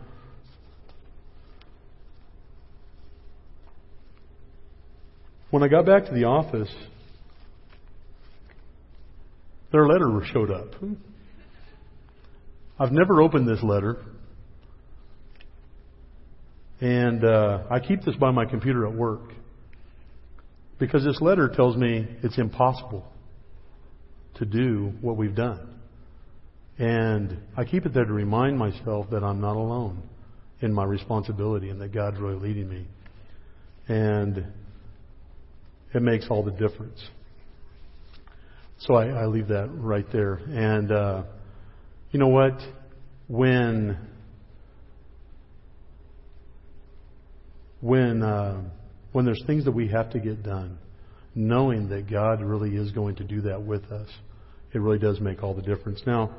when 5.50 5.62
I 5.62 5.68
got 5.68 5.86
back 5.86 6.06
to 6.06 6.12
the 6.12 6.24
office, 6.24 6.74
their 9.70 9.86
letter 9.86 10.10
showed 10.32 10.50
up. 10.50 10.74
I've 12.80 12.90
never 12.90 13.22
opened 13.22 13.46
this 13.46 13.62
letter. 13.62 14.04
And 16.80 17.24
uh, 17.24 17.62
I 17.70 17.78
keep 17.78 18.02
this 18.02 18.16
by 18.16 18.32
my 18.32 18.44
computer 18.44 18.88
at 18.88 18.92
work. 18.92 19.20
Because 20.80 21.04
this 21.04 21.20
letter 21.20 21.48
tells 21.54 21.76
me 21.76 22.08
it's 22.22 22.38
impossible 22.38 23.06
to 24.36 24.46
do 24.46 24.94
what 25.02 25.18
we've 25.18 25.34
done. 25.34 25.74
And 26.78 27.36
I 27.54 27.64
keep 27.64 27.84
it 27.84 27.92
there 27.92 28.06
to 28.06 28.12
remind 28.12 28.58
myself 28.58 29.10
that 29.10 29.22
I'm 29.22 29.42
not 29.42 29.56
alone 29.56 30.02
in 30.62 30.72
my 30.72 30.84
responsibility 30.84 31.68
and 31.68 31.78
that 31.82 31.92
God's 31.92 32.18
really 32.18 32.38
leading 32.38 32.68
me. 32.70 32.86
And 33.88 34.46
it 35.92 36.00
makes 36.00 36.26
all 36.30 36.42
the 36.42 36.50
difference. 36.52 36.98
So 38.78 38.94
I, 38.94 39.08
I 39.08 39.26
leave 39.26 39.48
that 39.48 39.68
right 39.70 40.06
there. 40.10 40.40
And 40.48 40.90
uh, 40.90 41.22
you 42.10 42.18
know 42.18 42.28
what? 42.28 42.58
When 43.28 43.98
when 47.82 48.22
uh, 48.22 48.62
when 49.12 49.24
there's 49.24 49.42
things 49.46 49.64
that 49.64 49.72
we 49.72 49.88
have 49.88 50.10
to 50.10 50.20
get 50.20 50.42
done, 50.42 50.78
knowing 51.34 51.88
that 51.88 52.10
God 52.10 52.42
really 52.42 52.76
is 52.76 52.92
going 52.92 53.16
to 53.16 53.24
do 53.24 53.40
that 53.42 53.62
with 53.62 53.84
us, 53.86 54.08
it 54.72 54.78
really 54.78 54.98
does 54.98 55.20
make 55.20 55.42
all 55.42 55.54
the 55.54 55.62
difference. 55.62 56.02
Now, 56.06 56.30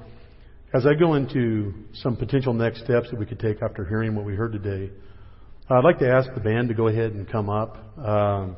as 0.73 0.85
I 0.85 0.93
go 0.93 1.15
into 1.15 1.73
some 1.93 2.15
potential 2.15 2.53
next 2.53 2.83
steps 2.83 3.09
that 3.11 3.19
we 3.19 3.25
could 3.25 3.39
take 3.39 3.61
after 3.61 3.85
hearing 3.85 4.15
what 4.15 4.25
we 4.25 4.35
heard 4.35 4.53
today, 4.53 4.91
I'd 5.69 5.83
like 5.83 5.99
to 5.99 6.09
ask 6.09 6.33
the 6.33 6.39
band 6.39 6.69
to 6.69 6.73
go 6.73 6.87
ahead 6.87 7.11
and 7.13 7.29
come 7.29 7.49
up 7.49 7.77
um, 7.97 8.55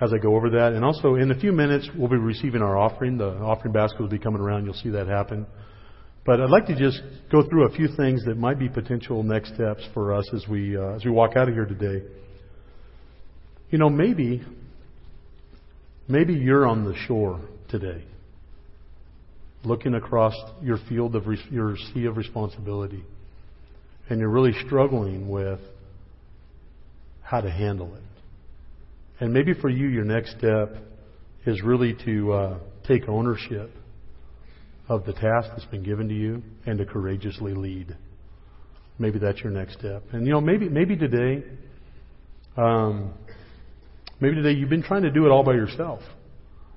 as 0.00 0.12
I 0.12 0.18
go 0.18 0.34
over 0.36 0.50
that. 0.50 0.72
And 0.72 0.84
also, 0.84 1.14
in 1.14 1.30
a 1.30 1.38
few 1.38 1.52
minutes, 1.52 1.88
we'll 1.96 2.08
be 2.08 2.16
receiving 2.16 2.62
our 2.62 2.76
offering. 2.76 3.16
The 3.16 3.30
offering 3.30 3.72
basket 3.72 4.00
will 4.00 4.08
be 4.08 4.18
coming 4.18 4.40
around. 4.40 4.64
You'll 4.64 4.74
see 4.74 4.90
that 4.90 5.06
happen. 5.06 5.46
But 6.24 6.40
I'd 6.40 6.50
like 6.50 6.66
to 6.66 6.76
just 6.76 7.00
go 7.30 7.42
through 7.48 7.66
a 7.66 7.72
few 7.72 7.88
things 7.96 8.24
that 8.26 8.36
might 8.36 8.58
be 8.58 8.68
potential 8.68 9.22
next 9.24 9.54
steps 9.54 9.82
for 9.92 10.12
us 10.12 10.28
as 10.32 10.46
we 10.48 10.76
uh, 10.76 10.94
as 10.94 11.04
we 11.04 11.10
walk 11.10 11.36
out 11.36 11.48
of 11.48 11.54
here 11.54 11.64
today. 11.64 12.06
You 13.72 13.78
know, 13.78 13.88
maybe 13.88 14.42
maybe 16.06 16.34
you're 16.34 16.66
on 16.66 16.84
the 16.84 16.94
shore 17.06 17.40
today 17.70 18.04
looking 19.64 19.94
across 19.94 20.34
your 20.60 20.76
field 20.90 21.16
of 21.16 21.24
your 21.50 21.76
sea 21.94 22.04
of 22.04 22.18
responsibility, 22.18 23.02
and 24.10 24.20
you're 24.20 24.28
really 24.28 24.52
struggling 24.66 25.30
with 25.30 25.58
how 27.22 27.40
to 27.40 27.50
handle 27.50 27.94
it. 27.94 28.02
And 29.20 29.32
maybe 29.32 29.54
for 29.54 29.70
you, 29.70 29.88
your 29.88 30.04
next 30.04 30.36
step 30.36 30.76
is 31.46 31.62
really 31.62 31.96
to 32.04 32.32
uh, 32.32 32.58
take 32.86 33.08
ownership 33.08 33.70
of 34.86 35.06
the 35.06 35.14
task 35.14 35.48
that's 35.56 35.64
been 35.70 35.82
given 35.82 36.08
to 36.08 36.14
you 36.14 36.42
and 36.66 36.76
to 36.76 36.84
courageously 36.84 37.54
lead. 37.54 37.96
Maybe 38.98 39.18
that's 39.18 39.40
your 39.40 39.52
next 39.52 39.78
step. 39.78 40.02
And 40.12 40.26
you 40.26 40.32
know, 40.32 40.42
maybe 40.42 40.68
maybe 40.68 40.94
today, 40.94 41.42
um, 42.58 43.14
maybe 44.22 44.36
today 44.36 44.52
you've 44.52 44.70
been 44.70 44.84
trying 44.84 45.02
to 45.02 45.10
do 45.10 45.26
it 45.26 45.30
all 45.30 45.42
by 45.42 45.52
yourself. 45.52 46.00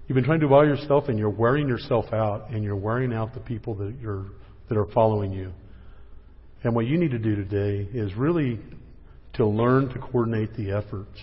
You've 0.08 0.16
been 0.16 0.24
trying 0.24 0.40
to 0.40 0.48
do 0.48 0.54
it 0.54 0.58
by 0.58 0.66
yourself, 0.66 1.06
and 1.08 1.18
you're 1.18 1.30
wearing 1.30 1.68
yourself 1.68 2.12
out, 2.12 2.50
and 2.50 2.64
you're 2.64 2.76
wearing 2.76 3.14
out 3.14 3.34
the 3.34 3.40
people 3.40 3.76
that 3.76 3.96
you're 4.02 4.26
that 4.68 4.78
are 4.78 4.88
following 4.88 5.32
you. 5.32 5.52
And 6.64 6.74
what 6.76 6.88
you 6.88 6.98
need 6.98 7.12
to 7.12 7.20
do 7.20 7.36
today 7.36 7.88
is 7.94 8.16
really 8.16 8.60
to 9.34 9.46
learn 9.46 9.90
to 9.90 10.00
coordinate 10.00 10.56
the 10.56 10.72
efforts 10.72 11.20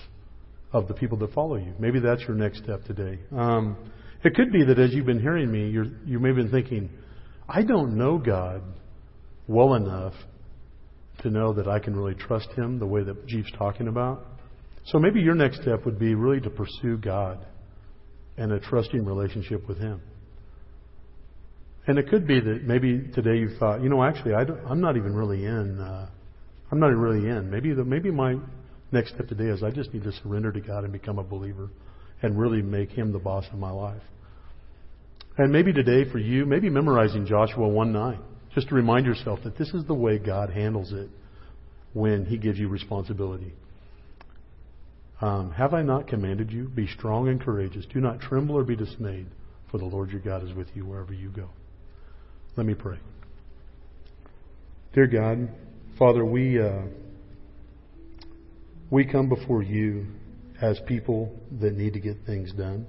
of 0.72 0.86
the 0.86 0.94
people 0.94 1.18
that 1.18 1.32
follow 1.34 1.56
you. 1.56 1.74
Maybe 1.80 1.98
that's 1.98 2.22
your 2.22 2.36
next 2.36 2.62
step 2.62 2.84
today. 2.84 3.18
Um, 3.36 3.76
it 4.24 4.34
could 4.34 4.52
be 4.52 4.64
that 4.64 4.78
as 4.78 4.92
you've 4.92 5.06
been 5.06 5.20
hearing 5.20 5.50
me, 5.50 5.68
you're, 5.68 5.86
you 6.06 6.20
may 6.20 6.28
have 6.28 6.36
been 6.36 6.50
thinking, 6.50 6.88
I 7.48 7.62
don't 7.62 7.98
know 7.98 8.18
God 8.18 8.62
well 9.48 9.74
enough 9.74 10.14
to 11.22 11.30
know 11.30 11.52
that 11.54 11.66
I 11.66 11.80
can 11.80 11.96
really 11.96 12.14
trust 12.14 12.48
Him 12.56 12.78
the 12.78 12.86
way 12.86 13.02
that 13.02 13.26
Jeep's 13.26 13.50
talking 13.58 13.88
about. 13.88 14.24
So 14.86 14.98
maybe 14.98 15.20
your 15.20 15.34
next 15.34 15.62
step 15.62 15.84
would 15.84 15.98
be 15.98 16.14
really 16.14 16.40
to 16.40 16.50
pursue 16.50 16.96
God 16.96 17.44
and 18.36 18.52
a 18.52 18.60
trusting 18.60 19.04
relationship 19.04 19.68
with 19.68 19.78
Him. 19.78 20.00
And 21.86 21.98
it 21.98 22.08
could 22.08 22.26
be 22.26 22.40
that 22.40 22.62
maybe 22.64 23.10
today 23.12 23.38
you 23.38 23.50
thought, 23.58 23.82
you 23.82 23.88
know, 23.88 24.02
actually, 24.02 24.34
I 24.34 24.42
am 24.70 24.80
not 24.80 24.96
even 24.96 25.14
really 25.14 25.44
in. 25.44 25.80
Uh, 25.80 26.08
I'm 26.70 26.78
not 26.78 26.88
really 26.88 27.28
in. 27.28 27.50
Maybe 27.50 27.72
the, 27.72 27.84
maybe 27.84 28.10
my 28.10 28.36
next 28.92 29.14
step 29.14 29.28
today 29.28 29.46
is 29.46 29.62
I 29.62 29.70
just 29.70 29.92
need 29.92 30.04
to 30.04 30.12
surrender 30.12 30.52
to 30.52 30.60
God 30.60 30.84
and 30.84 30.92
become 30.92 31.18
a 31.18 31.24
believer, 31.24 31.70
and 32.22 32.38
really 32.38 32.62
make 32.62 32.90
Him 32.90 33.12
the 33.12 33.18
boss 33.18 33.44
of 33.52 33.58
my 33.58 33.70
life. 33.70 34.02
And 35.38 35.50
maybe 35.50 35.72
today 35.72 36.10
for 36.10 36.18
you, 36.18 36.44
maybe 36.46 36.70
memorizing 36.70 37.26
Joshua 37.26 37.66
1 37.66 37.92
9, 37.92 38.18
just 38.54 38.68
to 38.68 38.74
remind 38.74 39.06
yourself 39.06 39.40
that 39.44 39.58
this 39.58 39.68
is 39.68 39.84
the 39.86 39.94
way 39.94 40.18
God 40.18 40.50
handles 40.50 40.92
it 40.92 41.08
when 41.94 42.26
He 42.26 42.36
gives 42.36 42.58
you 42.58 42.68
responsibility. 42.68 43.54
Um, 45.22 45.52
Have 45.52 45.72
I 45.72 45.82
not 45.82 46.08
commanded 46.08 46.50
you? 46.50 46.68
Be 46.68 46.88
strong 46.88 47.28
and 47.28 47.40
courageous. 47.40 47.86
Do 47.86 48.00
not 48.00 48.20
tremble 48.20 48.56
or 48.56 48.64
be 48.64 48.74
dismayed, 48.74 49.28
for 49.70 49.78
the 49.78 49.84
Lord 49.84 50.10
your 50.10 50.20
God 50.20 50.42
is 50.42 50.52
with 50.52 50.66
you 50.74 50.84
wherever 50.84 51.14
you 51.14 51.30
go. 51.30 51.48
Let 52.56 52.66
me 52.66 52.74
pray. 52.74 52.98
Dear 54.92 55.06
God, 55.06 55.48
Father, 55.96 56.24
we, 56.24 56.60
uh, 56.60 56.82
we 58.90 59.06
come 59.06 59.28
before 59.28 59.62
you 59.62 60.06
as 60.60 60.80
people 60.86 61.32
that 61.60 61.74
need 61.74 61.92
to 61.92 62.00
get 62.00 62.16
things 62.26 62.52
done. 62.52 62.86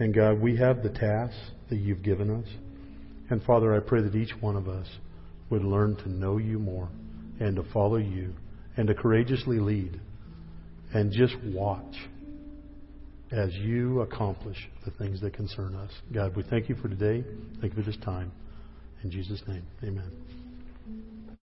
And 0.00 0.12
God, 0.12 0.40
we 0.40 0.56
have 0.56 0.82
the 0.82 0.90
tasks 0.90 1.38
that 1.70 1.76
you've 1.76 2.02
given 2.02 2.30
us. 2.30 2.48
And 3.30 3.42
Father, 3.44 3.74
I 3.74 3.78
pray 3.78 4.02
that 4.02 4.16
each 4.16 4.32
one 4.40 4.56
of 4.56 4.68
us 4.68 4.88
would 5.50 5.62
learn 5.62 5.94
to 5.96 6.08
know 6.08 6.38
you 6.38 6.58
more 6.58 6.88
and 7.38 7.54
to 7.56 7.62
follow 7.72 7.96
you 7.96 8.34
and 8.76 8.88
to 8.88 8.94
courageously 8.94 9.60
lead 9.60 10.00
and 10.94 11.12
just 11.12 11.34
watch 11.46 11.96
as 13.32 13.52
you 13.54 14.00
accomplish 14.00 14.56
the 14.84 14.92
things 14.92 15.20
that 15.20 15.34
concern 15.34 15.74
us. 15.74 15.90
God, 16.12 16.36
we 16.36 16.44
thank 16.44 16.68
you 16.68 16.76
for 16.76 16.88
today. 16.88 17.24
Thank 17.60 17.76
you 17.76 17.82
for 17.82 17.90
this 17.90 17.98
time. 18.04 18.30
In 19.02 19.10
Jesus' 19.10 19.42
name, 19.46 19.66
amen. 19.82 20.33